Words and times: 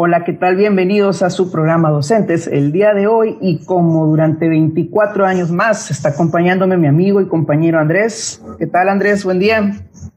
Hola, 0.00 0.22
¿qué 0.22 0.32
tal? 0.32 0.54
Bienvenidos 0.54 1.24
a 1.24 1.30
su 1.30 1.50
programa 1.50 1.90
Docentes. 1.90 2.46
El 2.46 2.70
día 2.70 2.94
de 2.94 3.08
hoy 3.08 3.36
y 3.40 3.64
como 3.64 4.06
durante 4.06 4.48
24 4.48 5.26
años 5.26 5.50
más 5.50 5.90
está 5.90 6.10
acompañándome 6.10 6.76
mi 6.76 6.86
amigo 6.86 7.20
y 7.20 7.26
compañero 7.26 7.80
Andrés. 7.80 8.40
¿Qué 8.60 8.68
tal 8.68 8.90
Andrés? 8.90 9.24
Buen 9.24 9.40
día. 9.40 9.72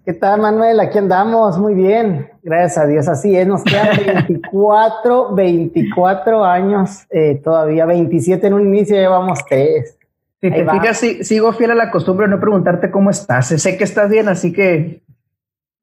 ¿Qué 0.05 0.13
tal 0.13 0.39
Manuel? 0.39 0.79
Aquí 0.81 0.99
andamos, 0.99 1.57
muy 1.57 1.73
bien. 1.73 2.29
Gracias 2.43 2.77
a 2.77 2.85
Dios, 2.85 3.07
así 3.07 3.35
es. 3.35 3.47
Nos 3.47 3.63
quedan 3.63 3.97
24, 4.27 5.33
24 5.33 6.45
años, 6.45 7.07
eh, 7.09 7.41
todavía 7.43 7.87
27 7.87 8.45
en 8.45 8.53
un 8.53 8.61
inicio, 8.61 8.95
llevamos 8.95 9.39
3. 9.49 9.97
Si 10.41 10.51
te 10.51 10.69
fijas, 10.69 11.03
sigo 11.23 11.53
fiel 11.53 11.71
a 11.71 11.75
la 11.75 11.89
costumbre 11.89 12.27
de 12.27 12.35
no 12.35 12.39
preguntarte 12.39 12.91
cómo 12.91 13.09
estás. 13.09 13.47
Sé 13.47 13.77
que 13.79 13.83
estás 13.83 14.11
bien, 14.11 14.29
así 14.29 14.53
que 14.53 15.01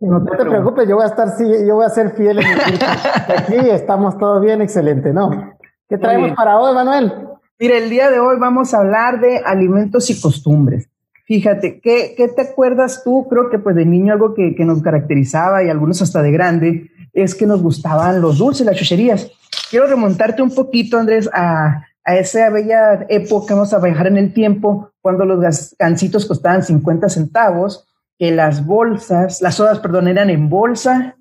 no 0.01 0.25
te, 0.25 0.37
preocupes, 0.37 0.89
yo 0.89 0.96
voy 0.96 1.05
a 1.05 1.09
estar, 1.09 1.29
yo 1.67 1.75
voy 1.75 1.85
a 1.85 1.89
ser 1.89 2.15
fiel 2.15 2.39
en 2.39 2.47
Aquí 3.37 3.70
estamos 3.70 4.16
todos 4.19 4.41
bien, 4.41 4.62
excelente, 4.62 5.12
¿no? 5.12 5.56
¿Qué 5.89 5.98
traemos 5.98 6.33
para 6.33 6.59
hoy, 6.59 6.75
Manuel? 6.75 7.12
Mira, 7.59 7.79
el 7.79 7.91
día 7.91 8.11
de 8.11 8.20
hoy 8.20 8.37
vamos 8.39 8.73
a 8.73 8.79
hablar 8.79 9.20
de 9.20 9.39
alimentos 9.39 10.09
y 10.11 10.20
costumbres. 10.20 10.89
Fíjate, 11.25 11.80
¿qué, 11.80 12.15
¿qué, 12.16 12.29
te 12.29 12.42
acuerdas 12.42 13.03
tú? 13.05 13.27
Creo 13.29 13.51
que 13.51 13.59
pues 13.59 13.75
de 13.75 13.84
niño 13.84 14.12
algo 14.12 14.34
que, 14.34 14.55
que, 14.55 14.65
nos 14.65 14.80
caracterizaba 14.83 15.62
y 15.65 15.69
algunos 15.69 16.01
hasta 16.01 16.23
de 16.23 16.30
grande 16.30 16.91
es 17.12 17.34
que 17.34 17.47
nos 17.47 17.61
gustaban 17.61 18.20
los 18.20 18.39
dulces, 18.39 18.65
las 18.65 18.77
chucherías. 18.77 19.30
Quiero 19.70 19.87
remontarte 19.87 20.41
un 20.41 20.55
poquito, 20.55 20.98
Andrés, 20.98 21.28
a, 21.33 21.84
a 22.05 22.17
esa 22.17 22.48
bella 22.48 23.05
época, 23.09 23.55
vamos 23.55 23.75
a 23.75 23.78
viajar 23.80 24.06
en 24.06 24.17
el 24.17 24.33
tiempo, 24.33 24.91
cuando 25.03 25.27
los 25.27 25.75
gancitos 25.78 26.25
costaban 26.25 26.62
50 26.62 27.09
centavos 27.09 27.87
que 28.18 28.32
las 28.32 28.66
bolsas, 28.66 29.40
las 29.40 29.54
sodas, 29.54 29.78
perdón, 29.78 30.08
eran 30.08 30.28
en 30.28 30.50
bolsa, 30.50 31.16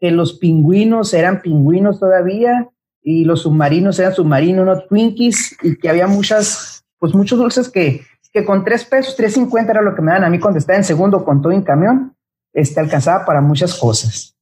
que 0.00 0.10
los 0.10 0.34
pingüinos 0.34 1.14
eran 1.14 1.40
pingüinos 1.40 2.00
todavía 2.00 2.68
y 3.00 3.24
los 3.24 3.42
submarinos 3.42 3.98
eran 3.98 4.14
submarinos, 4.14 4.66
no 4.66 4.80
Twinkies, 4.82 5.56
y 5.62 5.76
que 5.76 5.88
había 5.88 6.06
muchas, 6.06 6.84
pues 6.98 7.14
muchos 7.14 7.38
dulces 7.38 7.70
que, 7.70 8.02
que 8.32 8.44
con 8.44 8.64
tres 8.64 8.84
pesos, 8.84 9.14
tres 9.14 9.34
cincuenta 9.34 9.72
era 9.72 9.82
lo 9.82 9.94
que 9.94 10.02
me 10.02 10.10
dan 10.10 10.24
a 10.24 10.30
mí 10.30 10.40
cuando 10.40 10.58
estaba 10.58 10.76
en 10.76 10.84
segundo 10.84 11.24
con 11.24 11.40
todo 11.40 11.52
en 11.52 11.62
camión, 11.62 12.16
este, 12.52 12.80
alcanzaba 12.80 13.24
para 13.24 13.40
muchas 13.40 13.78
cosas. 13.78 14.36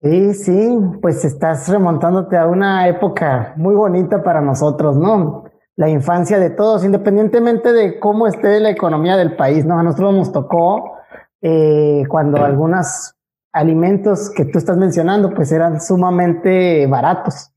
Sí, 0.00 0.34
sí, 0.34 0.68
pues 1.02 1.24
estás 1.24 1.68
remontándote 1.68 2.36
a 2.36 2.46
una 2.46 2.86
época 2.86 3.54
muy 3.56 3.74
bonita 3.74 4.22
para 4.22 4.40
nosotros, 4.40 4.96
¿no? 4.96 5.44
La 5.74 5.88
infancia 5.88 6.38
de 6.38 6.50
todos, 6.50 6.84
independientemente 6.84 7.72
de 7.72 7.98
cómo 7.98 8.28
esté 8.28 8.60
la 8.60 8.70
economía 8.70 9.16
del 9.16 9.34
país, 9.34 9.64
¿no? 9.64 9.78
A 9.78 9.82
nosotros 9.82 10.14
nos 10.14 10.30
tocó 10.30 10.97
eh, 11.40 12.04
cuando 12.08 12.44
algunos 12.44 13.14
alimentos 13.52 14.30
que 14.30 14.44
tú 14.44 14.58
estás 14.58 14.76
mencionando 14.76 15.34
pues 15.34 15.52
eran 15.52 15.80
sumamente 15.80 16.86
baratos. 16.86 17.52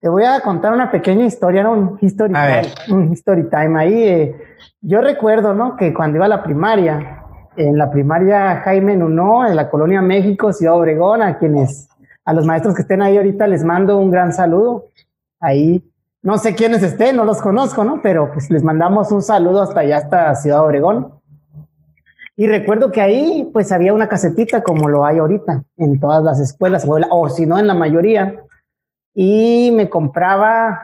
Te 0.00 0.08
voy 0.08 0.24
a 0.24 0.40
contar 0.40 0.72
una 0.72 0.90
pequeña 0.90 1.26
historia, 1.26 1.60
era 1.60 1.70
un 1.70 1.98
history, 2.00 2.32
time, 2.32 2.62
un 2.90 3.12
history 3.12 3.50
time 3.50 3.78
ahí. 3.78 4.02
Eh, 4.02 4.36
yo 4.80 5.02
recuerdo, 5.02 5.52
¿no? 5.52 5.76
Que 5.76 5.92
cuando 5.92 6.16
iba 6.16 6.24
a 6.24 6.28
la 6.28 6.42
primaria, 6.42 7.22
en 7.56 7.76
la 7.76 7.90
primaria 7.90 8.62
Jaime 8.62 8.96
Nuno, 8.96 9.46
en 9.46 9.56
la 9.56 9.68
colonia 9.68 10.00
México, 10.00 10.54
Ciudad 10.54 10.76
Obregón, 10.76 11.20
a 11.22 11.38
quienes, 11.38 11.88
a 12.24 12.32
los 12.32 12.46
maestros 12.46 12.74
que 12.74 12.82
estén 12.82 13.02
ahí 13.02 13.18
ahorita 13.18 13.46
les 13.46 13.62
mando 13.62 13.98
un 13.98 14.10
gran 14.10 14.32
saludo. 14.32 14.86
Ahí, 15.38 15.84
no 16.22 16.38
sé 16.38 16.54
quiénes 16.54 16.82
estén, 16.82 17.16
no 17.16 17.26
los 17.26 17.42
conozco, 17.42 17.84
¿no? 17.84 18.00
Pero 18.02 18.32
pues 18.32 18.50
les 18.50 18.62
mandamos 18.62 19.12
un 19.12 19.20
saludo 19.20 19.62
hasta 19.62 19.80
allá, 19.80 19.98
hasta 19.98 20.34
Ciudad 20.34 20.64
Obregón. 20.64 21.19
Y 22.40 22.46
recuerdo 22.46 22.90
que 22.90 23.02
ahí 23.02 23.50
pues 23.52 23.70
había 23.70 23.92
una 23.92 24.08
casetita 24.08 24.62
como 24.62 24.88
lo 24.88 25.04
hay 25.04 25.18
ahorita 25.18 25.62
en 25.76 26.00
todas 26.00 26.24
las 26.24 26.40
escuelas, 26.40 26.88
o, 26.88 27.28
si 27.28 27.44
no 27.44 27.58
en 27.58 27.66
la 27.66 27.74
mayoría. 27.74 28.42
Y 29.12 29.70
me 29.76 29.90
compraba 29.90 30.80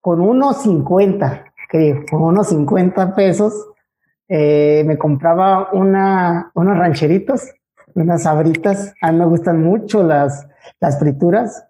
con 0.00 0.20
unos 0.20 0.62
50, 0.62 1.52
creo, 1.68 2.04
con 2.10 2.22
unos 2.22 2.48
50 2.48 3.14
pesos, 3.14 3.68
eh, 4.26 4.82
me 4.86 4.98
compraba 4.98 5.68
una, 5.70 6.50
unos 6.54 6.76
rancheritos, 6.76 7.48
unas 7.94 8.24
sabritas. 8.24 8.92
A 9.00 9.12
mí 9.12 9.18
me 9.18 9.26
gustan 9.26 9.62
mucho 9.62 10.02
las, 10.02 10.48
las 10.80 10.98
frituras 10.98 11.64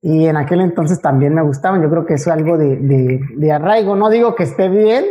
y 0.00 0.26
en 0.26 0.36
aquel 0.36 0.60
entonces 0.60 1.00
también 1.00 1.34
me 1.34 1.42
gustaban. 1.42 1.82
Yo 1.82 1.88
creo 1.88 2.04
que 2.04 2.14
eso 2.14 2.30
es 2.30 2.36
algo 2.36 2.58
de, 2.58 3.20
de 3.36 3.52
arraigo. 3.52 3.94
No 3.94 4.10
digo 4.10 4.34
que 4.34 4.42
esté 4.42 4.68
bien, 4.68 5.04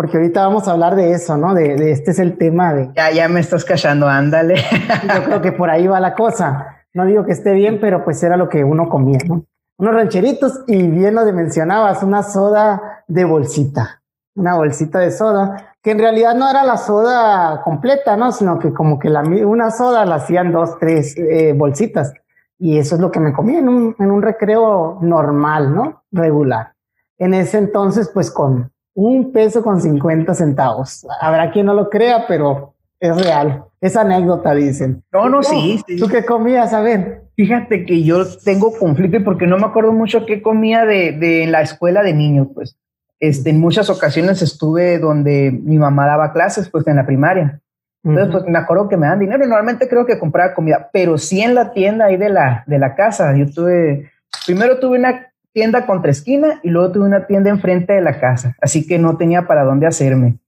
porque 0.00 0.16
ahorita 0.16 0.46
vamos 0.46 0.66
a 0.66 0.70
hablar 0.70 0.96
de 0.96 1.12
eso, 1.12 1.36
¿no? 1.36 1.52
De, 1.52 1.92
este 1.92 2.12
es 2.12 2.18
el 2.18 2.38
tema 2.38 2.72
de... 2.72 2.90
Ya, 2.96 3.10
ya 3.10 3.28
me 3.28 3.38
estás 3.38 3.66
callando, 3.66 4.08
ándale. 4.08 4.54
Yo 5.14 5.24
creo 5.24 5.42
que 5.42 5.52
por 5.52 5.68
ahí 5.68 5.86
va 5.86 6.00
la 6.00 6.14
cosa. 6.14 6.84
No 6.94 7.04
digo 7.04 7.26
que 7.26 7.32
esté 7.32 7.52
bien, 7.52 7.80
pero 7.82 8.02
pues 8.02 8.22
era 8.22 8.38
lo 8.38 8.48
que 8.48 8.64
uno 8.64 8.88
comía, 8.88 9.18
¿no? 9.26 9.44
Unos 9.76 9.94
rancheritos 9.94 10.64
y 10.66 10.86
bien 10.86 11.16
lo 11.16 11.30
mencionabas, 11.34 12.02
una 12.02 12.22
soda 12.22 13.04
de 13.08 13.26
bolsita, 13.26 14.00
una 14.34 14.54
bolsita 14.54 15.00
de 15.00 15.10
soda, 15.10 15.74
que 15.82 15.90
en 15.90 15.98
realidad 15.98 16.34
no 16.34 16.48
era 16.48 16.64
la 16.64 16.78
soda 16.78 17.60
completa, 17.62 18.16
¿no? 18.16 18.32
Sino 18.32 18.58
que 18.58 18.72
como 18.72 18.98
que 18.98 19.10
la, 19.10 19.20
una 19.20 19.70
soda 19.70 20.06
la 20.06 20.14
hacían 20.14 20.50
dos, 20.50 20.78
tres 20.78 21.14
eh, 21.18 21.52
bolsitas. 21.54 22.14
Y 22.58 22.78
eso 22.78 22.94
es 22.94 23.02
lo 23.02 23.10
que 23.10 23.20
me 23.20 23.34
comía 23.34 23.58
en 23.58 23.68
un, 23.68 23.96
en 23.98 24.10
un 24.10 24.22
recreo 24.22 24.96
normal, 25.02 25.74
¿no? 25.74 26.04
Regular. 26.10 26.72
En 27.18 27.34
ese 27.34 27.58
entonces, 27.58 28.08
pues 28.14 28.30
con 28.30 28.72
un 28.94 29.32
peso 29.32 29.62
con 29.62 29.80
50 29.80 30.34
centavos. 30.34 31.06
Habrá 31.20 31.50
quien 31.50 31.66
no 31.66 31.74
lo 31.74 31.88
crea, 31.88 32.26
pero 32.26 32.74
es 32.98 33.24
real. 33.24 33.64
Es 33.80 33.96
anécdota, 33.96 34.54
dicen. 34.54 35.02
No, 35.12 35.28
no, 35.28 35.42
sí, 35.42 35.82
¿Tú 35.98 36.08
qué 36.08 36.24
comías? 36.24 36.72
A 36.72 36.80
ver. 36.82 37.22
Fíjate 37.36 37.86
que 37.86 38.02
yo 38.02 38.26
tengo 38.44 38.76
conflicto 38.76 39.24
porque 39.24 39.46
no 39.46 39.56
me 39.56 39.66
acuerdo 39.66 39.92
mucho 39.92 40.26
qué 40.26 40.42
comía 40.42 40.84
de, 40.84 41.12
de 41.12 41.46
la 41.46 41.62
escuela 41.62 42.02
de 42.02 42.12
niños, 42.12 42.48
pues. 42.54 42.76
Este, 43.18 43.50
en 43.50 43.60
muchas 43.60 43.90
ocasiones 43.90 44.40
estuve 44.42 44.98
donde 44.98 45.50
mi 45.50 45.78
mamá 45.78 46.06
daba 46.06 46.32
clases, 46.32 46.68
pues 46.68 46.86
en 46.86 46.96
la 46.96 47.06
primaria. 47.06 47.60
Entonces, 48.02 48.32
pues 48.32 48.44
me 48.46 48.58
acuerdo 48.58 48.88
que 48.88 48.96
me 48.96 49.06
dan 49.06 49.18
dinero. 49.18 49.40
Normalmente 49.46 49.88
creo 49.88 50.06
que 50.06 50.18
compraba 50.18 50.54
comida, 50.54 50.88
pero 50.92 51.18
sí 51.18 51.40
en 51.40 51.54
la 51.54 51.72
tienda 51.72 52.06
ahí 52.06 52.16
de 52.16 52.30
la, 52.30 52.64
de 52.66 52.78
la 52.78 52.94
casa. 52.94 53.36
Yo 53.36 53.50
tuve, 53.50 54.10
primero 54.46 54.78
tuve 54.78 54.98
una 54.98 55.29
tienda 55.52 55.86
contra 55.86 56.10
esquina 56.10 56.60
y 56.62 56.70
luego 56.70 56.92
tuve 56.92 57.04
una 57.04 57.26
tienda 57.26 57.50
enfrente 57.50 57.92
de 57.92 58.00
la 58.00 58.20
casa, 58.20 58.56
así 58.60 58.86
que 58.86 58.98
no 58.98 59.16
tenía 59.16 59.46
para 59.46 59.64
dónde 59.64 59.86
hacerme. 59.86 60.38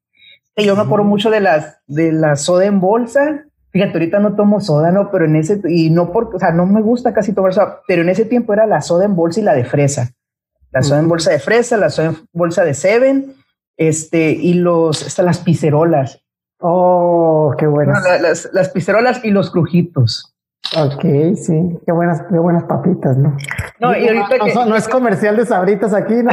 Y 0.56 0.64
yo 0.64 0.76
me 0.76 0.82
acuerdo 0.82 1.04
mucho 1.04 1.30
de 1.30 1.40
las 1.40 1.78
de 1.86 2.12
la 2.12 2.36
soda 2.36 2.66
en 2.66 2.80
bolsa. 2.80 3.44
Fíjate, 3.70 3.92
ahorita 3.94 4.18
no 4.18 4.36
tomo 4.36 4.60
soda, 4.60 4.92
no, 4.92 5.10
pero 5.10 5.24
en 5.24 5.36
ese 5.36 5.60
y 5.66 5.88
no 5.88 6.12
porque, 6.12 6.36
o 6.36 6.38
sea, 6.38 6.52
no 6.52 6.66
me 6.66 6.82
gusta 6.82 7.14
casi 7.14 7.32
tomar 7.32 7.54
soda, 7.54 7.80
pero 7.88 8.02
en 8.02 8.10
ese 8.10 8.26
tiempo 8.26 8.52
era 8.52 8.66
la 8.66 8.82
soda 8.82 9.06
en 9.06 9.16
bolsa 9.16 9.40
y 9.40 9.44
la 9.44 9.54
de 9.54 9.64
fresa. 9.64 10.10
La 10.70 10.82
soda 10.82 11.00
en 11.00 11.08
bolsa 11.08 11.30
de 11.30 11.38
fresa, 11.38 11.76
la 11.76 11.90
soda 11.90 12.08
en 12.08 12.16
bolsa 12.32 12.64
de 12.64 12.74
Seven, 12.74 13.34
este 13.76 14.30
y 14.30 14.54
los 14.54 15.06
hasta 15.06 15.22
las 15.22 15.38
picerolas. 15.38 16.20
Oh, 16.58 17.54
qué 17.58 17.66
buenas. 17.66 18.02
las, 18.20 18.50
las 18.52 18.68
picerolas 18.68 19.24
y 19.24 19.30
los 19.30 19.50
crujitos. 19.50 20.31
Ok, 20.74 21.02
sí, 21.36 21.78
qué 21.84 21.92
buenas, 21.92 22.22
qué 22.30 22.38
buenas 22.38 22.64
papitas, 22.64 23.16
¿no? 23.18 23.36
No, 23.78 23.96
y 23.96 24.08
ahorita 24.08 24.64
no, 24.64 24.76
es 24.76 24.88
comercial 24.88 25.36
de 25.36 25.44
sabritas 25.44 25.92
aquí, 25.92 26.14
¿no? 26.14 26.30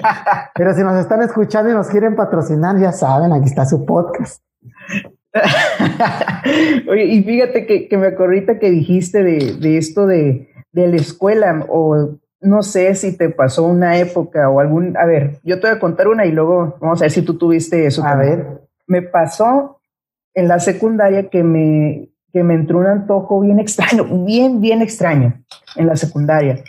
Pero, 0.54 0.74
si 0.74 0.82
nos 0.82 1.00
están 1.00 1.22
escuchando 1.22 1.70
y 1.70 1.74
nos 1.74 1.88
quieren 1.88 2.14
patrocinar, 2.14 2.78
ya 2.78 2.92
saben, 2.92 3.32
aquí 3.32 3.46
está 3.46 3.64
su 3.64 3.86
podcast. 3.86 4.42
Oye, 6.90 7.04
y 7.04 7.22
fíjate 7.22 7.66
que, 7.66 7.88
que 7.88 7.96
me 7.96 8.08
acordé 8.08 8.58
que 8.58 8.70
dijiste 8.70 9.22
de, 9.22 9.54
de 9.54 9.78
esto 9.78 10.06
de, 10.06 10.50
de 10.72 10.88
la 10.88 10.96
escuela, 10.96 11.64
o 11.68 12.18
no 12.40 12.62
sé 12.62 12.94
si 12.94 13.16
te 13.16 13.30
pasó 13.30 13.64
una 13.64 13.98
época 13.98 14.50
o 14.50 14.60
algún. 14.60 14.96
A 14.96 15.06
ver, 15.06 15.40
yo 15.44 15.60
te 15.60 15.68
voy 15.68 15.76
a 15.76 15.80
contar 15.80 16.08
una 16.08 16.26
y 16.26 16.32
luego 16.32 16.76
vamos 16.80 17.00
a 17.00 17.04
ver 17.04 17.10
si 17.10 17.22
tú 17.22 17.38
tuviste 17.38 17.86
eso. 17.86 18.04
A 18.04 18.16
ver. 18.16 18.60
Me 18.86 19.02
pasó 19.02 19.80
en 20.34 20.48
la 20.48 20.60
secundaria 20.60 21.28
que 21.28 21.42
me 21.42 22.08
que 22.32 22.42
me 22.42 22.54
entró 22.54 22.78
un 22.78 22.86
antojo 22.86 23.40
bien 23.40 23.58
extraño, 23.58 24.04
bien, 24.24 24.60
bien 24.60 24.82
extraño 24.82 25.40
en 25.76 25.86
la 25.86 25.96
secundaria. 25.96 26.62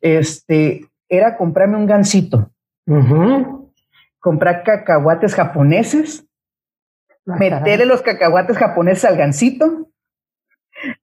Este, 0.00 0.88
era 1.08 1.36
comprarme 1.36 1.76
un 1.76 1.86
gansito, 1.86 2.50
comprar 4.20 4.62
cacahuates 4.62 5.34
japoneses, 5.34 6.26
ah, 7.26 7.36
meterle 7.36 7.86
los 7.86 8.02
cacahuates 8.02 8.56
japoneses 8.56 9.04
al 9.04 9.16
gansito, 9.16 9.88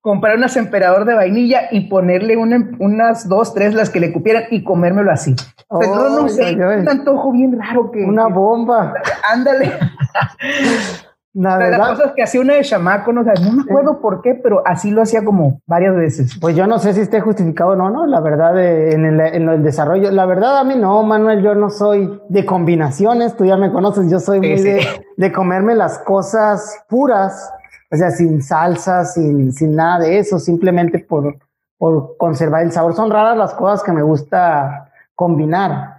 comprar 0.01 0.38
un 0.38 0.45
emperador 0.56 1.06
de 1.06 1.13
vainilla 1.13 1.68
y 1.71 1.89
ponerle 1.89 2.38
unas 2.38 3.27
dos, 3.27 3.53
tres 3.53 3.74
las 3.74 3.89
que 3.89 4.00
le 4.00 4.13
cupieran 4.13 4.45
y 4.50 4.63
comérmelo 4.63 5.12
así. 5.12 5.36
no, 5.69 6.10
no 6.21 6.30
sé, 6.30 6.56
un 6.56 6.89
antojo 6.89 7.31
bien 7.31 7.60
raro 7.60 7.92
que... 7.92 8.03
Una 8.03 8.27
bomba. 8.27 8.94
Ándale. 9.30 9.74
La 11.33 11.57
verdad. 11.57 11.77
Las 11.77 11.89
cosas 11.89 12.13
que 12.15 12.24
hacía 12.24 12.41
una 12.41 12.56
de 12.56 12.63
chamaco, 12.63 13.13
no, 13.13 13.21
no 13.21 13.51
me 13.51 13.62
acuerdo 13.62 14.01
por 14.01 14.21
qué, 14.21 14.33
pero 14.33 14.63
así 14.65 14.89
lo 14.89 15.03
hacía 15.03 15.24
como 15.24 15.62
varias 15.68 15.95
veces. 15.95 16.38
Pues 16.39 16.56
yo 16.56 16.65
no 16.65 16.79
sé 16.79 16.94
si 16.94 17.01
esté 17.01 17.21
justificado 17.21 17.71
o 17.71 17.75
no, 17.75 17.89
¿no? 17.91 18.07
La 18.07 18.21
verdad, 18.21 18.59
en, 18.59 19.06
el, 19.06 19.19
en 19.19 19.47
el 19.47 19.62
desarrollo, 19.62 20.09
la 20.09 20.25
verdad 20.25 20.57
a 20.57 20.63
mí 20.63 20.75
no, 20.75 21.03
Manuel, 21.03 21.44
yo 21.44 21.53
no 21.53 21.69
soy 21.69 22.19
de 22.29 22.45
combinaciones, 22.45 23.35
tú 23.35 23.45
ya 23.45 23.56
me 23.56 23.71
conoces, 23.71 24.09
yo 24.09 24.19
soy 24.19 24.39
muy 24.39 24.59
De, 24.62 24.85
de, 25.15 25.31
comerme 25.31 25.75
las 25.75 26.00
cosas 26.00 26.83
puras, 26.89 27.51
o 27.91 27.95
sea, 27.95 28.09
sin 28.09 28.41
salsa, 28.41 29.06
sin, 29.06 29.53
sin 29.53 29.75
nada 29.75 30.00
de 30.00 30.18
eso, 30.18 30.39
simplemente 30.39 31.00
por, 31.00 31.38
por 31.77 32.18
conservar 32.18 32.63
el 32.63 32.71
sabor. 32.71 32.95
Son 32.95 33.12
raras 33.12 33.38
las 33.38 33.53
cosas 33.53 33.83
que 33.83 33.91
me 33.91 34.01
gusta 34.01 34.89
combinar. 35.13 35.96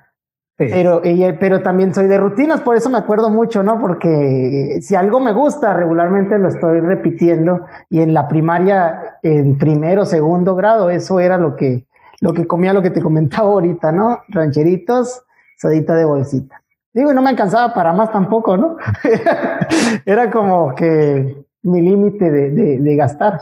Pero, 0.58 1.02
pero 1.38 1.62
también 1.62 1.94
soy 1.94 2.08
de 2.08 2.18
rutinas, 2.18 2.62
por 2.62 2.76
eso 2.76 2.90
me 2.90 2.98
acuerdo 2.98 3.30
mucho, 3.30 3.62
¿no? 3.62 3.78
Porque 3.78 4.80
si 4.82 4.96
algo 4.96 5.20
me 5.20 5.32
gusta, 5.32 5.72
regularmente 5.72 6.36
lo 6.36 6.48
estoy 6.48 6.80
repitiendo. 6.80 7.64
Y 7.88 8.00
en 8.00 8.12
la 8.12 8.26
primaria, 8.26 9.18
en 9.22 9.56
primero, 9.56 10.04
segundo 10.04 10.56
grado, 10.56 10.90
eso 10.90 11.20
era 11.20 11.38
lo 11.38 11.54
que, 11.54 11.86
lo 12.20 12.32
que 12.32 12.48
comía, 12.48 12.72
lo 12.72 12.82
que 12.82 12.90
te 12.90 13.00
comentaba 13.00 13.48
ahorita, 13.48 13.92
¿no? 13.92 14.22
Rancheritos, 14.26 15.22
sodita 15.56 15.94
de 15.94 16.04
bolsita. 16.04 16.60
Digo, 16.92 17.12
y 17.12 17.14
no 17.14 17.22
me 17.22 17.30
alcanzaba 17.30 17.72
para 17.72 17.92
más 17.92 18.10
tampoco, 18.10 18.56
¿no? 18.56 18.78
era 20.04 20.28
como 20.28 20.74
que 20.74 21.36
mi 21.62 21.82
límite 21.82 22.32
de, 22.32 22.50
de, 22.50 22.78
de 22.78 22.96
gastar. 22.96 23.38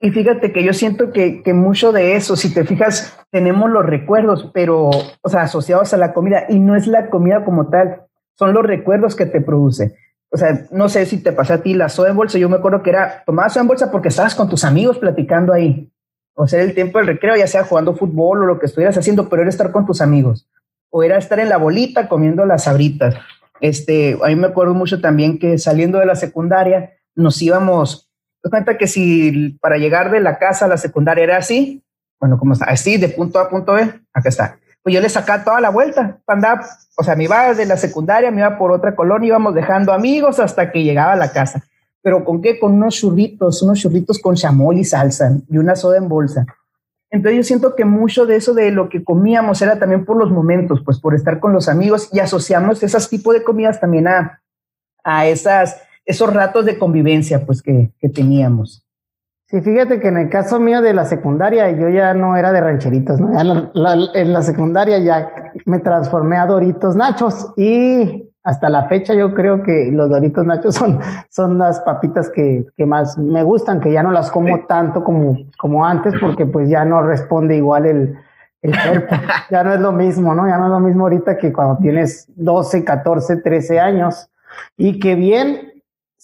Y 0.00 0.10
fíjate 0.10 0.52
que 0.52 0.62
yo 0.62 0.72
siento 0.72 1.12
que, 1.12 1.42
que, 1.42 1.54
mucho 1.54 1.90
de 1.92 2.14
eso, 2.14 2.36
si 2.36 2.54
te 2.54 2.64
fijas, 2.64 3.18
tenemos 3.30 3.70
los 3.70 3.84
recuerdos, 3.84 4.50
pero, 4.54 4.90
o 4.90 5.28
sea, 5.28 5.42
asociados 5.42 5.92
a 5.92 5.96
la 5.96 6.12
comida, 6.12 6.44
y 6.48 6.60
no 6.60 6.76
es 6.76 6.86
la 6.86 7.10
comida 7.10 7.44
como 7.44 7.68
tal, 7.68 8.02
son 8.34 8.52
los 8.52 8.64
recuerdos 8.64 9.16
que 9.16 9.26
te 9.26 9.40
produce. 9.40 9.96
O 10.30 10.36
sea, 10.36 10.66
no 10.70 10.88
sé 10.88 11.06
si 11.06 11.22
te 11.22 11.32
pasa 11.32 11.54
a 11.54 11.62
ti 11.62 11.74
la 11.74 11.88
soda 11.88 12.10
en 12.10 12.16
bolsa, 12.16 12.38
yo 12.38 12.48
me 12.48 12.56
acuerdo 12.56 12.82
que 12.82 12.90
era, 12.90 13.24
tomabas 13.26 13.54
soda 13.54 13.62
en 13.62 13.68
bolsa 13.68 13.90
porque 13.90 14.08
estabas 14.08 14.34
con 14.34 14.48
tus 14.48 14.64
amigos 14.64 14.98
platicando 14.98 15.52
ahí. 15.52 15.90
O 16.34 16.46
sea, 16.46 16.62
el 16.62 16.74
tiempo 16.74 16.98
del 16.98 17.08
recreo, 17.08 17.34
ya 17.34 17.48
sea 17.48 17.64
jugando 17.64 17.96
fútbol 17.96 18.42
o 18.42 18.46
lo 18.46 18.60
que 18.60 18.66
estuvieras 18.66 18.96
haciendo, 18.96 19.28
pero 19.28 19.42
era 19.42 19.48
estar 19.48 19.72
con 19.72 19.86
tus 19.86 20.00
amigos. 20.00 20.48
O 20.90 21.02
era 21.02 21.18
estar 21.18 21.40
en 21.40 21.48
la 21.48 21.56
bolita 21.56 22.08
comiendo 22.08 22.46
las 22.46 22.64
sabritas. 22.64 23.16
Este, 23.60 24.16
a 24.22 24.28
mí 24.28 24.36
me 24.36 24.46
acuerdo 24.46 24.74
mucho 24.74 25.00
también 25.00 25.40
que 25.40 25.58
saliendo 25.58 25.98
de 25.98 26.06
la 26.06 26.14
secundaria, 26.14 26.92
nos 27.16 27.42
íbamos 27.42 28.07
cuenta 28.42 28.78
que 28.78 28.86
si 28.86 29.58
para 29.60 29.76
llegar 29.76 30.10
de 30.10 30.20
la 30.20 30.38
casa 30.38 30.64
a 30.64 30.68
la 30.68 30.76
secundaria 30.76 31.24
era 31.24 31.36
así, 31.36 31.82
bueno, 32.20 32.38
como 32.38 32.52
está, 32.52 32.66
así 32.66 32.96
de 32.96 33.08
punto 33.08 33.38
A 33.38 33.42
a 33.42 33.48
punto 33.48 33.74
B, 33.74 33.82
acá 34.12 34.28
está. 34.28 34.58
Pues 34.82 34.94
yo 34.94 35.00
le 35.00 35.08
sacaba 35.08 35.44
toda 35.44 35.60
la 35.60 35.70
vuelta, 35.70 36.18
andar, 36.26 36.60
o 36.96 37.02
sea, 37.02 37.14
me 37.16 37.24
iba 37.24 37.52
de 37.54 37.66
la 37.66 37.76
secundaria, 37.76 38.30
me 38.30 38.40
iba 38.40 38.58
por 38.58 38.72
otra 38.72 38.94
colonia, 38.94 39.28
íbamos 39.28 39.54
dejando 39.54 39.92
amigos 39.92 40.38
hasta 40.40 40.70
que 40.72 40.82
llegaba 40.82 41.12
a 41.12 41.16
la 41.16 41.32
casa. 41.32 41.64
Pero 42.02 42.24
con 42.24 42.40
qué? 42.40 42.58
Con 42.58 42.74
unos 42.74 42.94
churritos, 42.94 43.62
unos 43.62 43.78
churritos 43.80 44.18
con 44.18 44.34
chamol 44.34 44.78
y 44.78 44.84
salsa 44.84 45.32
y 45.48 45.58
una 45.58 45.76
soda 45.76 45.98
en 45.98 46.08
bolsa. 46.08 46.46
Entonces 47.10 47.36
yo 47.36 47.42
siento 47.42 47.74
que 47.74 47.84
mucho 47.84 48.26
de 48.26 48.36
eso 48.36 48.54
de 48.54 48.70
lo 48.70 48.88
que 48.88 49.02
comíamos 49.02 49.62
era 49.62 49.78
también 49.78 50.04
por 50.04 50.16
los 50.16 50.30
momentos, 50.30 50.82
pues 50.84 51.00
por 51.00 51.14
estar 51.14 51.40
con 51.40 51.52
los 51.52 51.68
amigos 51.68 52.08
y 52.12 52.20
asociamos 52.20 52.82
esas 52.82 53.08
tipos 53.08 53.34
de 53.34 53.42
comidas 53.42 53.80
también 53.80 54.08
a, 54.08 54.42
a 55.04 55.26
esas 55.26 55.80
esos 56.08 56.32
ratos 56.32 56.64
de 56.64 56.78
convivencia 56.78 57.44
pues 57.44 57.62
que, 57.62 57.92
que 58.00 58.08
teníamos. 58.08 58.82
Sí, 59.44 59.60
fíjate 59.60 60.00
que 60.00 60.08
en 60.08 60.16
el 60.16 60.28
caso 60.28 60.58
mío 60.58 60.82
de 60.82 60.92
la 60.92 61.04
secundaria 61.04 61.70
yo 61.70 61.88
ya 61.88 62.12
no 62.14 62.36
era 62.36 62.50
de 62.50 62.60
rancheritos, 62.60 63.20
¿no? 63.20 63.30
en 64.14 64.32
la 64.32 64.42
secundaria 64.42 64.98
ya 64.98 65.52
me 65.64 65.78
transformé 65.78 66.36
a 66.36 66.46
Doritos 66.46 66.96
Nachos 66.96 67.52
y 67.56 68.30
hasta 68.42 68.68
la 68.68 68.84
fecha 68.88 69.14
yo 69.14 69.34
creo 69.34 69.62
que 69.62 69.90
los 69.92 70.08
Doritos 70.08 70.44
Nachos 70.44 70.74
son, 70.74 70.98
son 71.30 71.58
las 71.58 71.80
papitas 71.80 72.30
que, 72.30 72.66
que 72.76 72.86
más 72.86 73.16
me 73.18 73.42
gustan, 73.42 73.80
que 73.80 73.92
ya 73.92 74.02
no 74.02 74.10
las 74.10 74.30
como 74.30 74.66
tanto 74.66 75.04
como, 75.04 75.36
como 75.58 75.84
antes 75.84 76.14
porque 76.20 76.46
pues 76.46 76.68
ya 76.68 76.84
no 76.84 77.02
responde 77.02 77.56
igual 77.56 77.86
el, 77.86 78.18
el 78.62 78.72
cuerpo, 78.72 79.14
ya 79.50 79.62
no 79.62 79.72
es 79.72 79.80
lo 79.80 79.92
mismo, 79.92 80.34
¿no? 80.34 80.46
Ya 80.46 80.58
no 80.58 80.66
es 80.66 80.70
lo 80.70 80.80
mismo 80.80 81.04
ahorita 81.04 81.36
que 81.36 81.52
cuando 81.52 81.76
tienes 81.78 82.26
12, 82.36 82.84
14, 82.84 83.36
13 83.36 83.80
años 83.80 84.30
y 84.76 84.98
que 84.98 85.14
bien 85.14 85.77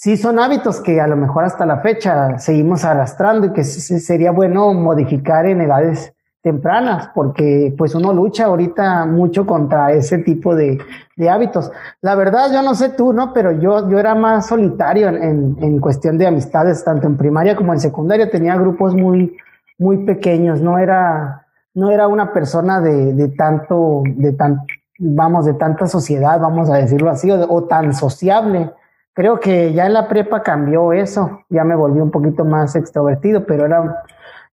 sí 0.05 0.19
son 0.19 0.39
hábitos 0.39 0.83
que 0.83 1.01
a 1.01 1.07
lo 1.07 1.17
mejor 1.17 1.45
hasta 1.45 1.65
la 1.65 1.79
fecha 1.79 2.39
seguimos 2.39 2.85
arrastrando 2.85 3.47
y 3.47 3.53
que 3.55 3.65
sería 3.65 4.33
bueno 4.33 4.75
modificar 4.75 5.47
en 5.47 5.63
edades 5.63 6.13
tempranas, 6.43 7.09
porque 7.15 7.75
pues 7.79 7.95
uno 7.95 8.13
lucha 8.13 8.45
ahorita 8.45 9.07
mucho 9.07 9.47
contra 9.47 9.93
ese 9.93 10.19
tipo 10.19 10.55
de, 10.55 10.79
de 11.17 11.31
hábitos. 11.31 11.73
La 12.03 12.17
verdad, 12.17 12.53
yo 12.53 12.61
no 12.61 12.75
sé 12.75 12.91
tú, 12.91 13.15
¿no? 13.15 13.33
Pero 13.33 13.53
yo, 13.53 13.89
yo 13.89 13.99
era 13.99 14.15
más 14.15 14.49
solitario 14.49 15.09
en, 15.09 15.57
en, 15.63 15.81
cuestión 15.81 16.19
de 16.19 16.27
amistades, 16.27 16.85
tanto 16.85 17.07
en 17.07 17.17
primaria 17.17 17.57
como 17.57 17.73
en 17.73 17.81
secundaria, 17.81 18.31
tenía 18.31 18.59
grupos 18.59 18.95
muy, 18.95 19.35
muy 19.79 20.05
pequeños, 20.05 20.61
no 20.61 20.77
era, 20.77 21.47
no 21.73 21.91
era 21.91 22.09
una 22.09 22.31
persona 22.31 22.79
de, 22.79 23.15
de 23.15 23.29
tanto, 23.29 24.03
de 24.05 24.35
tan, 24.35 24.67
vamos, 24.99 25.47
de 25.47 25.55
tanta 25.55 25.87
sociedad, 25.87 26.39
vamos 26.39 26.69
a 26.69 26.75
decirlo 26.75 27.09
así, 27.09 27.31
o, 27.31 27.51
o 27.51 27.65
tan 27.65 27.95
sociable 27.95 28.71
Creo 29.15 29.39
que 29.39 29.73
ya 29.73 29.87
en 29.87 29.93
la 29.93 30.09
prepa 30.09 30.43
cambió 30.43 30.93
eso, 30.93 31.43
ya 31.49 31.63
me 31.63 31.77
volví 31.77 32.01
un 32.01 32.11
poquito 32.11 32.45
más 32.45 32.75
extrovertido, 32.75 33.47
pero 33.47 33.65
era... 33.65 34.05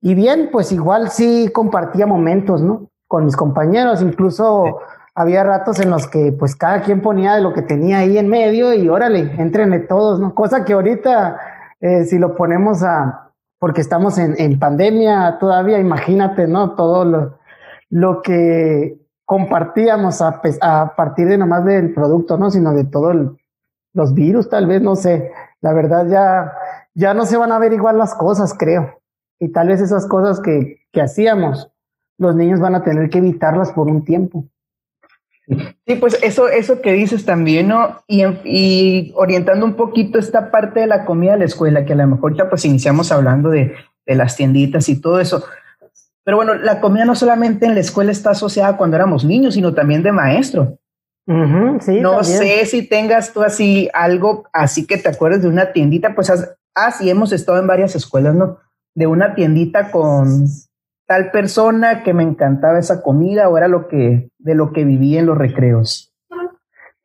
Y 0.00 0.14
bien, 0.14 0.50
pues 0.50 0.72
igual 0.72 1.10
sí 1.10 1.50
compartía 1.52 2.06
momentos, 2.06 2.60
¿no? 2.60 2.90
Con 3.06 3.24
mis 3.24 3.36
compañeros, 3.36 4.02
incluso 4.02 4.80
había 5.14 5.42
ratos 5.42 5.80
en 5.80 5.90
los 5.90 6.06
que 6.06 6.32
pues 6.32 6.54
cada 6.54 6.82
quien 6.82 7.02
ponía 7.02 7.34
de 7.34 7.40
lo 7.40 7.52
que 7.52 7.62
tenía 7.62 7.98
ahí 7.98 8.18
en 8.18 8.28
medio 8.28 8.72
y 8.74 8.88
órale, 8.88 9.32
entrenle 9.38 9.80
todos, 9.80 10.20
¿no? 10.20 10.34
Cosa 10.34 10.64
que 10.64 10.72
ahorita, 10.72 11.40
eh, 11.80 12.04
si 12.04 12.18
lo 12.18 12.36
ponemos 12.36 12.82
a, 12.82 13.30
porque 13.58 13.80
estamos 13.80 14.18
en, 14.18 14.34
en 14.38 14.58
pandemia 14.58 15.38
todavía, 15.38 15.78
imagínate, 15.78 16.46
¿no? 16.46 16.76
Todo 16.76 17.04
lo, 17.04 17.38
lo 17.90 18.22
que 18.22 18.98
compartíamos 19.24 20.22
a, 20.22 20.40
a 20.62 20.94
partir 20.96 21.28
de 21.28 21.38
nomás 21.38 21.64
del 21.64 21.92
producto, 21.94 22.38
¿no? 22.38 22.50
Sino 22.50 22.72
de 22.72 22.84
todo 22.84 23.10
el 23.10 23.36
los 23.98 24.14
virus, 24.14 24.48
tal 24.48 24.66
vez, 24.66 24.80
no 24.80 24.96
sé. 24.96 25.32
La 25.60 25.74
verdad 25.74 26.06
ya, 26.08 26.52
ya 26.94 27.12
no 27.12 27.26
se 27.26 27.36
van 27.36 27.52
a 27.52 27.58
ver 27.58 27.72
igual 27.72 27.98
las 27.98 28.14
cosas, 28.14 28.54
creo. 28.56 29.00
Y 29.38 29.48
tal 29.48 29.68
vez 29.68 29.80
esas 29.80 30.06
cosas 30.06 30.40
que, 30.40 30.86
que 30.92 31.02
hacíamos, 31.02 31.70
los 32.16 32.34
niños 32.34 32.60
van 32.60 32.76
a 32.76 32.82
tener 32.82 33.10
que 33.10 33.18
evitarlas 33.18 33.72
por 33.72 33.88
un 33.88 34.04
tiempo. 34.04 34.46
Sí, 35.86 35.96
pues 35.96 36.18
eso, 36.22 36.48
eso 36.48 36.80
que 36.80 36.92
dices 36.92 37.24
también, 37.24 37.68
¿no? 37.68 38.02
Y, 38.06 38.22
y, 38.44 39.12
orientando 39.16 39.64
un 39.64 39.74
poquito 39.74 40.18
esta 40.18 40.50
parte 40.50 40.80
de 40.80 40.86
la 40.86 41.04
comida 41.04 41.32
de 41.32 41.38
la 41.38 41.44
escuela, 41.46 41.84
que 41.84 41.94
a 41.94 41.96
lo 41.96 42.06
mejor 42.06 42.36
ya 42.36 42.48
pues 42.48 42.64
iniciamos 42.64 43.10
hablando 43.10 43.50
de, 43.50 43.74
de 44.06 44.14
las 44.14 44.36
tienditas 44.36 44.88
y 44.88 45.00
todo 45.00 45.20
eso. 45.20 45.42
Pero 46.22 46.36
bueno, 46.36 46.54
la 46.54 46.80
comida 46.80 47.04
no 47.04 47.14
solamente 47.14 47.66
en 47.66 47.74
la 47.74 47.80
escuela 47.80 48.12
está 48.12 48.30
asociada 48.30 48.76
cuando 48.76 48.96
éramos 48.96 49.24
niños, 49.24 49.54
sino 49.54 49.74
también 49.74 50.02
de 50.02 50.12
maestro 50.12 50.78
no 51.28 52.24
sé 52.24 52.64
si 52.64 52.88
tengas 52.88 53.34
tú 53.34 53.42
así 53.42 53.90
algo, 53.92 54.44
así 54.52 54.86
que 54.86 54.96
te 54.96 55.10
acuerdes 55.10 55.42
de 55.42 55.48
una 55.48 55.72
tiendita, 55.72 56.14
pues 56.14 56.32
así 56.74 57.10
hemos 57.10 57.32
estado 57.32 57.58
en 57.58 57.66
varias 57.66 57.94
escuelas, 57.94 58.34
¿no? 58.34 58.58
De 58.94 59.06
una 59.06 59.34
tiendita 59.34 59.90
con 59.90 60.46
tal 61.06 61.30
persona 61.30 62.02
que 62.02 62.14
me 62.14 62.22
encantaba 62.22 62.78
esa 62.78 63.02
comida 63.02 63.48
o 63.48 63.58
era 63.58 63.68
lo 63.68 63.88
que, 63.88 64.30
de 64.38 64.54
lo 64.54 64.72
que 64.72 64.84
vivía 64.84 65.20
en 65.20 65.26
los 65.26 65.36
recreos. 65.36 66.14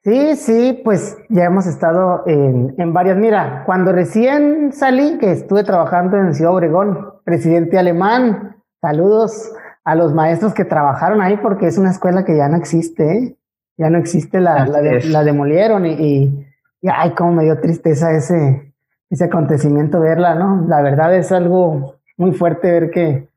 Sí, 0.03 0.35
sí, 0.35 0.81
pues 0.83 1.17
ya 1.29 1.45
hemos 1.45 1.65
estado 1.65 2.23
en, 2.25 2.75
en 2.77 2.93
varias. 2.93 3.17
Mira, 3.17 3.63
cuando 3.65 3.91
recién 3.93 4.73
salí, 4.73 5.17
que 5.17 5.31
estuve 5.31 5.63
trabajando 5.63 6.17
en 6.17 6.33
Ciudad 6.33 6.53
Obregón, 6.53 7.13
presidente 7.23 7.77
alemán, 7.77 8.57
saludos 8.81 9.53
a 9.85 9.95
los 9.95 10.13
maestros 10.13 10.53
que 10.53 10.65
trabajaron 10.65 11.21
ahí 11.21 11.37
porque 11.37 11.67
es 11.67 11.77
una 11.77 11.91
escuela 11.91 12.25
que 12.25 12.35
ya 12.35 12.49
no 12.49 12.57
existe, 12.57 13.17
¿eh? 13.17 13.37
Ya 13.77 13.89
no 13.89 13.97
existe, 13.97 14.39
la, 14.39 14.65
la, 14.65 15.23
demolieron 15.23 15.85
y, 15.85 15.91
y, 15.91 16.47
ay, 16.87 17.11
cómo 17.11 17.33
me 17.33 17.43
dio 17.43 17.59
tristeza 17.59 18.11
ese, 18.11 18.73
ese 19.09 19.23
acontecimiento 19.25 19.99
verla, 19.99 20.35
¿no? 20.35 20.65
La 20.67 20.81
verdad 20.81 21.15
es 21.15 21.31
algo 21.31 21.95
muy 22.17 22.33
fuerte 22.33 22.71
ver 22.71 22.91
que 22.91 23.29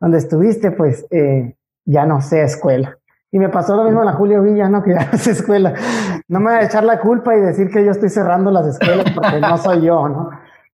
donde 0.00 0.18
estuviste, 0.18 0.72
pues 0.72 1.06
eh, 1.10 1.56
ya 1.84 2.04
no 2.06 2.20
sé 2.20 2.42
escuela. 2.42 2.98
Y 3.30 3.38
me 3.38 3.48
pasó 3.48 3.76
lo 3.76 3.84
mismo 3.84 4.00
en 4.00 4.06
la 4.06 4.12
Julio 4.12 4.42
Villa, 4.42 4.68
¿no? 4.68 4.82
Que 4.82 4.94
ya 4.94 5.08
no 5.10 5.18
sé 5.18 5.32
escuela. 5.32 5.74
No 6.28 6.40
me 6.40 6.52
voy 6.52 6.60
a 6.60 6.66
echar 6.66 6.84
la 6.84 7.00
culpa 7.00 7.36
y 7.36 7.40
decir 7.40 7.70
que 7.70 7.84
yo 7.84 7.90
estoy 7.90 8.08
cerrando 8.08 8.50
las 8.50 8.66
escuelas 8.66 9.06
porque 9.14 9.40
no 9.40 9.56
soy 9.58 9.82
yo, 9.82 10.08
¿no? 10.08 10.30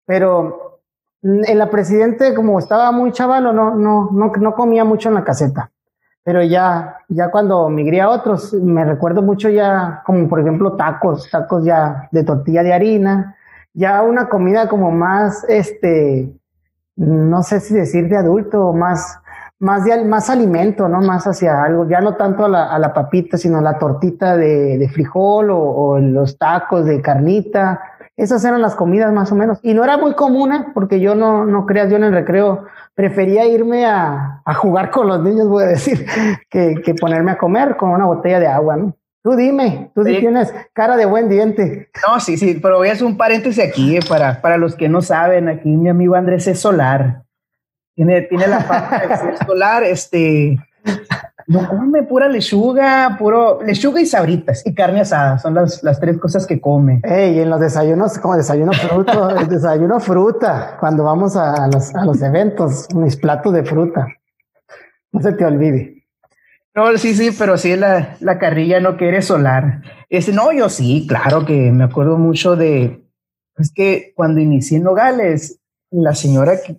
Pero 0.06 0.80
en 1.22 1.58
la 1.58 1.70
presidente, 1.70 2.34
como 2.34 2.58
estaba 2.58 2.90
muy 2.92 3.12
chavalo, 3.12 3.52
no, 3.52 3.74
no, 3.74 4.10
no, 4.12 4.32
no 4.34 4.54
comía 4.54 4.84
mucho 4.84 5.08
en 5.08 5.14
la 5.14 5.24
caseta. 5.24 5.70
Pero 6.24 6.42
ya, 6.42 6.98
ya 7.08 7.30
cuando 7.30 7.68
migré 7.68 8.00
a 8.00 8.08
otros, 8.08 8.52
me 8.54 8.84
recuerdo 8.84 9.22
mucho 9.22 9.48
ya, 9.48 10.02
como 10.06 10.28
por 10.28 10.40
ejemplo 10.40 10.76
tacos, 10.76 11.28
tacos 11.30 11.64
ya 11.64 12.08
de 12.12 12.22
tortilla 12.22 12.62
de 12.62 12.72
harina, 12.72 13.36
ya 13.74 14.02
una 14.02 14.28
comida 14.28 14.68
como 14.68 14.92
más, 14.92 15.44
este, 15.48 16.32
no 16.96 17.42
sé 17.42 17.60
si 17.60 17.74
decir 17.74 18.08
de 18.08 18.18
adulto, 18.18 18.72
más, 18.72 19.18
más 19.58 19.84
de, 19.84 20.04
más 20.04 20.28
alimento, 20.28 20.88
¿no? 20.88 21.00
Más 21.00 21.26
hacia 21.26 21.62
algo, 21.62 21.88
ya 21.88 22.00
no 22.00 22.16
tanto 22.16 22.44
a 22.44 22.48
la, 22.48 22.72
a 22.72 22.78
la 22.78 22.92
papita, 22.92 23.36
sino 23.36 23.60
la 23.60 23.78
tortita 23.78 24.36
de, 24.36 24.78
de 24.78 24.88
frijol 24.88 25.50
o, 25.50 25.58
o, 25.58 25.98
los 25.98 26.36
tacos 26.36 26.84
de 26.84 27.00
carnita. 27.00 27.80
Esas 28.16 28.44
eran 28.44 28.60
las 28.60 28.74
comidas 28.74 29.12
más 29.12 29.32
o 29.32 29.34
menos. 29.34 29.58
Y 29.62 29.74
no 29.74 29.84
era 29.84 29.96
muy 29.96 30.14
común, 30.14 30.52
¿eh? 30.52 30.66
porque 30.74 31.00
yo 31.00 31.14
no, 31.14 31.46
no 31.46 31.64
creas, 31.64 31.90
yo 31.90 31.96
en 31.96 32.04
el 32.04 32.12
recreo 32.12 32.66
prefería 32.94 33.46
irme 33.46 33.86
a, 33.86 34.42
a, 34.44 34.54
jugar 34.54 34.90
con 34.90 35.08
los 35.08 35.22
niños, 35.22 35.48
voy 35.48 35.64
a 35.64 35.68
decir, 35.68 36.06
que, 36.50 36.82
que, 36.84 36.94
ponerme 36.94 37.32
a 37.32 37.38
comer 37.38 37.76
con 37.76 37.90
una 37.90 38.04
botella 38.04 38.38
de 38.38 38.46
agua, 38.46 38.76
¿no? 38.76 38.96
Tú 39.24 39.36
dime, 39.36 39.92
tú 39.94 40.02
sí, 40.02 40.18
tienes 40.18 40.52
cara 40.72 40.96
de 40.96 41.06
buen 41.06 41.28
diente. 41.28 41.88
No, 42.06 42.18
sí, 42.18 42.36
sí, 42.36 42.58
pero 42.60 42.78
voy 42.78 42.88
a 42.88 42.92
hacer 42.92 43.06
un 43.06 43.16
paréntesis 43.16 43.64
aquí 43.64 43.96
eh, 43.96 44.00
para, 44.06 44.40
para 44.42 44.56
los 44.56 44.74
que 44.74 44.88
no 44.88 45.00
saben, 45.00 45.48
aquí 45.48 45.68
mi 45.68 45.88
amigo 45.88 46.16
Andrés 46.16 46.46
es 46.48 46.58
solar. 46.58 47.22
tiene, 47.94 48.22
tiene 48.22 48.48
la 48.48 48.60
falta 48.60 49.24
de 49.24 49.32
escolar, 49.32 49.82
este, 49.84 50.58
no 51.46 51.68
come 51.68 52.02
pura 52.04 52.28
lechuga, 52.28 53.16
puro 53.18 53.62
lechuga 53.62 54.00
y 54.00 54.06
sabritas 54.06 54.66
y 54.66 54.74
carne 54.74 55.00
asada. 55.00 55.38
Son 55.38 55.54
las, 55.54 55.82
las 55.82 56.00
tres 56.00 56.18
cosas 56.18 56.46
que 56.46 56.60
come. 56.60 57.00
Ey, 57.04 57.40
en 57.40 57.50
los 57.50 57.60
desayunos, 57.60 58.18
como 58.18 58.36
desayuno 58.36 58.72
fruta, 58.72 59.44
desayuno 59.48 60.00
fruta, 60.00 60.76
cuando 60.80 61.04
vamos 61.04 61.36
a 61.36 61.68
los, 61.68 61.94
a 61.94 62.04
los 62.04 62.20
eventos, 62.22 62.88
mis 62.94 63.16
platos 63.16 63.52
de 63.52 63.64
fruta. 63.64 64.06
No 65.12 65.20
se 65.20 65.32
te 65.32 65.44
olvide. 65.44 66.04
No, 66.74 66.96
sí, 66.96 67.14
sí, 67.14 67.30
pero 67.38 67.58
sí 67.58 67.76
la, 67.76 68.16
la 68.20 68.38
carrilla 68.38 68.80
no 68.80 68.96
quiere 68.96 69.20
solar. 69.20 69.82
Este, 70.08 70.32
no, 70.32 70.52
yo 70.52 70.68
sí, 70.68 71.06
claro 71.06 71.44
que 71.44 71.70
me 71.70 71.84
acuerdo 71.84 72.16
mucho 72.16 72.56
de, 72.56 73.02
es 73.58 73.72
que 73.74 74.12
cuando 74.14 74.40
inicié 74.40 74.78
en 74.78 74.84
Nogales, 74.84 75.58
la 75.90 76.14
señora 76.14 76.60
que, 76.64 76.76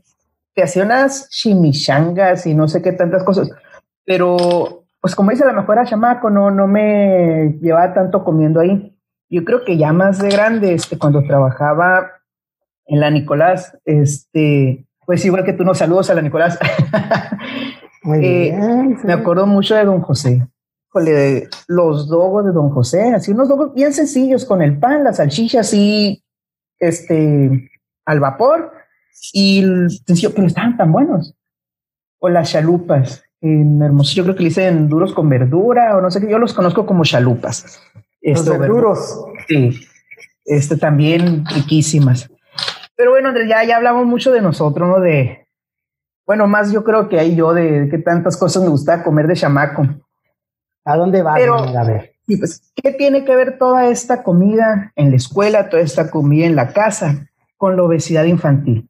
que 0.55 0.63
hacía 0.63 0.83
unas 0.83 1.29
chimichangas 1.29 2.47
y 2.47 2.55
no 2.55 2.67
sé 2.67 2.81
qué 2.81 2.91
tantas 2.91 3.23
cosas, 3.23 3.49
pero 4.05 4.83
pues 5.03 5.15
como 5.15 5.31
dice 5.31 5.45
la 5.45 5.51
mejor 5.51 5.79
a 5.79 5.85
chamaco, 5.85 6.29
no, 6.29 6.49
no 6.49 6.65
me 6.65 7.57
llevaba 7.61 7.93
tanto 7.93 8.23
comiendo 8.23 8.61
ahí. 8.61 8.97
Yo 9.29 9.43
creo 9.43 9.65
que 9.65 9.77
ya 9.77 9.91
más 9.91 10.19
de 10.19 10.29
grande, 10.29 10.73
este, 10.73 10.97
cuando 10.97 11.23
trabajaba 11.23 12.09
en 12.85 13.01
la 13.01 13.09
Nicolás, 13.09 13.77
este, 13.83 14.87
pues 15.05 15.25
igual 15.25 15.43
que 15.43 15.51
tú 15.51 15.65
nos 15.65 15.79
saludos 15.79 16.09
a 16.09 16.13
la 16.13 16.21
Nicolás. 16.21 16.57
Muy 18.03 18.25
eh, 18.25 18.51
bien, 18.51 18.97
Me 19.03 19.13
acuerdo 19.13 19.45
mucho 19.45 19.75
de 19.75 19.85
Don 19.85 20.01
José. 20.01 20.47
Los 21.67 22.07
dogos 22.07 22.45
de 22.45 22.51
Don 22.51 22.69
José, 22.69 23.13
así 23.13 23.31
unos 23.31 23.49
dogos 23.49 23.73
bien 23.73 23.93
sencillos 23.93 24.45
con 24.45 24.61
el 24.61 24.77
pan, 24.77 25.03
la 25.03 25.11
salchicha 25.11 25.61
así, 25.61 26.23
este, 26.79 27.71
al 28.05 28.19
vapor 28.19 28.71
y 29.33 29.63
sencillo, 30.05 30.33
pero 30.33 30.47
estaban 30.47 30.77
tan 30.77 30.91
buenos. 30.91 31.35
O 32.19 32.29
las 32.29 32.51
chalupas 32.51 33.23
en 33.43 33.81
Hermosillo, 33.81 34.23
creo 34.23 34.35
que 34.35 34.43
le 34.43 34.49
dicen 34.49 34.87
duros 34.87 35.13
con 35.13 35.27
verdura 35.27 35.97
o 35.97 36.01
no 36.01 36.09
sé 36.09 36.21
qué, 36.21 36.31
yo 36.31 36.39
los 36.39 36.53
conozco 36.53 36.85
como 36.85 37.03
chalupas. 37.03 37.81
Los 38.21 38.45
duros. 38.45 39.25
Sí, 39.49 39.81
este 40.45 40.77
también 40.77 41.45
riquísimas. 41.45 42.31
Pero 42.95 43.11
bueno, 43.11 43.29
Andrés, 43.29 43.49
ya, 43.49 43.65
ya 43.65 43.75
hablamos 43.75 44.05
mucho 44.05 44.31
de 44.31 44.41
nosotros, 44.41 44.87
¿no? 44.87 45.01
De, 45.01 45.45
bueno, 46.25 46.47
más 46.47 46.71
yo 46.71 46.85
creo 46.85 47.09
que 47.09 47.19
hay 47.19 47.35
yo 47.35 47.53
de 47.53 47.89
que 47.89 47.97
tantas 47.97 48.37
cosas 48.37 48.63
me 48.63 48.69
gusta 48.69 49.03
comer 49.03 49.27
de 49.27 49.35
chamaco. 49.35 49.85
¿A 50.85 50.95
dónde 50.95 51.21
va? 51.21 51.35
a 51.35 51.83
ver. 51.83 52.13
Y 52.27 52.37
pues, 52.37 52.71
¿qué 52.81 52.93
tiene 52.93 53.25
que 53.25 53.35
ver 53.35 53.57
toda 53.57 53.89
esta 53.89 54.23
comida 54.23 54.93
en 54.95 55.09
la 55.09 55.17
escuela, 55.17 55.69
toda 55.69 55.83
esta 55.83 56.09
comida 56.09 56.45
en 56.45 56.55
la 56.55 56.71
casa 56.71 57.27
con 57.57 57.75
la 57.75 57.83
obesidad 57.83 58.23
infantil? 58.23 58.89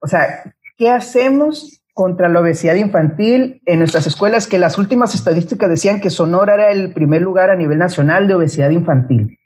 O 0.00 0.06
sea, 0.06 0.42
¿qué 0.76 0.90
hacemos 0.90 1.82
contra 1.94 2.28
la 2.28 2.40
obesidad 2.40 2.74
infantil 2.74 3.62
en 3.64 3.78
nuestras 3.78 4.06
escuelas? 4.06 4.46
Que 4.46 4.58
las 4.58 4.76
últimas 4.76 5.14
estadísticas 5.14 5.70
decían 5.70 6.00
que 6.00 6.10
Sonora 6.10 6.54
era 6.54 6.70
el 6.70 6.92
primer 6.92 7.22
lugar 7.22 7.48
a 7.48 7.56
nivel 7.56 7.78
nacional 7.78 8.28
de 8.28 8.34
obesidad 8.34 8.70
infantil. 8.70 9.38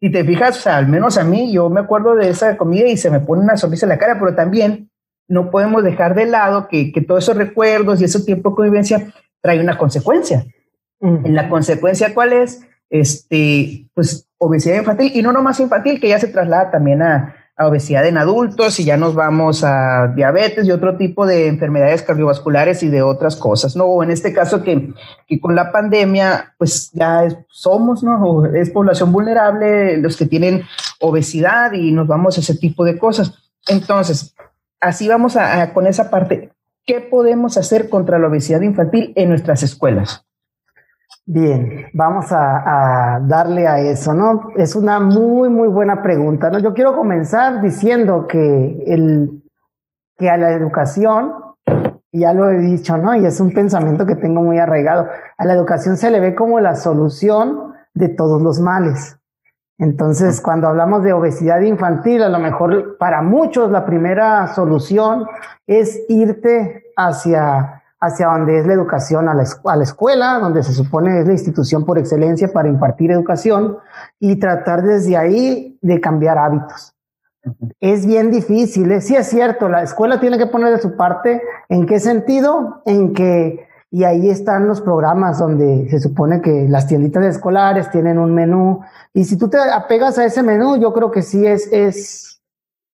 Y 0.00 0.10
te 0.10 0.24
fijas, 0.24 0.58
o 0.58 0.60
sea, 0.62 0.78
al 0.78 0.88
menos 0.88 1.18
a 1.18 1.24
mí, 1.24 1.52
yo 1.52 1.68
me 1.68 1.80
acuerdo 1.80 2.14
de 2.14 2.30
esa 2.30 2.56
comida 2.56 2.88
y 2.88 2.96
se 2.96 3.10
me 3.10 3.20
pone 3.20 3.42
una 3.42 3.56
sonrisa 3.56 3.84
en 3.84 3.90
la 3.90 3.98
cara, 3.98 4.18
pero 4.18 4.34
también 4.34 4.90
no 5.28 5.50
podemos 5.50 5.84
dejar 5.84 6.14
de 6.14 6.26
lado 6.26 6.66
que, 6.68 6.90
que 6.92 7.02
todos 7.02 7.24
esos 7.24 7.36
recuerdos 7.36 8.00
y 8.00 8.04
ese 8.04 8.24
tiempo 8.24 8.50
de 8.50 8.56
convivencia 8.56 9.12
trae 9.40 9.60
una 9.60 9.76
consecuencia. 9.76 10.46
En 11.00 11.34
la 11.34 11.48
consecuencia, 11.48 12.14
¿cuál 12.14 12.32
es? 12.32 12.60
Este, 12.88 13.88
pues 13.94 14.28
obesidad 14.38 14.76
infantil 14.76 15.10
y 15.14 15.22
no 15.22 15.32
nomás 15.32 15.58
infantil, 15.58 16.00
que 16.00 16.08
ya 16.08 16.18
se 16.18 16.28
traslada 16.28 16.70
también 16.70 17.02
a, 17.02 17.41
obesidad 17.66 18.06
en 18.06 18.18
adultos 18.18 18.78
y 18.80 18.84
ya 18.84 18.96
nos 18.96 19.14
vamos 19.14 19.64
a 19.64 20.12
diabetes 20.14 20.66
y 20.66 20.70
otro 20.70 20.96
tipo 20.96 21.26
de 21.26 21.48
enfermedades 21.48 22.02
cardiovasculares 22.02 22.82
y 22.82 22.88
de 22.88 23.02
otras 23.02 23.36
cosas, 23.36 23.76
¿no? 23.76 23.84
O 23.84 24.02
en 24.02 24.10
este 24.10 24.32
caso 24.32 24.62
que, 24.62 24.92
que 25.26 25.40
con 25.40 25.54
la 25.54 25.72
pandemia, 25.72 26.54
pues 26.58 26.90
ya 26.92 27.26
somos, 27.48 28.02
¿no? 28.02 28.46
es 28.46 28.70
población 28.70 29.12
vulnerable 29.12 29.96
los 29.98 30.16
que 30.16 30.26
tienen 30.26 30.62
obesidad 31.00 31.72
y 31.72 31.92
nos 31.92 32.06
vamos 32.06 32.36
a 32.36 32.40
ese 32.40 32.56
tipo 32.56 32.84
de 32.84 32.98
cosas. 32.98 33.34
Entonces, 33.68 34.34
así 34.80 35.08
vamos 35.08 35.36
a, 35.36 35.72
con 35.72 35.86
esa 35.86 36.10
parte. 36.10 36.50
¿Qué 36.84 37.00
podemos 37.00 37.56
hacer 37.56 37.88
contra 37.88 38.18
la 38.18 38.28
obesidad 38.28 38.60
infantil 38.62 39.12
en 39.16 39.28
nuestras 39.28 39.62
escuelas? 39.62 40.26
Bien, 41.24 41.86
vamos 41.94 42.32
a, 42.32 43.20
darle 43.22 43.68
a 43.68 43.78
eso, 43.78 44.12
¿no? 44.12 44.50
Es 44.56 44.74
una 44.74 44.98
muy, 44.98 45.48
muy 45.48 45.68
buena 45.68 46.02
pregunta, 46.02 46.50
¿no? 46.50 46.58
Yo 46.58 46.74
quiero 46.74 46.96
comenzar 46.96 47.62
diciendo 47.62 48.26
que, 48.26 48.82
el, 48.86 49.42
que 50.18 50.28
a 50.28 50.36
la 50.36 50.50
educación, 50.50 51.32
ya 52.10 52.34
lo 52.34 52.50
he 52.50 52.58
dicho, 52.58 52.98
¿no? 52.98 53.14
Y 53.14 53.24
es 53.24 53.38
un 53.38 53.52
pensamiento 53.52 54.04
que 54.04 54.16
tengo 54.16 54.42
muy 54.42 54.58
arraigado, 54.58 55.06
a 55.38 55.44
la 55.44 55.54
educación 55.54 55.96
se 55.96 56.10
le 56.10 56.18
ve 56.18 56.34
como 56.34 56.58
la 56.58 56.74
solución 56.74 57.72
de 57.94 58.08
todos 58.08 58.42
los 58.42 58.58
males. 58.58 59.16
Entonces, 59.78 60.40
cuando 60.40 60.66
hablamos 60.66 61.04
de 61.04 61.12
obesidad 61.12 61.60
infantil, 61.60 62.22
a 62.22 62.28
lo 62.28 62.40
mejor 62.40 62.98
para 62.98 63.22
muchos 63.22 63.70
la 63.70 63.84
primera 63.86 64.48
solución 64.48 65.26
es 65.68 66.04
irte 66.08 66.84
hacia, 66.96 67.81
hacia 68.02 68.26
donde 68.26 68.58
es 68.58 68.66
la 68.66 68.72
educación, 68.72 69.28
a 69.28 69.34
la, 69.34 69.82
escuela, 69.82 70.40
donde 70.40 70.64
se 70.64 70.72
supone 70.72 71.20
es 71.20 71.26
la 71.26 71.32
institución 71.34 71.84
por 71.84 71.98
excelencia 71.98 72.52
para 72.52 72.68
impartir 72.68 73.12
educación 73.12 73.78
y 74.18 74.40
tratar 74.40 74.82
desde 74.82 75.16
ahí 75.16 75.78
de 75.80 76.00
cambiar 76.00 76.36
hábitos. 76.36 76.96
Es 77.78 78.04
bien 78.04 78.32
difícil, 78.32 78.90
¿eh? 78.90 79.00
sí 79.00 79.14
es 79.14 79.28
cierto, 79.28 79.68
la 79.68 79.84
escuela 79.84 80.18
tiene 80.18 80.36
que 80.36 80.46
poner 80.46 80.72
de 80.72 80.82
su 80.82 80.96
parte. 80.96 81.42
¿En 81.68 81.86
qué 81.86 82.00
sentido? 82.00 82.82
En 82.86 83.14
que 83.14 83.68
y 83.92 84.04
ahí 84.04 84.30
están 84.30 84.66
los 84.66 84.80
programas 84.80 85.38
donde 85.38 85.88
se 85.90 86.00
supone 86.00 86.40
que 86.40 86.66
las 86.68 86.88
tienditas 86.88 87.24
escolares 87.24 87.90
tienen 87.90 88.18
un 88.18 88.34
menú. 88.34 88.80
Y 89.12 89.24
si 89.24 89.36
tú 89.36 89.48
te 89.48 89.58
apegas 89.58 90.18
a 90.18 90.24
ese 90.24 90.42
menú, 90.42 90.76
yo 90.78 90.92
creo 90.92 91.10
que 91.10 91.20
sí 91.22 91.46
es, 91.46 91.70
es, 91.70 92.42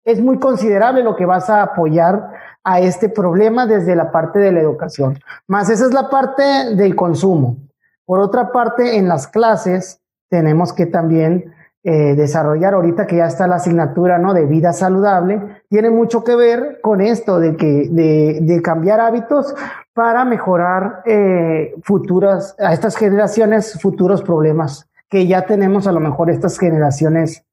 es 0.05 0.21
muy 0.21 0.39
considerable 0.39 1.03
lo 1.03 1.17
que 1.17 1.27
vas 1.27 1.51
a 1.51 1.63
apoyar 1.63 2.31
a 2.65 2.81
este 2.81 3.09
problema 3.09 3.67
desde 3.67 3.95
la 3.95 4.11
parte 4.11 4.39
de 4.39 4.53
la 4.53 4.61
educación. 4.61 5.19
Más 5.47 5.71
esa 5.71 5.87
es 5.87 5.93
la 5.93 6.09
parte 6.09 6.43
del 6.75 6.97
consumo. 6.97 7.59
Por 8.07 8.21
otra 8.21 8.51
parte, 8.53 8.97
en 8.97 9.09
las 9.09 9.29
clases 9.29 10.01
tenemos 10.29 10.73
que 10.73 10.87
también 10.87 11.55
eh, 11.87 12.15
desarrollar 12.15 12.73
ahorita 12.73 13.07
que 13.07 13.17
ya 13.17 13.27
está 13.27 13.47
la 13.47 13.57
asignatura 13.57 14.19
¿no? 14.19 14.33
de 14.33 14.47
vida 14.47 14.73
saludable, 14.73 15.63
tiene 15.69 15.91
mucho 15.91 16.25
que 16.25 16.35
ver 16.35 16.81
con 16.81 17.03
esto 17.03 17.39
de, 17.39 17.57
que, 17.57 17.89
de, 17.91 18.39
de 18.41 18.63
cambiar 18.63 19.01
hábitos 19.01 19.55
para 19.93 20.25
mejorar 20.25 21.03
eh, 21.05 21.75
futuras, 21.83 22.57
a 22.59 22.73
estas 22.73 22.97
generaciones 22.97 23.79
futuros 23.81 24.23
problemas 24.23 24.89
que 25.11 25.27
ya 25.27 25.45
tenemos 25.47 25.87
a 25.87 25.93
lo 25.93 26.01
mejor 26.01 26.31
estas 26.31 26.59
generaciones 26.59 27.45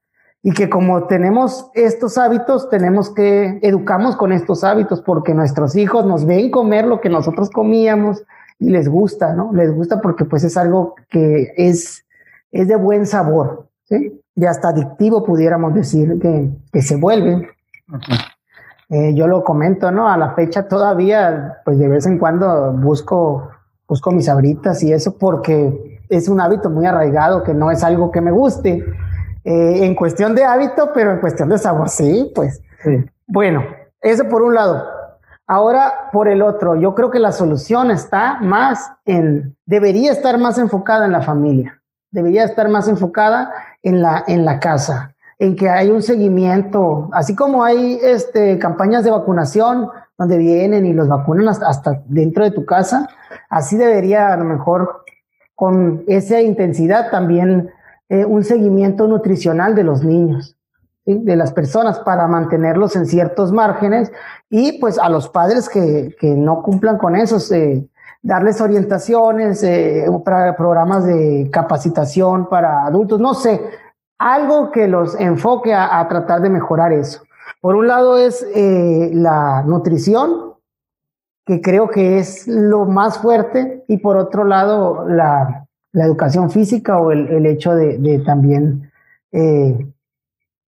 y 0.43 0.53
que 0.53 0.69
como 0.69 1.05
tenemos 1.05 1.69
estos 1.73 2.17
hábitos, 2.17 2.69
tenemos 2.69 3.09
que 3.09 3.59
educamos 3.61 4.15
con 4.15 4.31
estos 4.31 4.63
hábitos 4.63 5.01
porque 5.01 5.33
nuestros 5.33 5.75
hijos 5.75 6.05
nos 6.05 6.25
ven 6.25 6.49
comer 6.49 6.85
lo 6.85 6.99
que 6.99 7.09
nosotros 7.09 7.49
comíamos 7.49 8.23
y 8.59 8.69
les 8.69 8.87
gusta, 8.89 9.33
¿no? 9.33 9.51
Les 9.53 9.73
gusta 9.73 10.01
porque 10.01 10.25
pues 10.25 10.43
es 10.43 10.57
algo 10.57 10.95
que 11.09 11.53
es, 11.57 12.05
es 12.51 12.67
de 12.67 12.75
buen 12.75 13.05
sabor, 13.05 13.67
¿sí? 13.83 14.21
y 14.35 14.45
hasta 14.45 14.69
adictivo 14.69 15.23
pudiéramos 15.23 15.73
decir 15.73 16.19
que, 16.19 16.49
que 16.71 16.81
se 16.81 16.95
vuelve. 16.95 17.49
Eh, 18.89 19.13
yo 19.13 19.27
lo 19.27 19.43
comento, 19.43 19.91
¿no? 19.91 20.09
A 20.09 20.17
la 20.17 20.33
fecha 20.33 20.67
todavía, 20.67 21.59
pues 21.63 21.79
de 21.79 21.87
vez 21.87 22.05
en 22.05 22.17
cuando 22.17 22.73
busco, 22.73 23.49
busco 23.87 24.11
mis 24.11 24.27
abritas 24.29 24.83
y 24.83 24.91
eso 24.91 25.17
porque 25.17 26.01
es 26.09 26.27
un 26.27 26.41
hábito 26.41 26.69
muy 26.69 26.85
arraigado 26.85 27.43
que 27.43 27.53
no 27.53 27.71
es 27.71 27.83
algo 27.83 28.11
que 28.11 28.21
me 28.21 28.31
guste. 28.31 28.83
Eh, 29.43 29.85
en 29.85 29.95
cuestión 29.95 30.35
de 30.35 30.43
hábito, 30.43 30.91
pero 30.93 31.11
en 31.11 31.19
cuestión 31.19 31.49
de 31.49 31.57
sabor, 31.57 31.89
sí, 31.89 32.31
pues. 32.35 32.61
Bueno, 33.27 33.63
eso 34.01 34.27
por 34.29 34.41
un 34.41 34.55
lado. 34.55 34.87
Ahora, 35.47 36.09
por 36.13 36.27
el 36.27 36.41
otro, 36.41 36.75
yo 36.75 36.95
creo 36.95 37.11
que 37.11 37.19
la 37.19 37.31
solución 37.31 37.91
está 37.91 38.39
más 38.41 38.91
en, 39.05 39.57
debería 39.65 40.11
estar 40.11 40.37
más 40.37 40.57
enfocada 40.57 41.05
en 41.05 41.11
la 41.11 41.21
familia, 41.21 41.81
debería 42.11 42.45
estar 42.45 42.69
más 42.69 42.87
enfocada 42.87 43.51
en 43.83 44.01
la, 44.01 44.23
en 44.27 44.45
la 44.45 44.59
casa, 44.59 45.13
en 45.39 45.55
que 45.55 45.69
hay 45.69 45.89
un 45.89 46.03
seguimiento, 46.03 47.09
así 47.11 47.35
como 47.35 47.63
hay 47.63 47.99
este, 48.01 48.59
campañas 48.59 49.03
de 49.03 49.11
vacunación 49.11 49.89
donde 50.17 50.37
vienen 50.37 50.85
y 50.85 50.93
los 50.93 51.07
vacunan 51.07 51.49
hasta, 51.49 52.01
dentro 52.05 52.43
de 52.43 52.51
tu 52.51 52.63
casa, 52.63 53.09
así 53.49 53.75
debería 53.75 54.31
a 54.31 54.37
lo 54.37 54.45
mejor 54.45 55.03
con 55.55 56.03
esa 56.07 56.39
intensidad 56.39 57.09
también 57.11 57.71
eh, 58.11 58.25
un 58.25 58.43
seguimiento 58.43 59.07
nutricional 59.07 59.73
de 59.73 59.85
los 59.85 60.03
niños. 60.03 60.57
de 61.05 61.35
las 61.35 61.51
personas 61.51 61.97
para 61.99 62.27
mantenerlos 62.27 62.95
en 62.95 63.05
ciertos 63.05 63.51
márgenes 63.51 64.11
y 64.49 64.79
pues 64.79 64.99
a 64.99 65.09
los 65.09 65.29
padres 65.29 65.67
que, 65.67 66.15
que 66.19 66.35
no 66.35 66.61
cumplan 66.61 66.97
con 66.97 67.15
eso, 67.15 67.37
eh, 67.55 67.87
darles 68.21 68.59
orientaciones, 68.59 69.63
eh, 69.63 70.05
para 70.25 70.55
programas 70.57 71.05
de 71.05 71.49
capacitación 71.51 72.49
para 72.49 72.85
adultos, 72.85 73.19
no 73.19 73.33
sé, 73.33 73.61
algo 74.19 74.71
que 74.71 74.87
los 74.87 75.19
enfoque 75.19 75.73
a, 75.73 76.05
tratar 76.09 76.41
de 76.41 76.49
mejorar 76.49 76.91
eso. 76.91 77.23
Por 77.61 77.75
un 77.75 77.87
lado 77.87 78.17
es 78.17 78.45
la 78.53 79.63
nutrición, 79.65 80.55
que 81.45 81.61
creo 81.61 81.89
que 81.89 82.19
es 82.19 82.45
lo 82.47 82.85
más 82.85 83.19
fuerte, 83.19 83.85
y 83.87 83.97
por 83.97 84.17
otro 84.17 84.43
lado, 84.43 85.05
la, 85.07 85.65
educación 85.93 86.49
física 86.49 86.97
o 86.99 87.11
el, 87.11 87.45
hecho 87.45 87.75
de, 87.75 88.21
también 88.25 88.91
eh, 89.31 89.87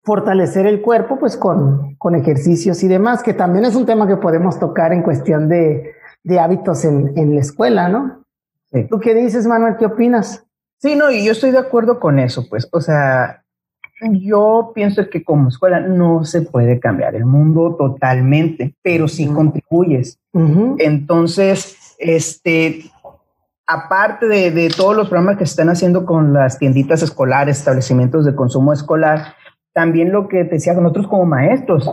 fortalecer 0.03 0.67
el 0.67 0.83
cuerpo, 0.83 1.19
pues 1.19 1.37
con, 1.37 1.95
con, 1.97 2.15
ejercicios 2.15 2.83
y 2.83 2.89
demás, 2.89 3.23
que 3.23 3.35
también 3.35 3.65
es 3.65 3.75
un 3.75 3.87
tema 3.87 4.07
que 4.07 4.17
podemos 4.17 4.59
tocar 4.59 4.93
en 4.93 5.03
cuestión 5.03 5.49
de, 5.49 5.95
hábitos 6.39 6.85
en, 6.85 7.13
en, 7.17 7.35
la 7.35 7.41
escuela, 7.41 7.89
¿no? 7.89 8.25
¿Tú 8.91 8.99
qué 8.99 9.15
dices, 9.15 9.47
Manuel? 9.47 9.77
¿Qué 9.79 9.87
opinas? 9.87 10.45
Sí, 10.79 10.97
no, 10.97 11.11
y 11.11 11.25
yo 11.25 11.33
estoy 11.33 11.53
de 11.53 11.59
acuerdo 11.59 12.01
con 12.01 12.19
eso, 12.19 12.49
pues, 12.49 12.69
o 12.73 12.81
sea, 12.81 13.45
yo 14.11 14.73
pienso 14.75 15.09
que 15.09 15.23
como 15.23 15.49
escuela 15.49 15.81
no 15.81 16.25
se 16.25 16.43
puede 16.43 16.81
cambiar 16.81 17.15
el 17.15 17.25
mundo 17.25 17.77
totalmente, 17.79 18.75
pero 18.83 19.09
sí 19.09 19.27
contribuyes. 19.29 20.19
Entonces, 20.79 21.95
este, 21.99 22.91
aparte 23.67 24.27
de, 24.27 24.51
de, 24.51 24.69
todos 24.69 24.97
los 24.97 25.09
programas 25.09 25.39
que 25.39 25.47
se 25.47 25.53
están 25.53 25.69
haciendo 25.69 26.05
con 26.05 26.33
las 26.33 26.59
tienditas 26.59 27.03
escolares, 27.03 27.59
establecimientos 27.59 28.25
de 28.25 28.35
consumo 28.35 28.73
escolar, 28.73 29.35
también 29.73 30.13
lo 30.13 30.29
que 30.29 30.45
te 30.45 30.57
decía 30.57 30.75
nosotros 30.75 31.09
como 31.09 31.25
maestros, 31.25 31.91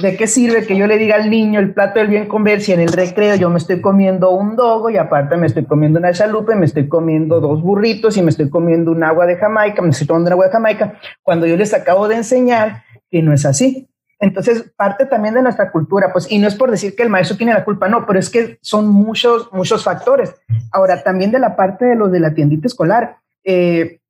¿De 0.00 0.16
qué 0.16 0.26
sirve 0.26 0.66
que 0.66 0.76
yo 0.76 0.86
le 0.86 0.98
diga 0.98 1.16
al 1.16 1.30
niño 1.30 1.60
el 1.60 1.72
plato 1.72 1.98
del 1.98 2.08
bien 2.08 2.26
comer 2.26 2.60
si 2.60 2.72
en 2.72 2.80
el 2.80 2.92
recreo 2.92 3.36
yo 3.36 3.48
me 3.48 3.58
estoy 3.58 3.80
comiendo 3.80 4.30
un 4.30 4.54
dogo 4.56 4.90
y 4.90 4.96
aparte 4.96 5.36
me 5.36 5.46
estoy 5.46 5.64
comiendo 5.64 5.98
una 5.98 6.12
chalupa 6.12 6.52
y 6.52 6.58
me 6.58 6.66
estoy 6.66 6.88
comiendo 6.88 7.40
dos 7.40 7.62
burritos 7.62 8.16
y 8.16 8.22
me 8.22 8.30
estoy 8.30 8.50
comiendo 8.50 8.90
un 8.90 9.02
agua 9.02 9.26
de 9.26 9.36
Jamaica, 9.36 9.80
me 9.80 9.90
estoy 9.90 10.06
tomando 10.06 10.28
un 10.28 10.32
agua 10.32 10.46
de 10.46 10.52
Jamaica, 10.52 10.94
cuando 11.22 11.46
yo 11.46 11.56
les 11.56 11.72
acabo 11.72 12.08
de 12.08 12.16
enseñar 12.16 12.82
que 13.10 13.22
no 13.22 13.32
es 13.32 13.46
así? 13.46 13.88
Entonces, 14.20 14.72
parte 14.76 15.06
también 15.06 15.34
de 15.34 15.42
nuestra 15.42 15.70
cultura, 15.70 16.10
pues, 16.12 16.30
y 16.30 16.38
no 16.38 16.48
es 16.48 16.56
por 16.56 16.70
decir 16.70 16.96
que 16.96 17.04
el 17.04 17.08
maestro 17.08 17.36
tiene 17.36 17.54
la 17.54 17.64
culpa, 17.64 17.88
no, 17.88 18.04
pero 18.04 18.18
es 18.18 18.30
que 18.30 18.58
son 18.62 18.88
muchos, 18.88 19.52
muchos 19.52 19.84
factores. 19.84 20.34
Ahora, 20.72 21.02
también 21.04 21.30
de 21.30 21.38
la 21.38 21.54
parte 21.54 21.84
de 21.84 21.94
los 21.94 22.10
de 22.10 22.20
la 22.20 22.34
tiendita 22.34 22.66
escolar, 22.66 23.18
eh, 23.44 24.00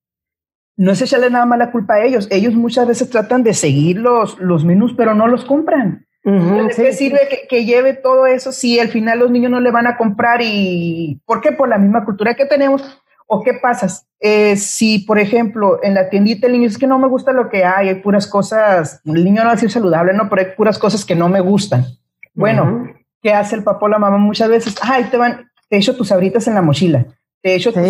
no 0.78 0.92
es 0.92 1.02
echarle 1.02 1.28
nada 1.28 1.44
más 1.44 1.58
la 1.58 1.72
culpa 1.72 1.94
a 1.94 2.04
ellos. 2.04 2.28
Ellos 2.30 2.54
muchas 2.54 2.86
veces 2.86 3.10
tratan 3.10 3.42
de 3.42 3.52
seguir 3.52 3.98
los, 3.98 4.38
los 4.38 4.64
menús, 4.64 4.94
pero 4.96 5.14
no 5.14 5.26
los 5.26 5.44
compran. 5.44 6.06
qué 6.22 6.92
sirve 6.92 7.46
que, 7.48 7.64
lleve 7.64 7.94
todo 7.94 8.26
eso 8.26 8.52
si 8.52 8.78
al 8.78 8.88
final 8.88 9.18
los 9.18 9.30
niños 9.30 9.50
no 9.50 9.60
le 9.60 9.70
van 9.70 9.86
a 9.86 9.96
comprar? 9.96 10.40
¿Y 10.42 11.20
por 11.26 11.40
qué? 11.40 11.52
Por 11.52 11.68
la 11.68 11.78
misma 11.78 12.04
cultura 12.04 12.34
que 12.34 12.46
tenemos. 12.46 13.02
¿O 13.30 13.42
qué 13.42 13.52
pasa? 13.54 13.86
Eh, 14.20 14.56
si, 14.56 15.00
por 15.00 15.18
ejemplo, 15.18 15.78
en 15.82 15.94
la 15.94 16.08
tiendita 16.08 16.46
el 16.46 16.54
niño 16.54 16.66
es 16.66 16.78
que 16.78 16.86
no 16.86 16.98
me 16.98 17.06
gusta 17.06 17.32
lo 17.32 17.50
que 17.50 17.62
hay, 17.62 17.88
hay 17.88 17.96
puras 17.96 18.26
cosas, 18.26 19.00
el 19.04 19.22
niño 19.22 19.42
no 19.42 19.46
va 19.46 19.52
a 19.52 19.54
decir 19.54 19.70
saludable, 19.70 20.14
no, 20.14 20.28
pero 20.28 20.42
hay 20.42 20.56
puras 20.56 20.78
cosas 20.78 21.04
que 21.04 21.14
no 21.14 21.28
me 21.28 21.40
gustan. 21.40 21.84
Bueno, 22.34 22.88
¿qué 23.22 23.32
hace 23.32 23.54
el 23.56 23.64
papá 23.64 23.84
o 23.84 23.88
la 23.88 23.98
mamá 23.98 24.16
muchas 24.16 24.48
veces? 24.48 24.74
Ay, 24.80 25.04
te 25.10 25.18
van, 25.18 25.50
te 25.68 25.76
echo 25.76 25.94
tus 25.94 26.10
abritas 26.10 26.48
en 26.48 26.54
la 26.54 26.62
mochila, 26.62 27.06
te 27.42 27.54
echo 27.54 27.70
tu 27.72 27.80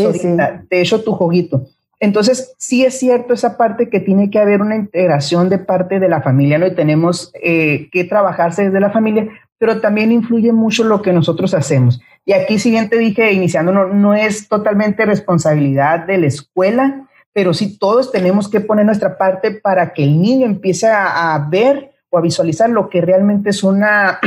te 0.69 0.81
echo 0.81 1.05
tu 1.05 1.13
juguito. 1.13 1.67
Entonces, 2.01 2.55
sí 2.59 2.85
es 2.85 2.99
cierto 2.99 3.35
esa 3.35 3.57
parte 3.57 3.89
que 3.89 4.01
tiene 4.01 4.31
que 4.31 4.39
haber 4.39 4.61
una 4.61 4.77
integración 4.77 5.49
de 5.49 5.59
parte 5.59 6.01
de 6.01 6.09
la 6.09 6.21
familia, 6.21 6.59
¿no? 6.59 6.67
Y 6.67 6.75
tenemos 6.75 7.33
eh, 7.43 7.89
que 7.91 8.05
trabajarse 8.05 8.65
desde 8.65 8.81
la 8.81 8.91
familia, 8.91 9.29
pero 9.59 9.81
también 9.81 10.13
influye 10.13 10.53
mucho 10.53 10.85
lo 10.85 11.03
que 11.03 11.13
nosotros 11.13 11.55
hacemos. 11.55 12.01
Y 12.25 12.33
aquí, 12.33 12.59
si 12.59 12.71
bien 12.71 12.89
te 12.89 12.99
dije, 12.99 13.33
iniciando, 13.33 13.73
no, 13.73 13.89
no 13.89 14.15
es 14.15 14.49
totalmente 14.49 15.05
responsabilidad 15.05 16.07
de 16.07 16.19
la 16.19 16.27
escuela, 16.27 17.09
pero 17.33 17.53
sí 17.55 17.79
todos 17.79 18.13
tenemos 18.13 18.49
que 18.49 18.61
poner 18.61 18.87
nuestra 18.87 19.19
parte 19.19 19.51
para 19.51 19.93
que 19.93 20.05
el 20.05 20.21
niño 20.21 20.47
empiece 20.47 20.87
a, 20.87 21.35
a 21.35 21.49
ver 21.49 21.93
o 22.11 22.19
a 22.19 22.23
visualizar 22.23 22.71
lo 22.71 22.89
que 22.89 23.01
realmente 23.01 23.51
es 23.51 23.63
una, 23.63 24.21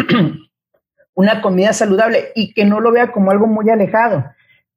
una 1.16 1.42
comida 1.42 1.74
saludable 1.74 2.32
y 2.36 2.54
que 2.54 2.66
no 2.66 2.80
lo 2.80 2.92
vea 2.92 3.12
como 3.12 3.32
algo 3.32 3.48
muy 3.48 3.70
alejado 3.70 4.26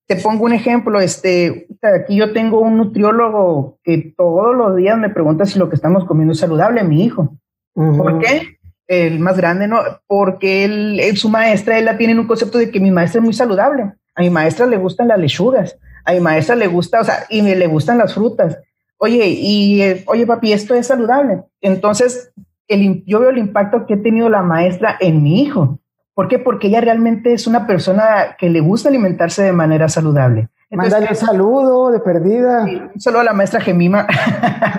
te 0.06 0.16
pongo 0.16 0.44
un 0.44 0.52
ejemplo, 0.52 1.00
este, 1.00 1.66
aquí 1.82 2.16
yo 2.16 2.32
tengo 2.32 2.60
un 2.60 2.76
nutriólogo 2.76 3.78
que 3.82 4.14
todos 4.16 4.54
los 4.54 4.76
días 4.76 4.98
me 4.98 5.08
pregunta 5.08 5.46
si 5.46 5.58
lo 5.58 5.68
que 5.68 5.76
estamos 5.76 6.04
comiendo 6.04 6.32
es 6.32 6.40
saludable, 6.40 6.84
mi 6.84 7.04
hijo. 7.04 7.36
¿Por 7.74 8.18
qué? 8.20 8.58
El 8.86 9.18
más 9.18 9.36
grande, 9.36 9.66
¿no? 9.66 9.80
Porque 10.06 10.64
él, 10.64 11.00
su 11.16 11.28
maestra, 11.28 11.78
él 11.78 11.86
la 11.86 11.96
tiene 11.96 12.12
en 12.12 12.18
un 12.18 12.26
concepto 12.26 12.58
de 12.58 12.70
que 12.70 12.80
mi 12.80 12.90
maestra 12.90 13.20
es 13.20 13.24
muy 13.24 13.32
saludable. 13.32 13.92
A 14.14 14.22
mi 14.22 14.30
maestra 14.30 14.66
le 14.66 14.76
gustan 14.76 15.08
las 15.08 15.18
lechugas, 15.18 15.78
a 16.04 16.12
mi 16.12 16.20
maestra 16.20 16.54
le 16.54 16.66
gusta, 16.66 17.00
o 17.00 17.04
sea, 17.04 17.24
y 17.28 17.42
me 17.42 17.56
le 17.56 17.66
gustan 17.66 17.98
las 17.98 18.14
frutas. 18.14 18.58
Oye, 18.98 19.26
y 19.26 19.82
eh, 19.82 20.04
oye, 20.06 20.26
papi, 20.26 20.52
esto 20.52 20.74
es 20.74 20.86
saludable. 20.86 21.42
Entonces, 21.60 22.32
el, 22.68 23.04
yo 23.06 23.20
veo 23.20 23.30
el 23.30 23.38
impacto 23.38 23.86
que 23.86 23.94
ha 23.94 24.02
tenido 24.02 24.28
la 24.28 24.42
maestra 24.42 24.96
en 25.00 25.22
mi 25.22 25.42
hijo. 25.42 25.78
¿Por 26.14 26.28
qué? 26.28 26.38
Porque 26.38 26.68
ella 26.68 26.80
realmente 26.80 27.32
es 27.32 27.46
una 27.46 27.66
persona 27.66 28.36
que 28.38 28.48
le 28.48 28.60
gusta 28.60 28.88
alimentarse 28.88 29.42
de 29.42 29.52
manera 29.52 29.88
saludable. 29.88 30.48
Mándale 30.70 31.08
un 31.10 31.16
saludo 31.16 31.90
de 31.90 32.00
perdida. 32.00 32.64
un 32.64 33.00
saludo 33.00 33.20
a 33.20 33.24
la 33.24 33.32
maestra 33.32 33.60
Gemima. 33.60 34.06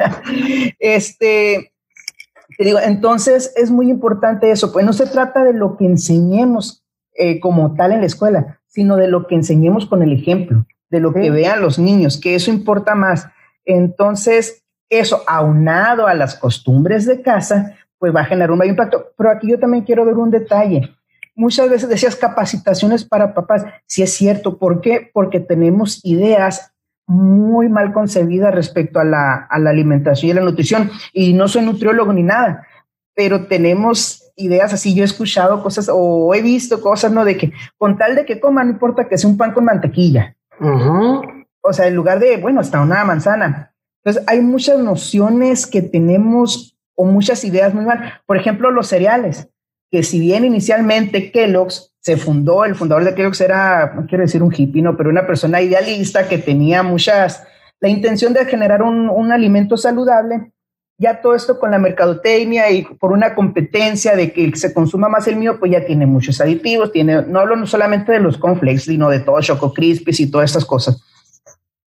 este, 0.79 1.73
te 2.57 2.63
digo, 2.63 2.79
entonces 2.79 3.53
es 3.55 3.71
muy 3.71 3.89
importante 3.89 4.51
eso, 4.51 4.71
pues 4.71 4.85
no 4.85 4.93
se 4.93 5.07
trata 5.07 5.43
de 5.43 5.53
lo 5.53 5.77
que 5.77 5.85
enseñemos 5.85 6.83
eh, 7.13 7.39
como 7.39 7.73
tal 7.75 7.91
en 7.91 8.01
la 8.01 8.05
escuela, 8.05 8.59
sino 8.67 8.97
de 8.97 9.07
lo 9.07 9.27
que 9.27 9.35
enseñemos 9.35 9.85
con 9.85 10.03
el 10.03 10.13
ejemplo, 10.13 10.65
de 10.89 10.99
lo 10.99 11.13
que 11.13 11.31
vean 11.31 11.61
los 11.61 11.79
niños, 11.79 12.19
que 12.19 12.35
eso 12.35 12.51
importa 12.51 12.95
más. 12.95 13.27
Entonces, 13.65 14.63
eso 14.89 15.23
aunado 15.27 16.07
a 16.07 16.13
las 16.13 16.35
costumbres 16.35 17.05
de 17.05 17.21
casa, 17.21 17.75
pues 17.97 18.15
va 18.15 18.21
a 18.21 18.25
generar 18.25 18.51
un 18.51 18.59
mayor 18.59 18.73
impacto. 18.73 19.13
Pero 19.17 19.31
aquí 19.31 19.49
yo 19.49 19.59
también 19.59 19.83
quiero 19.83 20.05
ver 20.05 20.15
un 20.15 20.29
detalle 20.31 20.95
muchas 21.35 21.69
veces 21.69 21.89
decías 21.89 22.15
capacitaciones 22.15 23.03
para 23.03 23.33
papás. 23.33 23.65
Si 23.85 24.01
es 24.01 24.13
cierto, 24.13 24.57
¿por 24.57 24.81
qué? 24.81 25.09
Porque 25.13 25.39
tenemos 25.39 26.03
ideas 26.03 26.73
muy 27.07 27.69
mal 27.69 27.93
concebidas 27.93 28.53
respecto 28.53 28.99
a 28.99 29.03
la, 29.03 29.47
alimentación 29.49 30.31
y 30.31 30.33
la 30.33 30.41
nutrición. 30.41 30.89
Y 31.13 31.33
no 31.33 31.47
soy 31.47 31.63
nutriólogo 31.63 32.13
ni 32.13 32.23
nada, 32.23 32.65
pero 33.13 33.45
tenemos 33.47 34.31
ideas 34.35 34.73
así. 34.73 34.95
Yo 34.95 35.03
he 35.03 35.05
escuchado 35.05 35.61
cosas 35.61 35.89
o 35.91 36.33
he 36.33 36.41
visto 36.41 36.81
cosas, 36.81 37.11
¿no? 37.11 37.25
De 37.25 37.37
que 37.37 37.53
con 37.77 37.97
tal 37.97 38.15
de 38.15 38.25
que 38.25 38.39
coman, 38.39 38.67
no 38.67 38.73
importa 38.73 39.07
que 39.07 39.17
sea 39.17 39.29
un 39.29 39.37
pan 39.37 39.53
con 39.53 39.65
mantequilla. 39.65 40.35
O 41.61 41.73
sea, 41.73 41.87
en 41.87 41.95
lugar 41.95 42.19
de, 42.19 42.37
bueno, 42.37 42.61
hasta 42.61 42.81
una 42.81 43.03
manzana. 43.03 43.73
Entonces, 44.03 44.23
hay 44.27 44.41
muchas 44.41 44.79
nociones 44.79 45.65
que 45.65 45.81
tenemos 45.81 46.77
o 46.95 47.05
muchas 47.05 47.43
ideas 47.43 47.73
muy 47.73 47.85
mal. 47.85 48.21
Por 48.25 48.37
ejemplo, 48.37 48.71
los 48.71 48.87
cereales 48.87 49.49
que 49.95 50.03
si 50.03 50.19
bien 50.19 50.43
inicialmente 50.43 51.31
Kellogg's 51.31 51.93
se 52.01 52.17
fundó, 52.17 52.65
el 52.65 52.75
fundador 52.75 53.05
de 53.05 53.15
Kellogg's 53.15 53.39
era, 53.39 53.93
no 53.95 54.05
quiero 54.07 54.25
decir 54.25 54.43
un 54.43 54.53
hippie, 54.53 54.81
no, 54.81 54.97
pero 54.97 55.09
una 55.09 55.25
persona 55.25 55.61
idealista 55.61 56.27
que 56.27 56.37
tenía 56.37 56.83
muchas, 56.83 57.47
la 57.79 57.87
intención 57.87 58.33
de 58.33 58.43
generar 58.43 58.83
un, 58.83 59.07
un 59.09 59.31
alimento 59.31 59.77
saludable, 59.77 60.51
ya 60.97 61.21
todo 61.21 61.33
esto 61.33 61.61
con 61.61 61.71
la 61.71 61.79
mercadotecnia 61.79 62.69
y 62.71 62.83
por 62.83 63.13
una 63.13 63.35
competencia 63.35 64.17
de 64.17 64.33
que 64.33 64.53
se 64.57 64.73
consuma 64.73 65.07
más 65.07 65.29
el 65.29 65.37
mío, 65.37 65.61
pues 65.61 65.71
ya 65.71 65.85
tiene 65.85 66.05
muchos 66.05 66.41
aditivos, 66.41 66.91
tiene, 66.91 67.21
no 67.21 67.39
hablo 67.39 67.65
solamente 67.65 68.11
de 68.11 68.19
los 68.19 68.37
cornflakes, 68.37 68.81
sino 68.81 69.09
de 69.09 69.21
todo 69.21 69.39
Choco 69.39 69.73
Crispies 69.73 70.19
y 70.19 70.29
todas 70.29 70.49
estas 70.49 70.65
cosas. 70.65 71.01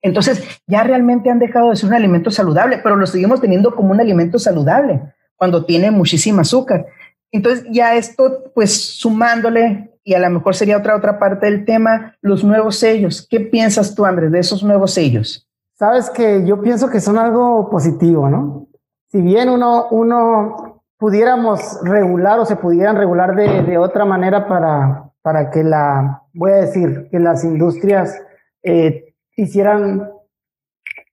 Entonces, 0.01 0.41
ya 0.65 0.81
realmente 0.81 1.29
han 1.29 1.37
dejado 1.37 1.69
de 1.69 1.75
ser 1.75 1.89
un 1.89 1.95
alimento 1.95 2.31
saludable, 2.31 2.79
pero 2.81 2.95
lo 2.95 3.05
seguimos 3.05 3.39
teniendo 3.39 3.75
como 3.75 3.91
un 3.91 4.01
alimento 4.01 4.39
saludable 4.39 4.99
cuando 5.35 5.63
tiene 5.63 5.91
muchísima 5.91 6.41
azúcar. 6.41 6.87
Entonces 7.31 7.65
ya 7.71 7.95
esto, 7.95 8.51
pues 8.53 8.97
sumándole, 8.97 9.91
y 10.03 10.13
a 10.13 10.19
lo 10.19 10.29
mejor 10.29 10.55
sería 10.55 10.77
otra, 10.77 10.95
otra 10.95 11.19
parte 11.19 11.45
del 11.45 11.65
tema, 11.65 12.15
los 12.21 12.43
nuevos 12.43 12.77
sellos. 12.77 13.27
¿Qué 13.29 13.39
piensas 13.39 13.93
tú, 13.93 14.05
Andrés, 14.05 14.31
de 14.31 14.39
esos 14.39 14.63
nuevos 14.63 14.93
sellos? 14.93 15.47
Sabes 15.73 16.09
que 16.09 16.45
yo 16.45 16.61
pienso 16.61 16.89
que 16.89 16.99
son 16.99 17.17
algo 17.17 17.69
positivo, 17.69 18.29
¿no? 18.29 18.67
Si 19.11 19.21
bien 19.21 19.49
uno, 19.49 19.87
uno 19.91 20.83
pudiéramos 20.97 21.79
regular 21.83 22.39
o 22.39 22.45
se 22.45 22.55
pudieran 22.55 22.97
regular 22.97 23.35
de, 23.35 23.63
de 23.63 23.77
otra 23.77 24.05
manera 24.05 24.47
para, 24.47 25.09
para 25.21 25.51
que 25.51 25.63
la, 25.63 26.23
voy 26.33 26.51
a 26.51 26.55
decir, 26.55 27.07
que 27.11 27.19
las 27.19 27.43
industrias 27.43 28.21
eh, 28.63 29.13
hicieran 29.35 30.09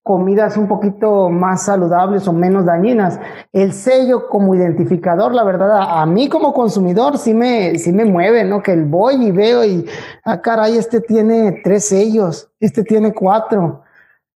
comidas 0.06 0.56
un 0.56 0.68
poquito 0.68 1.30
más 1.30 1.64
saludables 1.64 2.28
o 2.28 2.32
menos 2.32 2.64
dañinas. 2.64 3.18
El 3.52 3.72
sello 3.72 4.28
como 4.28 4.54
identificador, 4.54 5.34
la 5.34 5.42
verdad, 5.42 6.00
a, 6.00 6.06
mí 6.06 6.28
como 6.28 6.54
consumidor 6.54 7.18
sí 7.18 7.34
me, 7.34 7.76
sí 7.80 7.90
me 7.90 8.04
mueve, 8.04 8.44
¿no? 8.44 8.62
Que 8.62 8.72
el 8.72 8.84
voy 8.84 9.16
y 9.16 9.32
veo 9.32 9.64
y, 9.64 9.84
ah, 10.24 10.40
caray, 10.40 10.78
este 10.78 11.00
tiene 11.00 11.60
tres 11.64 11.86
sellos, 11.86 12.48
este 12.60 12.84
tiene 12.84 13.12
cuatro. 13.12 13.82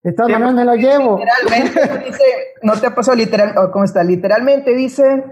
De 0.03 0.15
todas 0.15 0.33
maneras 0.33 0.55
me 0.55 0.65
lo 0.65 0.75
llevo. 0.75 1.19
Literalmente 1.19 2.05
dice, 2.07 2.25
no 2.63 2.73
te 2.81 2.87
ha 2.87 2.95
pasado 2.95 3.19
literal, 3.19 3.55
¿cómo 3.71 3.85
está? 3.85 4.03
Literalmente 4.03 4.75
dice 4.75 5.23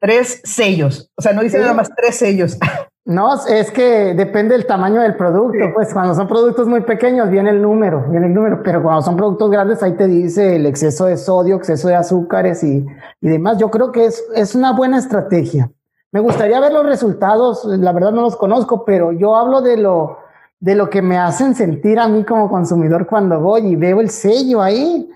tres 0.00 0.40
sellos. 0.42 1.12
O 1.14 1.22
sea, 1.22 1.32
no 1.32 1.42
dice 1.42 1.60
nada 1.60 1.74
más 1.74 1.90
tres 1.94 2.16
sellos. 2.16 2.58
No, 3.06 3.34
es 3.46 3.70
que 3.70 4.14
depende 4.14 4.54
del 4.54 4.66
tamaño 4.66 5.00
del 5.00 5.16
producto. 5.16 5.72
Pues 5.74 5.92
cuando 5.92 6.14
son 6.14 6.28
productos 6.28 6.68
muy 6.68 6.82
pequeños 6.82 7.30
viene 7.30 7.50
el 7.50 7.62
número, 7.62 8.04
viene 8.08 8.26
el 8.26 8.34
número, 8.34 8.62
pero 8.62 8.82
cuando 8.82 9.02
son 9.02 9.16
productos 9.16 9.50
grandes 9.50 9.82
ahí 9.82 9.94
te 9.94 10.06
dice 10.06 10.56
el 10.56 10.66
exceso 10.66 11.06
de 11.06 11.16
sodio, 11.16 11.56
exceso 11.56 11.88
de 11.88 11.96
azúcares 11.96 12.62
y, 12.62 12.86
y 13.20 13.28
demás. 13.28 13.58
Yo 13.58 13.70
creo 13.70 13.90
que 13.90 14.04
es, 14.04 14.22
es 14.34 14.54
una 14.54 14.72
buena 14.72 14.98
estrategia. 14.98 15.70
Me 16.12 16.20
gustaría 16.20 16.60
ver 16.60 16.72
los 16.72 16.84
resultados, 16.84 17.64
la 17.64 17.92
verdad 17.92 18.12
no 18.12 18.22
los 18.22 18.36
conozco, 18.36 18.84
pero 18.84 19.12
yo 19.12 19.36
hablo 19.36 19.62
de 19.62 19.76
lo, 19.76 20.18
de 20.58 20.74
lo 20.74 20.90
que 20.90 21.02
me 21.02 21.16
hacen 21.16 21.54
sentir 21.54 21.98
a 21.98 22.08
mí 22.08 22.24
como 22.24 22.50
consumidor 22.50 23.06
cuando 23.06 23.40
voy 23.40 23.66
y 23.68 23.76
veo 23.76 24.00
el 24.00 24.10
sello 24.10 24.60
ahí, 24.60 25.08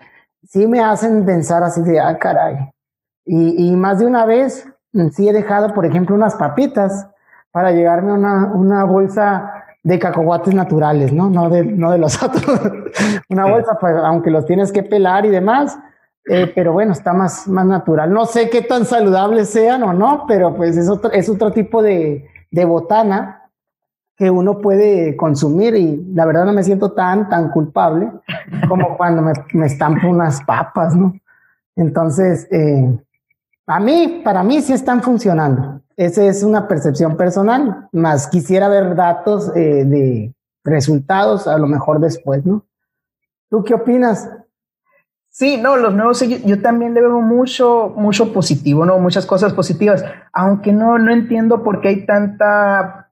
sí 0.45 0.67
me 0.67 0.81
hacen 0.81 1.25
pensar 1.27 1.63
así 1.63 1.83
de, 1.83 2.01
ah, 2.01 2.17
caray. 2.17 2.71
Y, 3.27 3.69
y 3.69 3.77
más 3.77 3.99
de 3.99 4.07
una 4.07 4.25
vez, 4.25 4.69
sí 5.13 5.29
he 5.29 5.33
dejado, 5.33 5.75
por 5.75 5.85
ejemplo, 5.85 6.15
unas 6.15 6.37
papitas 6.37 7.09
para 7.55 7.71
llegarme 7.71 8.13
una, 8.13 8.47
una 8.53 8.83
bolsa 8.83 9.65
de 9.85 9.97
cacahuates 10.01 10.53
naturales, 10.53 11.13
¿no? 11.13 11.31
No 11.31 11.49
de, 11.49 11.65
no 11.65 11.93
de 11.93 11.99
los 11.99 12.21
otros. 12.23 12.61
una 13.29 13.47
bolsa, 13.47 13.79
pues, 13.81 13.95
aunque 13.97 14.33
los 14.33 14.45
tienes 14.45 14.73
que 14.73 14.83
pelar 14.83 15.25
y 15.25 15.29
demás, 15.29 15.79
eh, 16.29 16.51
pero 16.53 16.73
bueno, 16.73 16.91
está 16.91 17.13
más, 17.13 17.47
más 17.47 17.65
natural. 17.65 18.13
No 18.13 18.27
sé 18.27 18.51
qué 18.51 18.63
tan 18.63 18.85
saludables 18.85 19.51
sean 19.51 19.85
o 19.85 19.93
no, 19.93 20.25
pero 20.27 20.53
pues 20.57 20.77
es 20.77 20.89
otro, 20.89 21.13
es 21.13 21.29
otro 21.29 21.53
tipo 21.53 21.81
de, 21.81 22.29
de 22.51 22.65
botana 22.65 23.43
que 24.17 24.33
uno 24.33 24.59
puede 24.59 25.15
consumir 25.17 25.77
y 25.77 26.13
la 26.13 26.27
verdad 26.27 26.47
no 26.47 26.55
me 26.55 26.65
siento 26.65 26.91
tan, 26.91 27.29
tan 27.29 27.51
culpable 27.51 28.11
como 28.67 28.97
cuando 28.97 29.23
me, 29.23 29.33
me 29.53 29.67
estampo 29.67 30.09
unas 30.09 30.43
papas, 30.43 30.97
¿no? 30.97 31.15
Entonces, 31.77 32.49
eh, 32.51 32.99
a 33.69 33.79
mí, 33.79 34.23
para 34.25 34.43
mí 34.43 34.61
sí 34.61 34.73
están 34.73 35.03
funcionando. 35.03 35.84
Esa 35.97 36.25
es 36.25 36.43
una 36.43 36.67
percepción 36.67 37.17
personal, 37.17 37.89
más 37.93 38.27
quisiera 38.27 38.69
ver 38.69 38.97
datos 38.97 39.53
eh, 39.55 39.85
de 39.85 40.35
resultados 40.65 41.47
a 41.47 41.57
lo 41.59 41.67
mejor 41.67 42.01
después, 42.01 42.45
¿no? 42.45 42.67
¿Tú 43.49 43.63
qué 43.63 43.75
opinas? 43.75 44.29
Sí, 45.29 45.57
no, 45.57 45.77
los 45.77 45.95
nuevos 45.95 46.21
yo 46.45 46.63
también 46.63 46.95
le 46.95 47.01
veo 47.01 47.21
mucho, 47.21 47.93
mucho 47.97 48.33
positivo, 48.33 48.87
¿no? 48.87 48.99
Muchas 48.99 49.27
cosas 49.27 49.53
positivas, 49.53 50.05
aunque 50.33 50.73
no, 50.73 50.99
no 50.99 51.13
entiendo 51.13 51.63
por 51.63 51.81
qué 51.81 51.89
hay 51.89 52.07
tanta, 52.07 53.11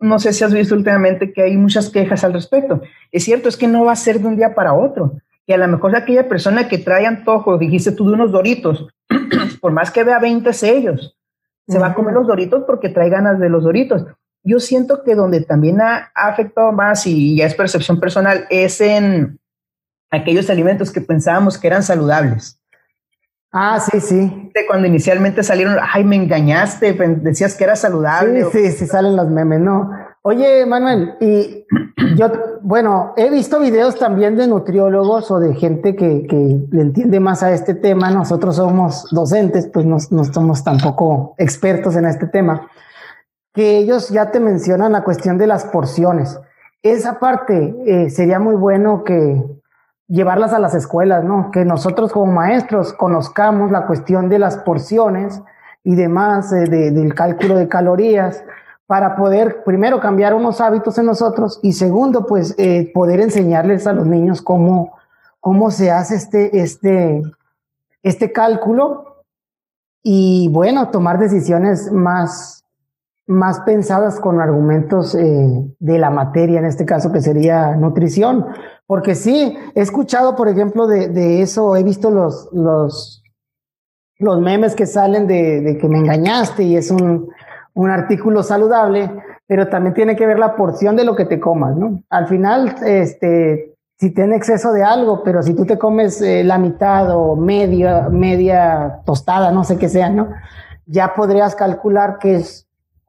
no 0.00 0.18
sé 0.18 0.32
si 0.32 0.44
has 0.44 0.52
visto 0.52 0.74
últimamente 0.74 1.32
que 1.32 1.42
hay 1.42 1.56
muchas 1.56 1.90
quejas 1.90 2.24
al 2.24 2.32
respecto. 2.32 2.82
Es 3.12 3.24
cierto, 3.24 3.48
es 3.48 3.56
que 3.56 3.68
no 3.68 3.84
va 3.84 3.92
a 3.92 3.96
ser 3.96 4.20
de 4.20 4.26
un 4.26 4.36
día 4.36 4.54
para 4.54 4.74
otro, 4.74 5.20
que 5.46 5.54
a 5.54 5.58
lo 5.58 5.68
mejor 5.68 5.94
aquella 5.94 6.28
persona 6.28 6.68
que 6.68 6.78
trae 6.78 7.06
antojo, 7.06 7.56
dijiste 7.56 7.92
tú 7.92 8.06
de 8.06 8.12
unos 8.12 8.32
doritos, 8.32 8.88
por 9.60 9.72
más 9.72 9.90
que 9.90 10.04
vea 10.04 10.18
20 10.18 10.52
sellos, 10.52 11.17
se 11.68 11.78
va 11.78 11.88
a 11.88 11.94
comer 11.94 12.14
los 12.14 12.26
doritos 12.26 12.64
porque 12.66 12.88
trae 12.88 13.10
ganas 13.10 13.38
de 13.38 13.48
los 13.48 13.64
doritos. 13.64 14.06
Yo 14.42 14.60
siento 14.60 15.02
que 15.02 15.14
donde 15.14 15.42
también 15.42 15.80
ha, 15.80 16.10
afectado 16.14 16.72
más 16.72 17.06
y 17.06 17.36
ya 17.36 17.46
es 17.46 17.54
percepción 17.54 18.00
personal 18.00 18.46
es 18.50 18.80
en 18.80 19.38
aquellos 20.10 20.48
alimentos 20.48 20.90
que 20.90 21.00
pensábamos 21.00 21.58
que 21.58 21.66
eran 21.66 21.82
saludables. 21.82 22.58
Ah, 23.52 23.80
sí, 23.80 24.00
sí. 24.00 24.50
Cuando 24.66 24.86
inicialmente 24.86 25.42
salieron, 25.42 25.76
ay, 25.80 26.04
me 26.04 26.16
engañaste, 26.16 26.92
decías 26.92 27.54
que 27.54 27.64
era 27.64 27.76
saludable. 27.76 28.44
Sí, 28.44 28.68
sí, 28.68 28.72
sí, 28.72 28.86
salen 28.86 29.16
los 29.16 29.28
memes, 29.28 29.60
¿no? 29.60 29.90
Oye, 30.22 30.66
Manuel, 30.66 31.14
y 31.20 31.64
yo, 32.16 32.26
bueno, 32.62 33.12
he 33.16 33.30
visto 33.30 33.60
videos 33.60 33.96
también 33.96 34.36
de 34.36 34.48
nutriólogos 34.48 35.30
o 35.30 35.38
de 35.38 35.54
gente 35.54 35.94
que, 35.94 36.26
que 36.26 36.58
le 36.70 36.82
entiende 36.82 37.20
más 37.20 37.42
a 37.42 37.52
este 37.52 37.74
tema. 37.74 38.10
Nosotros 38.10 38.56
somos 38.56 39.08
docentes, 39.12 39.68
pues 39.72 39.86
no, 39.86 39.98
no 40.10 40.24
somos 40.24 40.64
tampoco 40.64 41.34
expertos 41.38 41.94
en 41.94 42.06
este 42.06 42.26
tema. 42.26 42.68
Que 43.54 43.78
ellos 43.78 44.08
ya 44.08 44.30
te 44.30 44.40
mencionan 44.40 44.92
la 44.92 45.04
cuestión 45.04 45.38
de 45.38 45.46
las 45.46 45.64
porciones. 45.64 46.38
Esa 46.82 47.20
parte 47.20 47.74
eh, 47.86 48.10
sería 48.10 48.40
muy 48.40 48.56
bueno 48.56 49.04
que 49.04 49.42
llevarlas 50.08 50.52
a 50.52 50.58
las 50.58 50.74
escuelas, 50.74 51.22
¿no? 51.22 51.50
Que 51.52 51.64
nosotros 51.64 52.12
como 52.12 52.32
maestros 52.32 52.92
conozcamos 52.92 53.70
la 53.70 53.86
cuestión 53.86 54.28
de 54.28 54.40
las 54.40 54.56
porciones 54.58 55.42
y 55.84 55.94
demás, 55.94 56.52
eh, 56.52 56.66
del 56.68 57.14
cálculo 57.14 57.56
de 57.56 57.68
calorías 57.68 58.44
para 58.88 59.16
poder, 59.16 59.64
primero, 59.64 60.00
cambiar 60.00 60.32
unos 60.32 60.62
hábitos 60.62 60.96
en 60.96 61.04
nosotros 61.04 61.60
y 61.62 61.74
segundo, 61.74 62.24
pues, 62.24 62.54
eh, 62.56 62.90
poder 62.94 63.20
enseñarles 63.20 63.86
a 63.86 63.92
los 63.92 64.06
niños 64.06 64.40
cómo, 64.40 64.96
cómo 65.40 65.70
se 65.70 65.90
hace 65.90 66.14
este, 66.14 66.58
este, 66.58 67.22
este 68.02 68.32
cálculo 68.32 69.24
y, 70.02 70.48
bueno, 70.52 70.88
tomar 70.88 71.18
decisiones 71.18 71.92
más, 71.92 72.64
más 73.26 73.60
pensadas 73.60 74.18
con 74.20 74.40
argumentos 74.40 75.14
eh, 75.14 75.76
de 75.78 75.98
la 75.98 76.08
materia, 76.08 76.58
en 76.58 76.64
este 76.64 76.86
caso 76.86 77.12
que 77.12 77.20
sería 77.20 77.76
nutrición. 77.76 78.46
Porque 78.86 79.14
sí, 79.14 79.54
he 79.74 79.82
escuchado, 79.82 80.34
por 80.34 80.48
ejemplo, 80.48 80.86
de, 80.86 81.42
eso, 81.42 81.76
he 81.76 81.82
visto 81.82 82.10
los, 82.10 82.48
los, 82.54 83.22
los 84.16 84.40
memes 84.40 84.74
que 84.74 84.86
salen 84.86 85.26
de 85.26 85.76
que 85.78 85.88
me 85.88 85.98
engañaste 85.98 86.62
y 86.62 86.78
es 86.78 86.90
un, 86.90 87.28
un 87.78 87.90
artículo 87.90 88.42
saludable, 88.42 89.08
pero 89.46 89.68
también 89.68 89.94
tiene 89.94 90.16
que 90.16 90.26
ver 90.26 90.40
la 90.40 90.56
porción 90.56 90.96
de 90.96 91.04
lo 91.04 91.14
que 91.14 91.26
te 91.26 91.38
comas, 91.38 91.76
¿no? 91.76 92.02
Al 92.10 92.26
final, 92.26 92.74
este, 92.84 93.76
si 93.96 94.10
tiene 94.10 94.34
exceso 94.34 94.72
de 94.72 94.82
algo, 94.82 95.22
pero 95.22 95.44
si 95.44 95.54
tú 95.54 95.64
te 95.64 95.78
comes 95.78 96.20
eh, 96.20 96.42
la 96.42 96.58
mitad 96.58 97.16
o 97.16 97.36
media, 97.36 98.08
media 98.10 99.02
tostada, 99.06 99.52
no 99.52 99.62
sé 99.62 99.78
qué 99.78 99.88
sea, 99.88 100.10
¿no? 100.10 100.28
Ya 100.86 101.14
podrías 101.14 101.54
calcular 101.54 102.18
qué 102.18 102.34
es, 102.34 102.66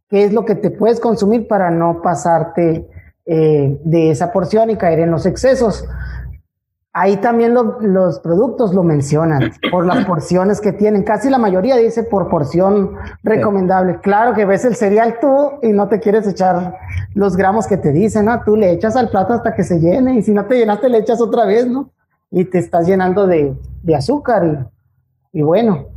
qué 0.07 0.25
es 0.25 0.33
lo 0.33 0.45
que 0.45 0.53
te 0.53 0.69
puedes 0.69 0.99
consumir 0.99 1.47
para 1.47 1.71
no 1.71 2.03
pasarte 2.03 2.87
eh, 3.25 3.79
de 3.83 4.11
esa 4.11 4.31
porción 4.31 4.69
y 4.69 4.75
caer 4.75 4.99
en 4.99 5.09
los 5.09 5.25
excesos. 5.25 5.83
Ahí 6.91 7.17
también 7.17 7.53
los 7.53 8.19
productos 8.19 8.73
lo 8.73 8.83
mencionan 8.83 9.51
por 9.71 9.85
las 9.85 10.05
porciones 10.05 10.59
que 10.59 10.73
tienen. 10.73 11.03
Casi 11.03 11.29
la 11.29 11.37
mayoría 11.37 11.77
dice 11.77 12.03
por 12.03 12.29
porción 12.29 12.95
recomendable. 13.23 13.99
Claro 14.01 14.33
que 14.33 14.45
ves 14.45 14.65
el 14.65 14.75
cereal 14.75 15.17
tú 15.21 15.51
y 15.61 15.69
no 15.69 15.87
te 15.87 15.99
quieres 15.99 16.27
echar 16.27 16.77
los 17.13 17.37
gramos 17.37 17.67
que 17.67 17.77
te 17.77 17.91
dicen, 17.91 18.25
¿no? 18.25 18.41
Tú 18.43 18.55
le 18.55 18.71
echas 18.71 18.95
al 18.95 19.09
plato 19.09 19.33
hasta 19.33 19.53
que 19.53 19.63
se 19.63 19.79
llene 19.79 20.15
y 20.15 20.23
si 20.23 20.31
no 20.31 20.45
te 20.45 20.57
llenaste 20.57 20.89
le 20.89 20.97
echas 20.97 21.21
otra 21.21 21.45
vez, 21.45 21.67
¿no? 21.67 21.91
Y 22.31 22.45
te 22.45 22.57
estás 22.57 22.87
llenando 22.87 23.27
de, 23.27 23.55
azúcar 23.95 24.67
y, 25.31 25.39
y 25.39 25.41
bueno. 25.43 25.87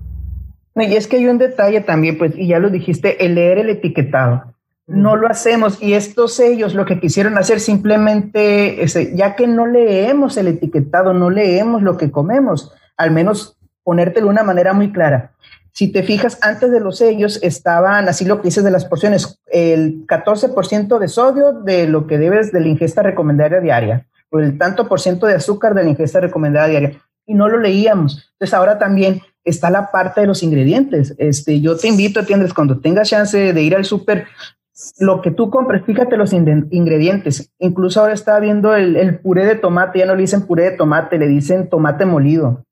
Y 0.75 0.95
es 0.95 1.07
que 1.07 1.17
hay 1.17 1.27
un 1.27 1.37
detalle 1.37 1.83
también, 1.83 2.17
pues, 2.17 2.33
y 2.35 2.49
ya 2.49 2.59
lo 2.59 2.71
dijiste, 2.71 3.25
el 3.25 3.35
leer 3.35 3.59
el 3.59 3.69
etiquetado 3.69 4.52
no 4.87 5.17
lo 5.17 5.29
hacemos 5.29 5.83
y 5.83 5.95
estos 5.95 6.39
ellos 6.41 6.75
lo 6.75 6.85
que 6.85 7.01
quisieron 7.01 7.39
hacer 7.39 7.61
simplemente, 7.61 8.85
ya 9.15 9.37
que 9.37 9.47
no 9.47 9.67
leemos 9.67 10.37
el 10.37 10.49
etiquetado, 10.49 11.15
no 11.15 11.31
leemos 11.31 11.83
lo 11.83 11.97
que 11.97 12.11
comemos, 12.11 12.73
al 12.97 13.11
menos 13.11 13.57
ponértelo 13.85 14.27
de 14.27 14.33
una 14.33 14.43
manera 14.43 14.73
muy 14.73 14.93
clara. 14.93 15.33
Si 15.73 15.91
te 15.91 16.03
fijas, 16.03 16.39
antes 16.43 16.71
de 16.71 16.81
los 16.81 16.99
sellos 16.99 17.43
estaban, 17.43 18.07
así 18.09 18.27
lo 18.27 18.39
que 18.39 18.49
dices 18.49 18.65
de 18.65 18.71
las 18.71 18.85
porciones, 18.85 19.41
el 19.47 20.07
14% 20.07 20.99
de 20.99 21.09
sodio 21.09 21.53
de 21.53 21.87
lo 21.87 22.07
que 22.07 22.19
debes 22.19 22.53
de 22.53 22.61
la 22.61 22.69
ingesta 22.69 23.03
recomendada 23.03 23.61
diaria, 23.61 24.07
o 24.31 24.39
el 24.39 24.59
tanto 24.59 24.87
por 24.87 25.01
ciento 25.01 25.27
de 25.27 25.35
azúcar 25.35 25.75
de 25.75 25.85
la 25.85 25.91
ingesta 25.91 26.21
recomendada 26.21 26.67
diaria, 26.67 27.01
y 27.25 27.35
no 27.35 27.49
lo 27.49 27.59
leíamos. 27.59 28.31
Entonces 28.33 28.53
ahora 28.53 28.79
también 28.79 29.23
está 29.45 29.71
la 29.71 29.91
parte 29.91 30.21
de 30.21 30.27
los 30.27 30.43
ingredientes. 30.43 31.15
Este, 31.17 31.61
yo 31.61 31.77
te 31.77 31.89
invito, 31.89 32.21
atiendes, 32.21 32.53
cuando 32.53 32.81
tengas 32.81 33.09
chance 33.09 33.53
de 33.53 33.63
ir 33.63 33.75
al 33.75 33.87
súper, 33.87 34.27
lo 34.99 35.21
que 35.21 35.31
tú 35.31 35.51
compres, 35.51 35.85
fíjate 35.85 36.17
los 36.17 36.33
ingredientes. 36.33 37.53
Incluso 37.59 38.01
ahora 38.01 38.15
está 38.15 38.39
viendo 38.41 38.75
el, 38.75 39.19
puré 39.19 39.47
de 39.47 39.57
tomate, 39.57 39.99
ya 39.99 40.07
no 40.07 40.15
le 40.15 40.23
dicen 40.23 40.43
puré 40.43 40.71
de 40.71 40.77
tomate, 40.77 41.19
le 41.19 41.29
dicen 41.29 41.69
tomate 41.69 42.07
molido. 42.07 42.65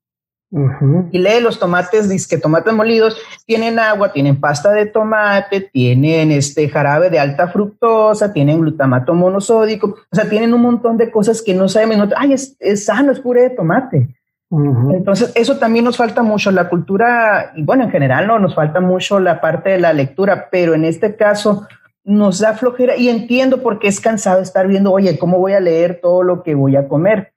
Y 1.11 1.19
lee 1.19 1.39
los 1.41 1.59
tomates, 1.59 2.09
dice 2.09 2.27
que 2.29 2.41
tomates 2.41 2.73
molidos 2.73 3.17
tienen 3.45 3.79
agua, 3.79 4.11
tienen 4.11 4.41
pasta 4.41 4.71
de 4.71 4.85
tomate, 4.85 5.61
tienen 5.61 6.29
este 6.29 6.67
jarabe 6.67 7.09
de 7.09 7.19
alta 7.19 7.47
fructosa, 7.47 8.33
tienen 8.33 8.59
glutamato 8.59 9.13
monosódico, 9.13 9.95
o 10.11 10.15
sea, 10.15 10.27
tienen 10.27 10.53
un 10.53 10.61
montón 10.61 10.97
de 10.97 11.09
cosas 11.09 11.41
que 11.41 11.53
no 11.53 11.69
sabemos. 11.69 12.09
Ay, 12.17 12.33
es, 12.33 12.85
sano, 12.85 13.13
es 13.13 13.21
puré 13.21 13.43
de 13.43 13.49
tomate. 13.51 14.09
Entonces, 14.51 15.31
eso 15.35 15.57
también 15.57 15.85
nos 15.85 15.95
falta 15.95 16.21
mucho, 16.21 16.51
la 16.51 16.67
cultura, 16.67 17.53
y 17.55 17.63
bueno, 17.63 17.85
en 17.85 17.91
general 17.91 18.27
no, 18.27 18.37
nos 18.37 18.53
falta 18.53 18.81
mucho 18.81 19.21
la 19.21 19.39
parte 19.39 19.69
de 19.69 19.79
la 19.79 19.93
lectura, 19.93 20.49
pero 20.51 20.73
en 20.73 20.83
este 20.83 21.15
caso, 21.15 21.65
nos 22.03 22.39
da 22.39 22.53
flojera 22.53 22.97
y 22.97 23.09
entiendo 23.09 23.61
porque 23.61 23.87
es 23.87 23.99
cansado 23.99 24.41
estar 24.41 24.67
viendo, 24.67 24.91
oye, 24.91 25.17
¿cómo 25.19 25.37
voy 25.37 25.53
a 25.53 25.59
leer 25.59 25.99
todo 26.01 26.23
lo 26.23 26.43
que 26.43 26.55
voy 26.55 26.75
a 26.75 26.87
comer? 26.87 27.33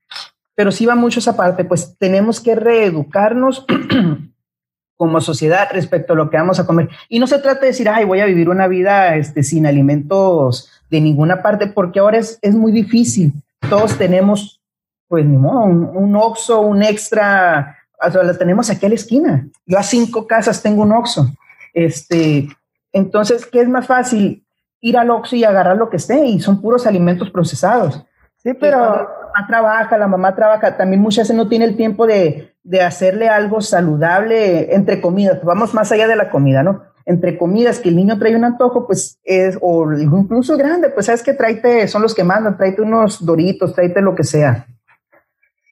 Pero 0.54 0.72
sí 0.72 0.86
va 0.86 0.94
mucho 0.94 1.18
esa 1.18 1.36
parte, 1.36 1.64
pues 1.64 1.96
tenemos 1.98 2.40
que 2.40 2.54
reeducarnos 2.54 3.66
como 4.96 5.20
sociedad 5.20 5.68
respecto 5.72 6.12
a 6.12 6.16
lo 6.16 6.30
que 6.30 6.36
vamos 6.36 6.60
a 6.60 6.66
comer. 6.66 6.88
Y 7.08 7.18
no 7.18 7.26
se 7.26 7.38
trata 7.38 7.60
de 7.60 7.68
decir, 7.68 7.88
ay, 7.88 8.04
voy 8.04 8.20
a 8.20 8.26
vivir 8.26 8.48
una 8.48 8.68
vida 8.68 9.16
este, 9.16 9.42
sin 9.42 9.66
alimentos 9.66 10.70
de 10.90 11.00
ninguna 11.00 11.42
parte, 11.42 11.66
porque 11.66 11.98
ahora 11.98 12.18
es, 12.18 12.38
es 12.40 12.54
muy 12.54 12.72
difícil. 12.72 13.32
Todos 13.68 13.98
tenemos, 13.98 14.60
pues, 15.08 15.24
un, 15.24 15.36
un 15.42 16.16
oxo, 16.16 16.60
un 16.60 16.82
extra, 16.82 17.76
o 18.00 18.10
sea, 18.10 18.22
lo 18.22 18.36
tenemos 18.38 18.70
aquí 18.70 18.86
a 18.86 18.90
la 18.90 18.94
esquina. 18.94 19.48
Yo 19.66 19.78
a 19.78 19.82
cinco 19.82 20.26
casas 20.26 20.62
tengo 20.62 20.82
un 20.82 20.92
oxo. 20.92 21.28
Este, 21.72 22.48
entonces, 22.92 23.44
¿qué 23.46 23.60
es 23.60 23.68
más 23.68 23.86
fácil? 23.86 24.43
Ir 24.84 24.98
al 24.98 25.10
Oxxo 25.10 25.36
y 25.36 25.44
agarrar 25.44 25.76
lo 25.76 25.88
que 25.88 25.96
esté 25.96 26.26
y 26.26 26.40
son 26.40 26.60
puros 26.60 26.86
alimentos 26.86 27.30
procesados. 27.30 28.04
Sí, 28.36 28.52
pero... 28.54 28.78
La 28.78 29.08
mamá 29.34 29.46
trabaja, 29.48 29.98
la 29.98 30.06
mamá 30.06 30.34
trabaja, 30.36 30.76
también 30.76 31.00
muchas 31.00 31.24
veces 31.24 31.36
no 31.36 31.48
tiene 31.48 31.64
el 31.64 31.76
tiempo 31.76 32.06
de, 32.06 32.54
de 32.62 32.82
hacerle 32.82 33.28
algo 33.28 33.60
saludable 33.60 34.74
entre 34.74 35.00
comidas, 35.00 35.42
vamos 35.42 35.74
más 35.74 35.90
allá 35.90 36.06
de 36.06 36.16
la 36.16 36.30
comida, 36.30 36.62
¿no? 36.62 36.82
entre 37.06 37.36
comidas 37.36 37.80
que 37.80 37.90
el 37.90 37.96
niño 37.96 38.18
trae 38.18 38.34
un 38.34 38.44
antojo, 38.44 38.86
pues 38.86 39.18
es, 39.24 39.58
o 39.60 39.92
incluso 39.92 40.56
grande, 40.56 40.88
pues 40.88 41.06
sabes 41.06 41.22
que 41.22 41.34
tráete, 41.34 41.86
son 41.86 42.02
los 42.02 42.14
que 42.14 42.24
mandan, 42.24 42.56
tráete 42.56 42.82
unos 42.82 43.24
doritos, 43.24 43.74
tráete 43.74 44.00
lo 44.00 44.14
que 44.14 44.24
sea. 44.24 44.66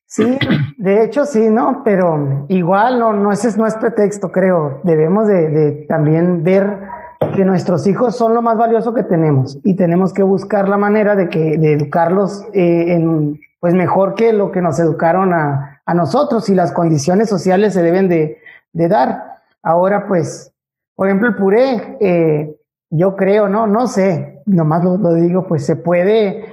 Sí, 0.06 0.38
de 0.76 1.04
hecho 1.04 1.24
sí, 1.24 1.48
¿no? 1.48 1.80
Pero 1.86 2.44
igual 2.48 2.98
no, 2.98 3.14
no 3.14 3.32
ese 3.32 3.56
no 3.56 3.66
es 3.66 3.74
pretexto, 3.76 4.30
creo. 4.30 4.82
Debemos 4.84 5.26
de, 5.26 5.86
también 5.88 6.44
ver 6.44 6.80
que 7.30 7.44
nuestros 7.44 7.86
hijos 7.86 8.16
son 8.16 8.34
lo 8.34 8.42
más 8.42 8.56
valioso 8.56 8.94
que 8.94 9.02
tenemos 9.02 9.58
y 9.64 9.74
tenemos 9.74 10.12
que 10.12 10.22
buscar 10.22 10.68
la 10.68 10.76
manera 10.76 11.16
de 11.16 11.28
que 11.28 11.54
educarlos 11.54 12.44
eh, 12.52 12.94
en 12.94 13.40
pues 13.60 13.74
mejor 13.74 14.14
que 14.14 14.32
lo 14.32 14.50
que 14.50 14.60
nos 14.60 14.80
educaron 14.80 15.32
a, 15.32 15.80
a 15.86 15.94
nosotros 15.94 16.48
y 16.48 16.54
las 16.54 16.72
condiciones 16.72 17.28
sociales 17.28 17.74
se 17.74 17.82
deben 17.82 18.08
de, 18.08 18.38
de 18.72 18.88
dar. 18.88 19.38
Ahora 19.62 20.06
pues, 20.08 20.52
por 20.96 21.06
ejemplo 21.06 21.28
el 21.28 21.36
puré, 21.36 21.96
eh, 22.00 22.56
yo 22.90 23.14
creo, 23.14 23.48
no, 23.48 23.66
no 23.66 23.86
sé, 23.86 24.42
nomás 24.46 24.82
lo, 24.82 24.96
lo 24.96 25.14
digo, 25.14 25.46
pues 25.46 25.64
se 25.64 25.76
puede 25.76 26.44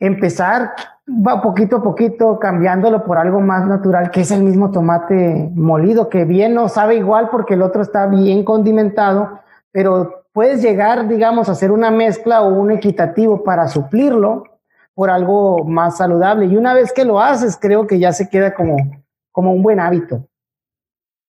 empezar 0.00 0.72
va 1.08 1.40
poquito 1.40 1.76
a 1.76 1.82
poquito 1.82 2.38
cambiándolo 2.38 3.04
por 3.04 3.18
algo 3.18 3.40
más 3.40 3.66
natural, 3.66 4.10
que 4.10 4.22
es 4.22 4.30
el 4.30 4.42
mismo 4.42 4.70
tomate 4.70 5.50
molido, 5.54 6.08
que 6.08 6.24
bien 6.24 6.54
no 6.54 6.68
sabe 6.68 6.96
igual 6.96 7.28
porque 7.30 7.54
el 7.54 7.62
otro 7.62 7.82
está 7.82 8.06
bien 8.06 8.44
condimentado, 8.44 9.40
pero 9.76 10.24
puedes 10.32 10.62
llegar, 10.62 11.06
digamos, 11.06 11.50
a 11.50 11.52
hacer 11.52 11.70
una 11.70 11.90
mezcla 11.90 12.40
o 12.40 12.48
un 12.48 12.70
equitativo 12.70 13.44
para 13.44 13.68
suplirlo 13.68 14.44
por 14.94 15.10
algo 15.10 15.64
más 15.64 15.98
saludable. 15.98 16.46
Y 16.46 16.56
una 16.56 16.72
vez 16.72 16.94
que 16.94 17.04
lo 17.04 17.20
haces, 17.20 17.58
creo 17.60 17.86
que 17.86 17.98
ya 17.98 18.10
se 18.12 18.30
queda 18.30 18.54
como, 18.54 18.78
como 19.30 19.52
un 19.52 19.62
buen 19.62 19.78
hábito. 19.78 20.26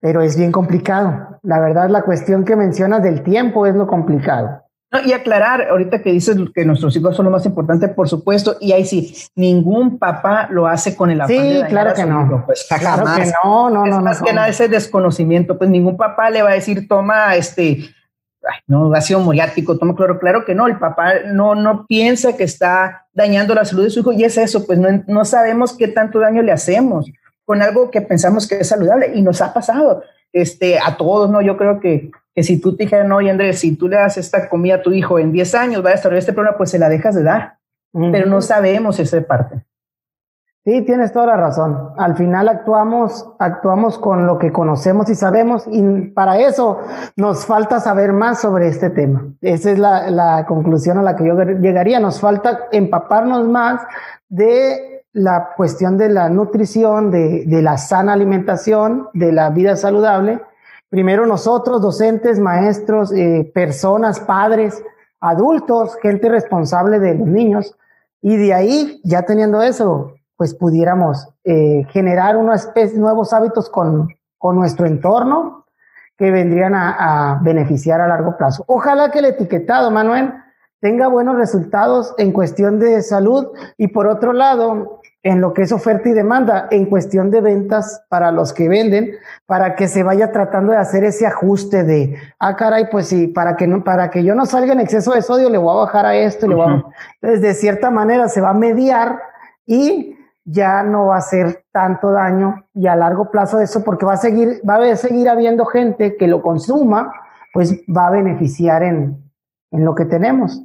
Pero 0.00 0.22
es 0.22 0.38
bien 0.38 0.52
complicado. 0.52 1.40
La 1.42 1.58
verdad, 1.58 1.90
la 1.90 2.02
cuestión 2.02 2.44
que 2.44 2.54
mencionas 2.54 3.02
del 3.02 3.24
tiempo 3.24 3.66
es 3.66 3.74
lo 3.74 3.88
complicado. 3.88 4.62
No, 4.92 5.00
y 5.04 5.12
aclarar, 5.12 5.66
ahorita 5.68 6.00
que 6.00 6.12
dices 6.12 6.36
que 6.54 6.64
nuestros 6.64 6.94
hijos 6.94 7.16
son 7.16 7.24
lo 7.24 7.32
más 7.32 7.44
importante, 7.44 7.88
por 7.88 8.08
supuesto, 8.08 8.56
y 8.60 8.70
ahí 8.70 8.84
sí, 8.84 9.16
ningún 9.34 9.98
papá 9.98 10.46
lo 10.48 10.68
hace 10.68 10.94
con 10.94 11.10
el 11.10 11.20
afán 11.20 11.36
sí, 11.36 11.60
claro 11.68 11.92
que 11.92 12.04
no. 12.06 12.44
pues, 12.46 12.68
claro 12.68 13.04
que 13.16 13.32
no, 13.42 13.68
no, 13.68 13.84
no. 13.84 14.00
Más 14.00 14.22
que 14.22 14.32
nada 14.32 14.46
ese 14.46 14.68
desconocimiento, 14.68 15.58
pues 15.58 15.68
ningún 15.68 15.96
papá 15.96 16.30
le 16.30 16.42
va 16.42 16.50
a 16.50 16.54
decir, 16.54 16.86
toma, 16.86 17.34
este, 17.34 17.96
ay, 18.48 18.60
no, 18.66 18.92
ácido 18.94 19.20
moriático, 19.20 19.78
toma 19.78 19.94
cloro, 19.94 20.18
claro 20.18 20.44
que 20.44 20.54
no, 20.54 20.66
el 20.66 20.78
papá 20.78 21.12
no, 21.26 21.54
no 21.54 21.86
piensa 21.86 22.36
que 22.36 22.44
está 22.44 23.06
dañando 23.12 23.54
la 23.54 23.64
salud 23.64 23.84
de 23.84 23.90
su 23.90 24.00
hijo, 24.00 24.12
y 24.12 24.24
es 24.24 24.38
eso, 24.38 24.66
pues 24.66 24.78
no, 24.78 24.88
no 25.06 25.24
sabemos 25.24 25.76
qué 25.76 25.88
tanto 25.88 26.18
daño 26.18 26.42
le 26.42 26.52
hacemos 26.52 27.10
con 27.44 27.62
algo 27.62 27.90
que 27.90 28.00
pensamos 28.02 28.46
que 28.46 28.56
es 28.60 28.68
saludable, 28.68 29.12
y 29.14 29.22
nos 29.22 29.40
ha 29.40 29.52
pasado, 29.52 30.02
este, 30.32 30.78
a 30.78 30.96
todos, 30.96 31.30
¿no? 31.30 31.40
Yo 31.40 31.56
creo 31.56 31.80
que 31.80 32.10
que 32.38 32.44
si 32.44 32.60
tú 32.60 32.76
te 32.76 32.84
dijeras, 32.84 33.08
no, 33.08 33.16
oye 33.16 33.32
Andrés, 33.32 33.58
si 33.58 33.74
tú 33.74 33.88
le 33.88 33.96
das 33.96 34.16
esta 34.16 34.48
comida 34.48 34.76
a 34.76 34.82
tu 34.82 34.92
hijo 34.92 35.18
en 35.18 35.32
10 35.32 35.56
años, 35.56 35.84
va 35.84 35.88
a 35.88 35.94
desarrollar 35.94 36.20
este 36.20 36.32
problema, 36.32 36.56
pues 36.56 36.70
se 36.70 36.78
la 36.78 36.88
dejas 36.88 37.16
de 37.16 37.24
dar. 37.24 37.58
Pero 37.92 38.26
no 38.26 38.40
sabemos 38.42 39.00
esa 39.00 39.20
parte. 39.22 39.56
Sí, 40.64 40.82
tienes 40.82 41.12
toda 41.12 41.26
la 41.26 41.36
razón. 41.36 41.90
Al 41.96 42.16
final 42.16 42.48
actuamos, 42.48 43.26
actuamos 43.38 43.98
con 43.98 44.26
lo 44.26 44.38
que 44.38 44.52
conocemos 44.52 45.08
y 45.08 45.14
sabemos, 45.14 45.64
y 45.70 45.82
para 46.08 46.38
eso 46.38 46.80
nos 47.16 47.46
falta 47.46 47.80
saber 47.80 48.12
más 48.12 48.40
sobre 48.40 48.68
este 48.68 48.90
tema. 48.90 49.24
Esa 49.40 49.70
es 49.70 49.78
la, 49.78 50.10
la 50.10 50.44
conclusión 50.46 50.98
a 50.98 51.02
la 51.02 51.16
que 51.16 51.26
yo 51.26 51.34
llegaría. 51.34 52.00
Nos 52.00 52.20
falta 52.20 52.66
empaparnos 52.70 53.48
más 53.48 53.80
de 54.28 55.04
la 55.12 55.50
cuestión 55.56 55.96
de 55.96 56.10
la 56.10 56.28
nutrición, 56.28 57.10
de, 57.10 57.44
de 57.46 57.62
la 57.62 57.78
sana 57.78 58.12
alimentación, 58.12 59.08
de 59.14 59.32
la 59.32 59.48
vida 59.50 59.74
saludable, 59.74 60.42
Primero 60.90 61.26
nosotros, 61.26 61.82
docentes, 61.82 62.40
maestros, 62.40 63.12
eh, 63.12 63.50
personas, 63.52 64.20
padres, 64.20 64.82
adultos, 65.20 65.96
gente 66.00 66.30
responsable 66.30 66.98
de 66.98 67.14
los 67.14 67.28
niños. 67.28 67.76
Y 68.22 68.36
de 68.36 68.54
ahí, 68.54 69.00
ya 69.04 69.22
teniendo 69.22 69.60
eso, 69.62 70.14
pues 70.38 70.54
pudiéramos 70.54 71.28
eh, 71.42 71.84
generar 71.90 72.36
unos 72.36 72.64
especie, 72.64 72.98
nuevos 72.98 73.32
hábitos 73.32 73.68
con, 73.68 74.08
con 74.38 74.54
nuestro 74.54 74.86
entorno 74.86 75.66
que 76.16 76.30
vendrían 76.30 76.74
a, 76.74 77.32
a 77.32 77.40
beneficiar 77.42 78.00
a 78.00 78.06
largo 78.06 78.36
plazo. 78.36 78.64
Ojalá 78.68 79.10
que 79.10 79.18
el 79.18 79.26
etiquetado, 79.26 79.90
Manuel, 79.90 80.32
tenga 80.80 81.08
buenos 81.08 81.36
resultados 81.36 82.14
en 82.18 82.30
cuestión 82.30 82.78
de 82.78 83.02
salud 83.02 83.48
y 83.76 83.88
por 83.88 84.06
otro 84.06 84.32
lado, 84.32 85.00
en 85.24 85.40
lo 85.40 85.52
que 85.52 85.62
es 85.62 85.72
oferta 85.72 86.08
y 86.08 86.12
demanda, 86.12 86.68
en 86.70 86.86
cuestión 86.86 87.32
de 87.32 87.40
ventas 87.40 88.04
para 88.08 88.30
los 88.30 88.52
que 88.52 88.68
venden, 88.68 89.10
para 89.46 89.74
que 89.74 89.88
se 89.88 90.04
vaya 90.04 90.30
tratando 90.30 90.70
de 90.70 90.78
hacer 90.78 91.02
ese 91.02 91.26
ajuste 91.26 91.82
de, 91.82 92.16
ah, 92.38 92.54
caray, 92.54 92.88
pues 92.90 93.08
sí, 93.08 93.26
para 93.26 93.56
que 93.56 93.66
no, 93.66 93.82
para 93.82 94.08
que 94.10 94.22
yo 94.22 94.36
no 94.36 94.46
salga 94.46 94.72
en 94.72 94.80
exceso 94.80 95.12
de 95.12 95.22
sodio, 95.22 95.50
le 95.50 95.58
voy 95.58 95.72
a 95.72 95.80
bajar 95.84 96.06
a 96.06 96.14
esto, 96.14 96.46
le 96.46 96.54
voy 96.54 96.68
a... 96.68 96.84
Entonces, 97.20 97.42
de 97.42 97.54
cierta 97.54 97.90
manera 97.90 98.28
se 98.28 98.40
va 98.40 98.50
a 98.50 98.54
mediar 98.54 99.18
y 99.66 100.17
ya 100.50 100.82
no 100.82 101.06
va 101.06 101.16
a 101.16 101.18
hacer 101.18 101.64
tanto 101.72 102.10
daño 102.10 102.64
y 102.72 102.86
a 102.86 102.96
largo 102.96 103.30
plazo 103.30 103.60
eso, 103.60 103.84
porque 103.84 104.06
va 104.06 104.14
a 104.14 104.16
seguir, 104.16 104.62
va 104.68 104.76
a 104.76 104.96
seguir 104.96 105.28
habiendo 105.28 105.66
gente 105.66 106.16
que 106.16 106.26
lo 106.26 106.40
consuma, 106.40 107.12
pues 107.52 107.74
va 107.94 108.06
a 108.06 108.10
beneficiar 108.10 108.82
en, 108.82 109.30
en 109.70 109.84
lo 109.84 109.94
que 109.94 110.06
tenemos. 110.06 110.64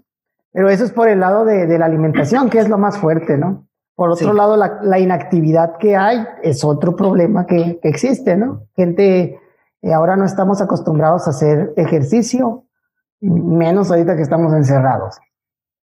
Pero 0.54 0.70
eso 0.70 0.86
es 0.86 0.92
por 0.92 1.10
el 1.10 1.20
lado 1.20 1.44
de, 1.44 1.68
de 1.68 1.78
la 1.78 1.86
alimentación, 1.86 2.50
que 2.50 2.60
es 2.60 2.70
lo 2.70 2.78
más 2.78 2.98
fuerte, 2.98 3.38
¿no? 3.38 3.68
Por 3.96 4.10
otro 4.10 4.34
lado, 4.34 4.56
la, 4.56 4.80
la, 4.82 5.00
inactividad 5.00 5.78
que 5.78 5.96
hay 5.96 6.26
es 6.42 6.64
otro 6.64 6.96
problema 6.96 7.46
que, 7.46 7.80
que 7.82 7.90
existe, 7.90 8.38
¿no? 8.38 8.68
Gente, 8.76 9.40
eh, 9.82 9.94
ahora 9.94 10.16
no 10.16 10.26
estamos 10.26 10.62
acostumbrados 10.62 11.28
a 11.28 11.32
hacer 11.32 11.74
ejercicio, 11.76 12.64
menos 13.20 13.92
ahorita 13.92 14.16
que 14.16 14.22
estamos 14.22 14.54
encerrados. 14.54 15.20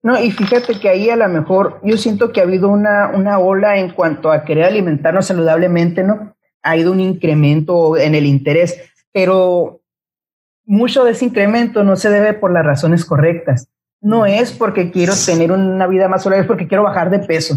No, 0.03 0.21
y 0.23 0.31
fíjate 0.31 0.79
que 0.79 0.89
ahí 0.89 1.11
a 1.11 1.17
lo 1.17 1.29
mejor 1.29 1.81
yo 1.83 1.97
siento 1.97 2.33
que 2.33 2.41
ha 2.41 2.45
habido 2.45 2.69
una, 2.69 3.09
una 3.09 3.39
ola 3.39 3.79
en 3.79 3.91
cuanto 3.91 4.31
a 4.31 4.45
querer 4.45 4.65
alimentarnos 4.65 5.27
saludablemente, 5.27 6.05
¿no? 6.05 6.37
Ha 6.63 6.77
ido 6.77 6.93
un 6.93 7.01
incremento 7.01 7.97
en 7.97 8.15
el 8.15 8.27
interés, 8.27 8.81
pero 9.13 9.81
mucho 10.65 11.05
de 11.05 11.13
ese 11.13 11.25
incremento 11.25 11.83
no 11.83 11.97
se 11.97 12.11
debe 12.11 12.35
por 12.35 12.53
las 12.53 12.65
razones 12.65 13.05
correctas. 13.05 13.69
No 14.01 14.27
es 14.27 14.53
porque 14.53 14.93
quiero 14.93 15.15
tener 15.27 15.51
una 15.51 15.87
vida 15.89 16.09
más 16.09 16.23
saludable, 16.23 16.43
es 16.43 16.47
porque 16.47 16.69
quiero 16.69 16.85
bajar 16.85 17.11
de 17.11 17.19
peso. 17.19 17.57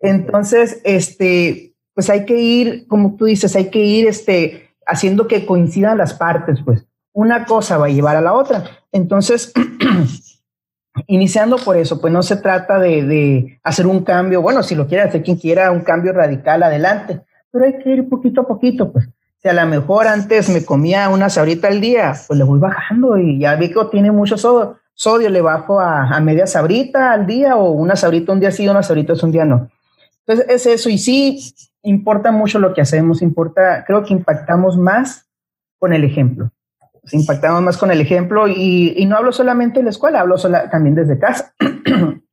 Entonces, 0.00 0.80
este, 0.82 1.74
pues 1.94 2.10
hay 2.10 2.24
que 2.24 2.38
ir, 2.38 2.86
como 2.88 3.16
tú 3.16 3.26
dices, 3.26 3.54
hay 3.54 3.70
que 3.70 3.78
ir 3.78 4.08
este, 4.08 4.70
haciendo 4.86 5.28
que 5.28 5.46
coincidan 5.46 5.98
las 5.98 6.14
partes, 6.14 6.60
pues 6.64 6.86
una 7.12 7.46
cosa 7.46 7.78
va 7.78 7.86
a 7.86 7.90
llevar 7.90 8.16
a 8.16 8.20
la 8.20 8.34
otra. 8.34 8.64
Entonces, 8.92 9.52
iniciando 11.06 11.56
por 11.56 11.76
eso, 11.76 12.00
pues 12.00 12.12
no 12.12 12.22
se 12.22 12.36
trata 12.36 12.78
de, 12.78 13.04
de, 13.04 13.60
hacer 13.62 13.86
un 13.86 14.04
cambio, 14.04 14.42
bueno, 14.42 14.62
si 14.62 14.74
lo 14.74 14.86
quiere 14.86 15.04
hacer 15.04 15.22
quien 15.22 15.36
quiera, 15.36 15.70
un 15.70 15.80
cambio 15.80 16.12
radical 16.12 16.62
adelante, 16.62 17.20
pero 17.50 17.64
hay 17.64 17.78
que 17.78 17.90
ir 17.90 18.08
poquito 18.08 18.42
a 18.42 18.46
poquito, 18.46 18.92
pues. 18.92 19.08
Si 19.38 19.48
a 19.48 19.52
lo 19.52 19.66
mejor 19.66 20.06
antes 20.06 20.48
me 20.48 20.64
comía 20.64 21.08
una 21.08 21.28
sabrita 21.28 21.68
al 21.68 21.80
día, 21.80 22.14
pues 22.26 22.38
le 22.38 22.44
voy 22.44 22.58
bajando 22.58 23.18
y 23.18 23.38
ya 23.38 23.54
vi 23.54 23.68
que 23.68 23.80
tiene 23.90 24.10
mucho 24.10 24.36
sodio, 24.38 25.28
le 25.30 25.40
bajo 25.42 25.78
a, 25.78 26.08
a 26.08 26.20
media 26.20 26.46
sabrita 26.46 27.12
al 27.12 27.26
día 27.26 27.56
o 27.56 27.70
una 27.70 27.96
sabrita 27.96 28.32
un 28.32 28.40
día 28.40 28.50
sí, 28.50 28.66
una 28.66 28.82
sabrita 28.82 29.12
un 29.22 29.30
día 29.30 29.44
no. 29.44 29.68
Entonces 30.26 30.46
es 30.48 30.66
eso, 30.66 30.88
y 30.88 30.98
sí, 30.98 31.54
importa 31.82 32.32
mucho 32.32 32.58
lo 32.58 32.74
que 32.74 32.80
hacemos, 32.80 33.22
importa, 33.22 33.84
creo 33.86 34.02
que 34.02 34.12
impactamos 34.12 34.76
más 34.76 35.26
con 35.78 35.92
el 35.92 36.02
ejemplo. 36.02 36.50
Impactamos 37.12 37.62
más 37.62 37.76
con 37.76 37.90
el 37.90 38.00
ejemplo 38.00 38.48
y, 38.48 38.94
y, 38.96 39.06
no 39.06 39.16
hablo 39.16 39.32
solamente 39.32 39.78
en 39.78 39.86
la 39.86 39.90
escuela, 39.90 40.20
hablo 40.20 40.38
sola, 40.38 40.70
también 40.70 40.94
desde 40.94 41.18
casa. 41.18 41.54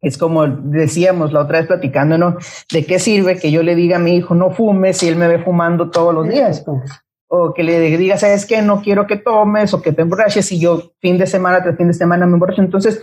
es 0.00 0.16
como 0.16 0.46
decíamos 0.46 1.32
la 1.32 1.40
otra 1.40 1.58
vez 1.58 1.66
platicando, 1.66 2.16
¿no? 2.16 2.36
¿De 2.72 2.86
qué 2.86 2.98
sirve 2.98 3.38
que 3.38 3.50
yo 3.50 3.62
le 3.62 3.74
diga 3.74 3.96
a 3.96 4.00
mi 4.00 4.16
hijo 4.16 4.34
no 4.34 4.50
fume 4.50 4.92
si 4.92 5.08
él 5.08 5.16
me 5.16 5.28
ve 5.28 5.38
fumando 5.38 5.90
todos 5.90 6.14
los 6.14 6.28
días? 6.28 6.64
O 7.28 7.52
que 7.54 7.62
le 7.62 7.78
diga, 7.96 8.16
¿sabes 8.16 8.46
qué? 8.46 8.62
No 8.62 8.82
quiero 8.82 9.06
que 9.06 9.16
tomes 9.16 9.74
o 9.74 9.82
que 9.82 9.92
te 9.92 10.02
emborraches 10.02 10.50
y 10.52 10.58
yo 10.58 10.92
fin 11.00 11.18
de 11.18 11.26
semana 11.26 11.62
tras 11.62 11.76
fin 11.76 11.88
de 11.88 11.94
semana 11.94 12.26
me 12.26 12.34
emborracho. 12.34 12.62
Entonces, 12.62 13.02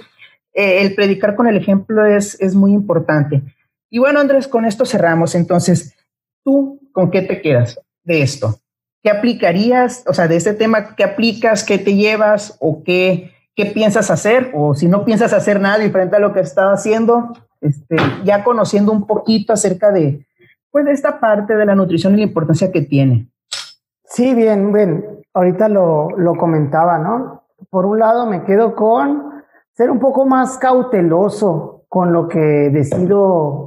eh, 0.54 0.82
el 0.82 0.96
predicar 0.96 1.36
con 1.36 1.48
el 1.48 1.58
ejemplo 1.58 2.06
es, 2.06 2.40
es 2.42 2.56
muy 2.56 2.74
importante. 2.74 3.44
Y 3.90 4.00
bueno, 4.00 4.20
Andrés, 4.20 4.48
con 4.48 4.66
esto 4.66 4.86
cerramos. 4.86 5.36
Entonces, 5.36 5.96
¿tú 6.44 6.82
con 6.92 7.12
qué 7.12 7.22
te 7.22 7.42
quedas 7.42 7.80
de 8.04 8.22
esto? 8.22 8.60
¿Qué 9.08 9.12
aplicarías? 9.12 10.04
O 10.06 10.14
sea, 10.14 10.28
de 10.28 10.36
este 10.36 10.54
tema, 10.54 10.94
¿qué 10.98 11.06
aplicas? 11.06 11.64
¿Qué 11.64 11.78
te 11.78 11.96
llevas? 11.96 12.58
¿O 12.60 12.84
qué, 12.84 13.32
qué 13.56 13.68
piensas 13.68 14.12
hacer? 14.12 14.52
O 14.54 14.76
si 14.76 14.90
no 14.90 15.06
piensas 15.06 15.32
hacer 15.32 15.62
nada 15.62 15.78
diferente 15.78 16.18
a 16.18 16.20
lo 16.20 16.34
que 16.34 16.42
estaba 16.42 16.74
haciendo, 16.74 17.32
este, 17.62 17.96
ya 18.26 18.44
conociendo 18.44 18.92
un 18.92 19.08
poquito 19.08 19.54
acerca 19.54 19.94
de, 19.94 20.28
pues, 20.72 20.88
esta 20.88 21.22
parte 21.22 21.56
de 21.56 21.66
la 21.66 21.74
nutrición 21.74 22.16
y 22.16 22.18
la 22.18 22.24
importancia 22.24 22.70
que 22.70 22.82
tiene. 22.82 23.30
Sí, 24.04 24.36
bien, 24.36 24.74
bien. 24.74 25.22
Ahorita 25.34 25.70
lo, 25.70 26.10
lo 26.18 26.36
comentaba, 26.36 27.00
¿no? 27.00 27.44
Por 27.70 27.86
un 27.86 28.00
lado, 28.00 28.26
me 28.26 28.44
quedo 28.44 28.76
con 28.76 29.42
ser 29.72 29.90
un 29.90 30.00
poco 30.00 30.26
más 30.26 30.58
cauteloso 30.58 31.86
con 31.88 32.12
lo 32.12 32.28
que 32.28 32.40
decido 32.40 33.67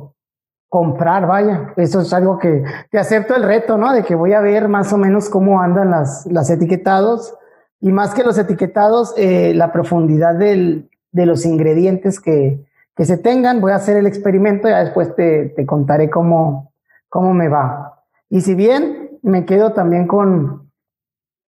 comprar, 0.70 1.26
vaya. 1.26 1.74
Eso 1.76 2.00
es 2.00 2.12
algo 2.14 2.38
que 2.38 2.64
te 2.90 2.98
acepto 2.98 3.34
el 3.34 3.42
reto, 3.42 3.76
¿no? 3.76 3.92
De 3.92 4.04
que 4.04 4.14
voy 4.14 4.32
a 4.32 4.40
ver 4.40 4.68
más 4.68 4.92
o 4.92 4.96
menos 4.96 5.28
cómo 5.28 5.60
andan 5.60 5.90
las, 5.90 6.24
las 6.26 6.48
etiquetados 6.48 7.34
y 7.80 7.90
más 7.90 8.14
que 8.14 8.22
los 8.22 8.38
etiquetados, 8.38 9.12
eh, 9.16 9.52
la 9.54 9.72
profundidad 9.72 10.36
del, 10.36 10.88
de 11.10 11.26
los 11.26 11.44
ingredientes 11.44 12.20
que, 12.20 12.64
que, 12.94 13.04
se 13.04 13.18
tengan. 13.18 13.60
Voy 13.60 13.72
a 13.72 13.76
hacer 13.76 13.96
el 13.96 14.06
experimento 14.06 14.68
y 14.68 14.70
después 14.70 15.14
te, 15.16 15.48
te 15.56 15.66
contaré 15.66 16.08
cómo, 16.08 16.72
cómo 17.08 17.34
me 17.34 17.48
va. 17.48 18.04
Y 18.28 18.42
si 18.42 18.54
bien 18.54 19.18
me 19.22 19.44
quedo 19.44 19.72
también 19.72 20.06
con, 20.06 20.70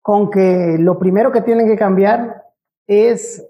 con 0.01 0.31
que 0.31 0.79
lo 0.79 0.99
primero 0.99 1.31
que 1.31 1.43
tienen 1.43 1.67
que 1.67 1.77
cambiar 1.77 2.47
es 2.87 3.47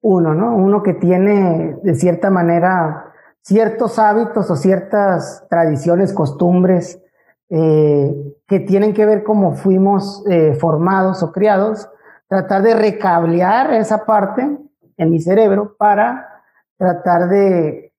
uno, 0.00 0.34
¿no? 0.34 0.56
Uno 0.56 0.82
que 0.82 0.94
tiene 0.94 1.76
de 1.82 1.94
cierta 1.94 2.30
manera 2.30 3.09
ciertos 3.42 3.98
hábitos 3.98 4.50
o 4.50 4.56
ciertas 4.56 5.46
tradiciones, 5.48 6.12
costumbres 6.12 7.00
eh, 7.48 8.14
que 8.46 8.60
tienen 8.60 8.94
que 8.94 9.06
ver 9.06 9.24
cómo 9.24 9.54
fuimos 9.54 10.24
eh, 10.28 10.54
formados 10.54 11.22
o 11.22 11.32
criados, 11.32 11.88
tratar 12.28 12.62
de 12.62 12.74
recablear 12.74 13.72
esa 13.74 14.04
parte 14.04 14.58
en 14.96 15.10
mi 15.10 15.20
cerebro 15.20 15.74
para 15.76 16.42
tratar 16.76 17.28
de 17.28 17.92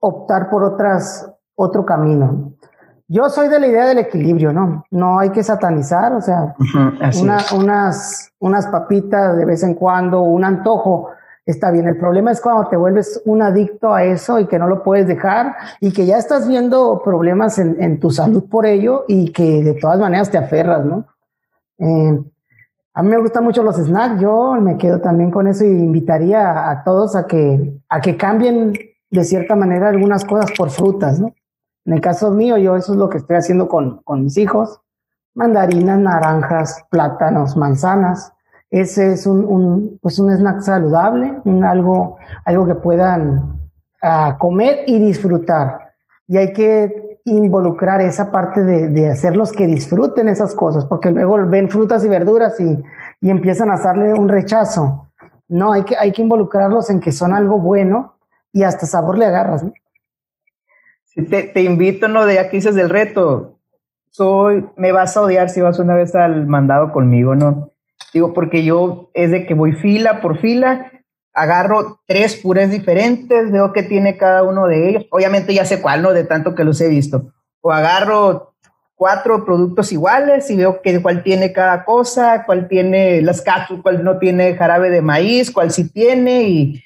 optar 0.00 0.50
por 0.50 0.62
otras, 0.64 1.30
otro 1.54 1.86
camino. 1.86 2.52
Yo 3.08 3.28
soy 3.28 3.48
de 3.48 3.60
la 3.60 3.66
idea 3.66 3.86
del 3.86 3.98
equilibrio, 3.98 4.52
¿no? 4.52 4.84
No 4.90 5.18
hay 5.18 5.30
que 5.30 5.42
satanizar, 5.42 6.12
o 6.14 6.20
sea, 6.20 6.54
unas, 7.54 8.32
unas 8.38 8.66
papitas 8.68 9.36
de 9.36 9.44
vez 9.44 9.62
en 9.62 9.74
cuando, 9.74 10.22
un 10.22 10.44
antojo, 10.44 11.10
está 11.46 11.70
bien. 11.70 11.88
El 11.88 11.96
problema 11.96 12.30
es 12.30 12.40
cuando 12.40 12.68
te 12.68 12.76
vuelves 12.76 13.20
un 13.24 13.42
adicto 13.42 13.94
a 13.94 14.04
eso 14.04 14.38
y 14.38 14.46
que 14.46 14.58
no 14.58 14.66
lo 14.66 14.82
puedes 14.82 15.06
dejar 15.06 15.56
y 15.80 15.92
que 15.92 16.06
ya 16.06 16.18
estás 16.18 16.48
viendo 16.48 17.02
problemas 17.04 17.58
en, 17.58 18.00
tu 18.00 18.10
salud 18.10 18.44
por 18.48 18.66
ello 18.66 19.04
y 19.08 19.32
que 19.32 19.62
de 19.62 19.74
todas 19.74 19.98
maneras 19.98 20.30
te 20.30 20.38
aferras, 20.38 20.84
¿no? 20.84 21.06
Eh, 21.78 22.20
a 22.94 23.02
mí 23.02 23.08
me 23.08 23.18
gustan 23.18 23.44
mucho 23.44 23.62
los 23.62 23.76
snacks, 23.76 24.20
yo 24.20 24.52
me 24.60 24.76
quedo 24.76 25.00
también 25.00 25.30
con 25.30 25.46
eso 25.46 25.64
y 25.64 25.68
invitaría 25.68 26.70
a, 26.70 26.84
todos 26.84 27.16
a 27.16 27.26
que, 27.26 27.80
a 27.88 28.00
que 28.02 28.18
cambien 28.18 28.74
de 29.10 29.24
cierta 29.24 29.56
manera 29.56 29.88
algunas 29.88 30.24
cosas 30.24 30.50
por 30.56 30.70
frutas, 30.70 31.18
¿no? 31.18 31.34
En 31.84 31.94
el 31.94 32.00
caso 32.00 32.30
mío, 32.30 32.58
yo 32.58 32.76
eso 32.76 32.92
es 32.92 32.98
lo 32.98 33.08
que 33.08 33.18
estoy 33.18 33.36
haciendo 33.36 33.66
con, 33.66 34.02
con 34.02 34.22
mis 34.22 34.36
hijos. 34.36 34.80
Mandarinas, 35.34 35.98
naranjas, 35.98 36.84
plátanos, 36.90 37.56
manzanas. 37.56 38.32
Ese 38.72 39.12
es 39.12 39.26
un, 39.26 39.98
pues 40.00 40.18
un 40.18 40.30
snack 40.30 40.62
saludable, 40.62 41.34
un 41.44 41.62
algo, 41.62 42.16
algo 42.46 42.66
que 42.66 42.74
puedan 42.74 43.60
uh, 44.02 44.38
comer 44.38 44.84
y 44.86 44.98
disfrutar. 44.98 45.92
Y 46.26 46.38
hay 46.38 46.54
que 46.54 47.20
involucrar 47.26 48.00
esa 48.00 48.32
parte 48.32 48.64
de, 48.64 48.88
de, 48.88 49.10
hacerlos 49.10 49.52
que 49.52 49.66
disfruten 49.66 50.26
esas 50.26 50.54
cosas, 50.54 50.86
porque 50.86 51.10
luego 51.10 51.36
ven 51.46 51.68
frutas 51.68 52.02
y 52.02 52.08
verduras 52.08 52.58
y, 52.60 52.82
y 53.20 53.28
empiezan 53.28 53.70
a 53.70 53.74
hacerle 53.74 54.14
un 54.14 54.30
rechazo. 54.30 55.10
No, 55.48 55.72
hay 55.72 55.82
que, 55.82 55.94
hay 55.98 56.10
que 56.12 56.22
involucrarlos 56.22 56.88
en 56.88 57.00
que 57.00 57.12
son 57.12 57.34
algo 57.34 57.58
bueno 57.58 58.14
y 58.54 58.62
hasta 58.62 58.86
sabor 58.86 59.18
le 59.18 59.26
agarras. 59.26 59.64
¿no? 59.64 59.72
te, 61.28 61.42
te, 61.42 61.62
invito, 61.62 62.08
¿no? 62.08 62.24
De 62.24 62.38
aquí 62.38 62.56
dices 62.56 62.74
del 62.74 62.88
reto. 62.88 63.58
Soy, 64.08 64.66
me 64.78 64.92
vas 64.92 65.14
a 65.18 65.20
odiar 65.20 65.50
si 65.50 65.60
vas 65.60 65.78
una 65.78 65.94
vez 65.94 66.14
al 66.14 66.46
mandado 66.46 66.90
conmigo, 66.90 67.34
¿no? 67.34 67.71
Digo, 68.12 68.32
porque 68.34 68.64
yo 68.64 69.10
es 69.14 69.30
de 69.30 69.46
que 69.46 69.54
voy 69.54 69.72
fila 69.72 70.20
por 70.20 70.38
fila, 70.38 70.90
agarro 71.32 72.00
tres 72.06 72.36
purés 72.36 72.70
diferentes, 72.70 73.50
veo 73.50 73.72
qué 73.72 73.82
tiene 73.82 74.16
cada 74.16 74.42
uno 74.42 74.66
de 74.66 74.88
ellos. 74.88 75.06
Obviamente 75.10 75.54
ya 75.54 75.64
sé 75.64 75.80
cuál, 75.80 76.02
¿no? 76.02 76.12
De 76.12 76.24
tanto 76.24 76.54
que 76.54 76.64
los 76.64 76.80
he 76.80 76.88
visto. 76.88 77.32
O 77.60 77.72
agarro 77.72 78.52
cuatro 79.02 79.44
productos 79.44 79.90
iguales 79.90 80.48
y 80.48 80.56
veo 80.56 80.80
que, 80.80 81.02
cuál 81.02 81.24
tiene 81.24 81.52
cada 81.52 81.84
cosa, 81.84 82.44
cuál 82.46 82.68
tiene 82.68 83.20
las 83.20 83.42
cápsulas, 83.42 83.82
cuál 83.82 84.04
no 84.04 84.18
tiene 84.18 84.54
jarabe 84.54 84.90
de 84.90 85.02
maíz, 85.02 85.50
cuál 85.50 85.72
sí 85.72 85.90
tiene 85.90 86.42
y, 86.44 86.84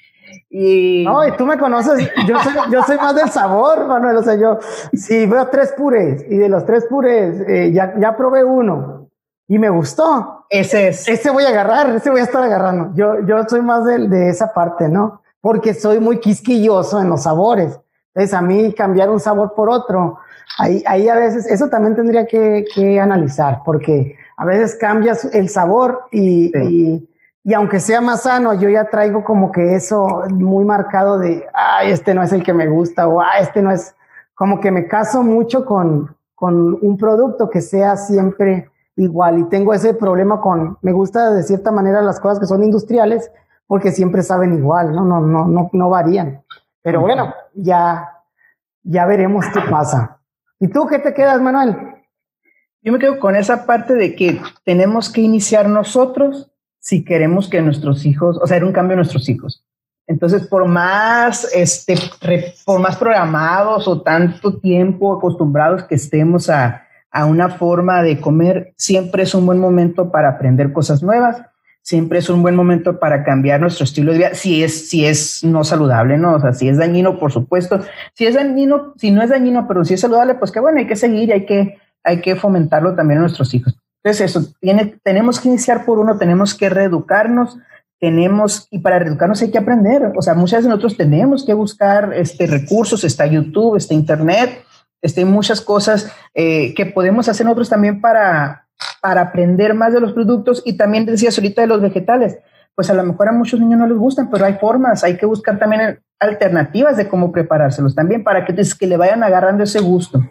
y... 0.49 1.03
No, 1.05 1.27
y 1.27 1.31
tú 1.33 1.45
me 1.45 1.59
conoces, 1.59 2.09
yo 2.27 2.39
soy, 2.39 2.53
yo 2.71 2.81
soy 2.81 2.97
más 2.97 3.15
del 3.15 3.29
sabor, 3.29 3.85
Manuel, 3.85 4.17
o 4.17 4.23
sea, 4.23 4.35
yo, 4.35 4.57
si 4.93 5.27
veo 5.27 5.47
tres 5.49 5.73
purés 5.77 6.25
y 6.27 6.37
de 6.37 6.49
los 6.49 6.65
tres 6.65 6.85
purés 6.89 7.39
eh, 7.47 7.71
ya, 7.71 7.93
ya 7.99 8.17
probé 8.17 8.43
uno 8.43 9.11
y 9.47 9.59
me 9.59 9.69
gustó, 9.69 10.36
ese 10.49 10.89
es. 10.89 11.07
Ese 11.07 11.29
voy 11.29 11.43
a 11.43 11.49
agarrar, 11.49 11.89
ese 11.95 12.09
voy 12.09 12.21
a 12.21 12.23
estar 12.23 12.43
agarrando. 12.43 12.91
Yo, 12.95 13.25
yo 13.25 13.43
soy 13.47 13.61
más 13.61 13.85
de, 13.85 14.07
de 14.07 14.29
esa 14.29 14.53
parte, 14.53 14.87
¿no? 14.89 15.21
Porque 15.41 15.73
soy 15.73 15.99
muy 15.99 16.19
quisquilloso 16.19 17.01
en 17.01 17.09
los 17.09 17.23
sabores. 17.23 17.79
Entonces, 18.13 18.33
a 18.33 18.41
mí 18.41 18.73
cambiar 18.73 19.09
un 19.11 19.19
sabor 19.19 19.53
por 19.53 19.69
otro, 19.69 20.17
ahí, 20.57 20.83
ahí 20.87 21.07
a 21.07 21.15
veces, 21.15 21.45
eso 21.45 21.69
también 21.69 21.95
tendría 21.95 22.25
que, 22.25 22.65
que 22.73 22.99
analizar, 22.99 23.61
porque 23.63 24.15
a 24.37 24.43
veces 24.43 24.75
cambias 24.75 25.23
el 25.35 25.49
sabor 25.49 26.05
y, 26.11 26.51
y, 26.57 27.09
y, 27.43 27.53
aunque 27.53 27.79
sea 27.79 28.01
más 28.01 28.23
sano, 28.23 28.55
yo 28.55 28.69
ya 28.69 28.89
traigo 28.89 29.23
como 29.23 29.51
que 29.51 29.75
eso 29.75 30.23
muy 30.31 30.65
marcado 30.65 31.19
de, 31.19 31.45
ay, 31.53 31.91
este 31.91 32.15
no 32.15 32.23
es 32.23 32.33
el 32.33 32.41
que 32.41 32.53
me 32.53 32.67
gusta, 32.67 33.07
o 33.07 33.21
ah, 33.21 33.37
este 33.39 33.61
no 33.61 33.71
es, 33.71 33.95
como 34.33 34.59
que 34.59 34.71
me 34.71 34.87
caso 34.87 35.21
mucho 35.21 35.63
con, 35.63 36.15
con 36.33 36.77
un 36.81 36.97
producto 36.97 37.51
que 37.51 37.61
sea 37.61 37.97
siempre 37.97 38.71
igual 38.97 39.39
y 39.39 39.43
tengo 39.45 39.73
ese 39.73 39.93
problema 39.93 40.41
con, 40.41 40.77
me 40.81 40.91
gusta 40.91 41.31
de 41.31 41.43
cierta 41.43 41.71
manera 41.71 42.01
las 42.01 42.19
cosas 42.19 42.39
que 42.39 42.47
son 42.47 42.63
industriales 42.63 43.31
porque 43.67 43.91
siempre 43.91 44.23
saben 44.23 44.53
igual, 44.53 44.93
no, 44.93 45.05
no, 45.05 45.21
no, 45.21 45.45
no, 45.45 45.69
no 45.71 45.89
varían. 45.89 46.43
Pero 46.81 47.01
bueno, 47.01 47.33
ya, 47.53 48.09
ya 48.83 49.05
veremos 49.05 49.45
qué 49.53 49.59
pasa. 49.69 50.19
¿Y 50.59 50.69
tú 50.69 50.87
qué 50.87 50.99
te 50.99 51.13
quedas, 51.13 51.41
Manuel? 51.41 51.75
Yo 52.81 52.93
me 52.93 52.99
quedo 52.99 53.19
con 53.19 53.35
esa 53.35 53.65
parte 53.65 53.93
de 53.95 54.15
que 54.15 54.41
tenemos 54.63 55.11
que 55.11 55.21
iniciar 55.21 55.67
nosotros 55.67 56.51
si 56.79 57.03
queremos 57.03 57.49
que 57.49 57.61
nuestros 57.61 58.05
hijos, 58.05 58.39
o 58.41 58.47
sea, 58.47 58.57
era 58.57 58.65
un 58.65 58.71
cambio 58.71 58.93
en 58.93 58.99
nuestros 58.99 59.27
hijos. 59.27 59.65
Entonces, 60.07 60.47
por 60.47 60.65
más, 60.65 61.53
este, 61.53 61.95
por 62.65 62.79
más 62.79 62.95
programados 62.95 63.89
o 63.89 64.01
tanto 64.01 64.57
tiempo 64.59 65.17
acostumbrados 65.17 65.83
que 65.83 65.95
estemos 65.95 66.49
a, 66.49 66.86
a 67.17 67.25
una 67.25 67.49
forma 67.49 68.03
de 68.03 68.21
comer, 68.21 68.75
siempre 68.77 69.23
es 69.23 69.33
un 69.33 69.47
buen 69.47 69.57
momento 69.57 70.11
para 70.11 70.29
aprender 70.29 70.71
cosas 70.71 71.01
nuevas, 71.01 71.41
siempre 71.81 72.19
es 72.19 72.29
un 72.29 72.43
buen 72.43 72.55
momento 72.55 72.99
para 72.99 73.23
cambiar 73.23 73.59
nuestro 73.59 73.85
estilo 73.85 74.11
de 74.11 74.19
vida, 74.19 74.35
si 74.35 74.63
es, 74.63 74.87
si 74.87 75.03
es 75.03 75.43
no 75.43 75.63
saludable, 75.63 76.19
¿no? 76.19 76.35
O 76.35 76.39
sea, 76.39 76.53
si 76.53 76.69
es 76.69 76.77
dañino, 76.77 77.17
por 77.17 77.31
supuesto, 77.31 77.81
si 78.13 78.27
es 78.27 78.35
dañino, 78.35 78.93
si 78.97 79.09
no 79.09 79.23
es 79.23 79.31
dañino, 79.31 79.67
pero 79.67 79.83
si 79.83 79.95
es 79.95 80.01
saludable, 80.01 80.35
pues 80.35 80.51
que 80.51 80.59
bueno, 80.59 80.77
hay 80.77 80.85
que 80.85 80.95
seguir, 80.95 81.33
hay 81.33 81.47
que, 81.47 81.79
hay 82.03 82.21
que 82.21 82.35
fomentarlo 82.35 82.93
también 82.93 83.17
a 83.17 83.21
nuestros 83.21 83.51
hijos. 83.55 83.75
Entonces, 84.03 84.29
eso, 84.29 84.53
tiene, 84.61 84.99
tenemos 85.01 85.39
que 85.39 85.49
iniciar 85.49 85.85
por 85.85 85.97
uno, 85.97 86.19
tenemos 86.19 86.53
que 86.53 86.69
reeducarnos, 86.69 87.57
tenemos, 87.99 88.67
y 88.69 88.77
para 88.77 88.99
reeducarnos 88.99 89.41
hay 89.41 89.49
que 89.49 89.57
aprender, 89.57 90.11
o 90.15 90.21
sea, 90.21 90.35
muchas 90.35 90.61
de 90.61 90.69
nosotros 90.69 90.97
tenemos 90.97 91.43
que 91.43 91.55
buscar 91.55 92.13
este, 92.13 92.45
recursos, 92.45 93.03
está 93.03 93.25
YouTube, 93.25 93.75
está 93.75 93.95
Internet, 93.95 94.66
este, 95.01 95.25
muchas 95.25 95.61
cosas 95.61 96.11
eh, 96.33 96.73
que 96.73 96.85
podemos 96.85 97.29
hacer 97.29 97.45
nosotros 97.45 97.69
también 97.69 98.01
para, 98.01 98.67
para 99.01 99.21
aprender 99.21 99.73
más 99.73 99.93
de 99.93 99.99
los 99.99 100.13
productos 100.13 100.61
y 100.65 100.73
también 100.73 101.05
decías 101.05 101.37
ahorita 101.37 101.61
de 101.61 101.67
los 101.67 101.81
vegetales. 101.81 102.37
Pues 102.75 102.89
a 102.89 102.93
lo 102.93 103.03
mejor 103.03 103.27
a 103.27 103.31
muchos 103.31 103.59
niños 103.59 103.79
no 103.79 103.87
les 103.87 103.97
gustan, 103.97 104.29
pero 104.29 104.45
hay 104.45 104.53
formas, 104.55 105.03
hay 105.03 105.17
que 105.17 105.25
buscar 105.25 105.57
también 105.57 105.99
alternativas 106.19 106.97
de 106.97 107.07
cómo 107.07 107.31
preparárselos 107.31 107.95
también 107.95 108.23
para 108.23 108.45
que, 108.45 108.53
pues, 108.53 108.75
que 108.75 108.87
le 108.87 108.97
vayan 108.97 109.23
agarrando 109.23 109.63
ese 109.63 109.79
gusto. 109.79 110.21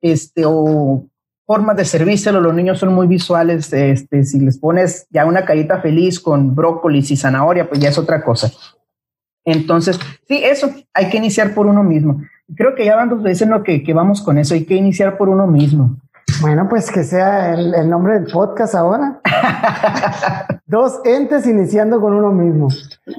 Este, 0.00 0.44
o 0.46 1.06
formas 1.46 1.76
de 1.76 1.84
servírselo, 1.84 2.40
los 2.40 2.54
niños 2.54 2.78
son 2.78 2.94
muy 2.94 3.06
visuales, 3.06 3.72
este, 3.72 4.24
si 4.24 4.40
les 4.40 4.58
pones 4.58 5.06
ya 5.10 5.26
una 5.26 5.44
carita 5.44 5.80
feliz 5.80 6.18
con 6.18 6.54
brócolis 6.54 7.10
y 7.10 7.16
zanahoria, 7.16 7.68
pues 7.68 7.80
ya 7.80 7.90
es 7.90 7.98
otra 7.98 8.22
cosa. 8.22 8.50
Entonces, 9.44 9.98
sí, 10.26 10.42
eso, 10.42 10.70
hay 10.94 11.10
que 11.10 11.18
iniciar 11.18 11.52
por 11.52 11.66
uno 11.66 11.82
mismo 11.82 12.22
creo 12.54 12.74
que 12.74 12.84
ya 12.84 12.96
van 12.96 13.08
dos 13.08 13.22
veces 13.22 13.48
lo 13.48 13.62
que, 13.62 13.82
que, 13.82 13.94
vamos 13.94 14.22
con 14.22 14.38
eso, 14.38 14.54
hay 14.54 14.64
que 14.64 14.74
iniciar 14.74 15.16
por 15.16 15.28
uno 15.28 15.46
mismo. 15.46 15.96
Bueno, 16.40 16.68
pues 16.68 16.90
que 16.90 17.04
sea 17.04 17.54
el, 17.54 17.74
el 17.74 17.90
nombre 17.90 18.14
del 18.14 18.30
podcast 18.30 18.74
ahora. 18.74 19.20
dos 20.66 21.00
entes 21.04 21.46
iniciando 21.46 22.00
con 22.00 22.14
uno 22.14 22.32
mismo. 22.32 22.68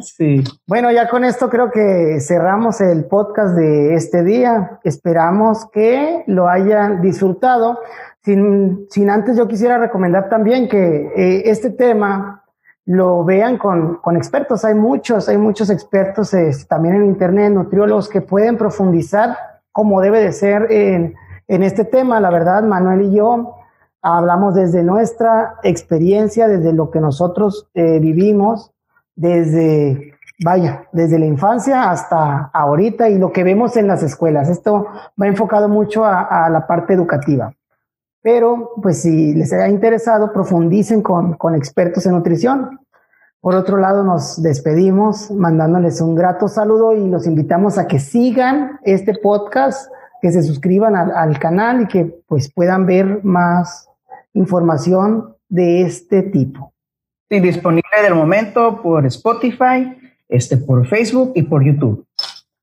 Sí. 0.02 0.44
Bueno, 0.66 0.92
ya 0.92 1.08
con 1.08 1.24
esto 1.24 1.50
creo 1.50 1.70
que 1.70 2.20
cerramos 2.20 2.82
el 2.82 3.06
podcast 3.06 3.56
de 3.56 3.94
este 3.94 4.24
día. 4.24 4.80
Esperamos 4.84 5.70
que 5.72 6.24
lo 6.28 6.50
hayan 6.50 7.02
disfrutado. 7.02 7.80
Sin, 8.24 8.88
sin 8.90 9.10
antes 9.10 9.38
yo 9.38 9.48
quisiera 9.48 9.78
recomendar 9.78 10.30
también 10.30 10.68
que 10.68 11.12
eh, 11.16 11.44
este 11.46 11.70
tema 11.70 12.43
lo 12.86 13.24
vean 13.24 13.58
con, 13.58 13.96
con, 13.98 14.18
expertos. 14.18 14.66
Hay 14.66 14.76
muchos, 14.76 15.30
hay 15.30 15.38
muchos 15.38 15.70
expertos 15.70 16.36
también 16.68 16.96
en 16.96 17.06
Internet, 17.06 17.54
nutriólogos 17.54 18.10
que 18.10 18.22
pueden 18.22 18.58
profundizar 18.58 19.38
como 19.72 20.02
debe 20.02 20.22
de 20.22 20.32
ser 20.32 20.72
en, 20.72 21.16
en 21.48 21.64
este 21.64 21.86
tema. 21.86 22.20
La 22.20 22.30
verdad, 22.30 22.64
Manuel 22.64 23.04
y 23.04 23.16
yo 23.16 23.56
hablamos 24.02 24.54
desde 24.54 24.84
nuestra 24.84 25.56
experiencia, 25.64 26.48
desde 26.48 26.74
lo 26.74 26.92
que 26.92 27.00
nosotros 27.00 27.70
eh, 27.74 28.00
vivimos, 28.00 28.72
desde, 29.16 30.16
vaya, 30.44 30.88
desde 30.92 31.20
la 31.20 31.26
infancia 31.26 31.90
hasta 31.90 32.52
ahorita 32.54 33.10
y 33.10 33.18
lo 33.18 33.32
que 33.32 33.44
vemos 33.44 33.78
en 33.78 33.88
las 33.88 34.04
escuelas. 34.04 34.50
Esto 34.50 34.88
va 35.20 35.28
enfocado 35.28 35.70
mucho 35.70 36.04
a, 36.04 36.46
a 36.46 36.50
la 36.50 36.68
parte 36.68 36.94
educativa. 36.94 37.54
Pero, 38.24 38.72
pues 38.82 39.02
si 39.02 39.34
les 39.34 39.52
haya 39.54 39.68
interesado, 39.68 40.32
profundicen 40.32 41.04
con, 41.04 41.34
con 41.34 41.56
expertos 41.56 42.06
en 42.06 42.14
nutrición. 42.14 42.80
Por 43.42 43.56
otro 43.56 43.78
lado, 43.78 44.04
nos 44.04 44.42
despedimos 44.42 45.30
mandándoles 45.30 46.00
un 46.00 46.16
grato 46.16 46.48
saludo 46.48 46.94
y 46.94 47.10
los 47.10 47.28
invitamos 47.28 47.78
a 47.78 47.86
que 47.86 48.00
sigan 48.00 48.80
este 48.84 49.14
podcast, 49.16 49.92
que 50.22 50.32
se 50.32 50.42
suscriban 50.42 50.96
al, 50.96 51.12
al 51.12 51.38
canal 51.38 51.82
y 51.82 51.88
que 51.88 52.06
pues 52.26 52.52
puedan 52.52 52.86
ver 52.86 53.22
más 53.26 53.90
información 54.34 55.36
de 55.50 55.82
este 55.82 56.24
tipo. 56.24 56.74
Sí, 57.30 57.42
disponible 57.42 58.02
del 58.02 58.16
momento 58.16 58.82
por 58.82 59.06
Spotify, 59.06 59.98
este, 60.30 60.56
por 60.56 60.88
Facebook 60.88 61.34
y 61.36 61.44
por 61.44 61.64
YouTube. 61.64 62.08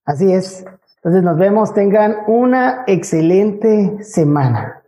Así 0.06 0.32
es. 0.32 0.64
Entonces 0.96 1.22
nos 1.22 1.36
vemos, 1.36 1.74
tengan 1.74 2.16
una 2.26 2.84
excelente 2.86 4.02
semana. 4.02 4.79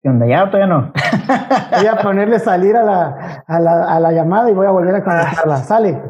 ¿Qué 0.00 0.08
onda? 0.08 0.26
¿Ya 0.26 0.44
o 0.44 0.46
todavía 0.46 0.66
no? 0.66 0.92
voy 1.76 1.86
a 1.86 1.96
ponerle 1.96 2.38
salir 2.38 2.76
a 2.76 2.84
la, 2.84 3.42
a 3.46 3.60
la, 3.60 3.96
a 3.96 3.98
la 3.98 4.12
llamada 4.12 4.48
y 4.48 4.54
voy 4.54 4.66
a 4.66 4.70
volver 4.70 4.94
a 4.94 5.02
conectarla. 5.02 5.56
Sale. 5.58 6.00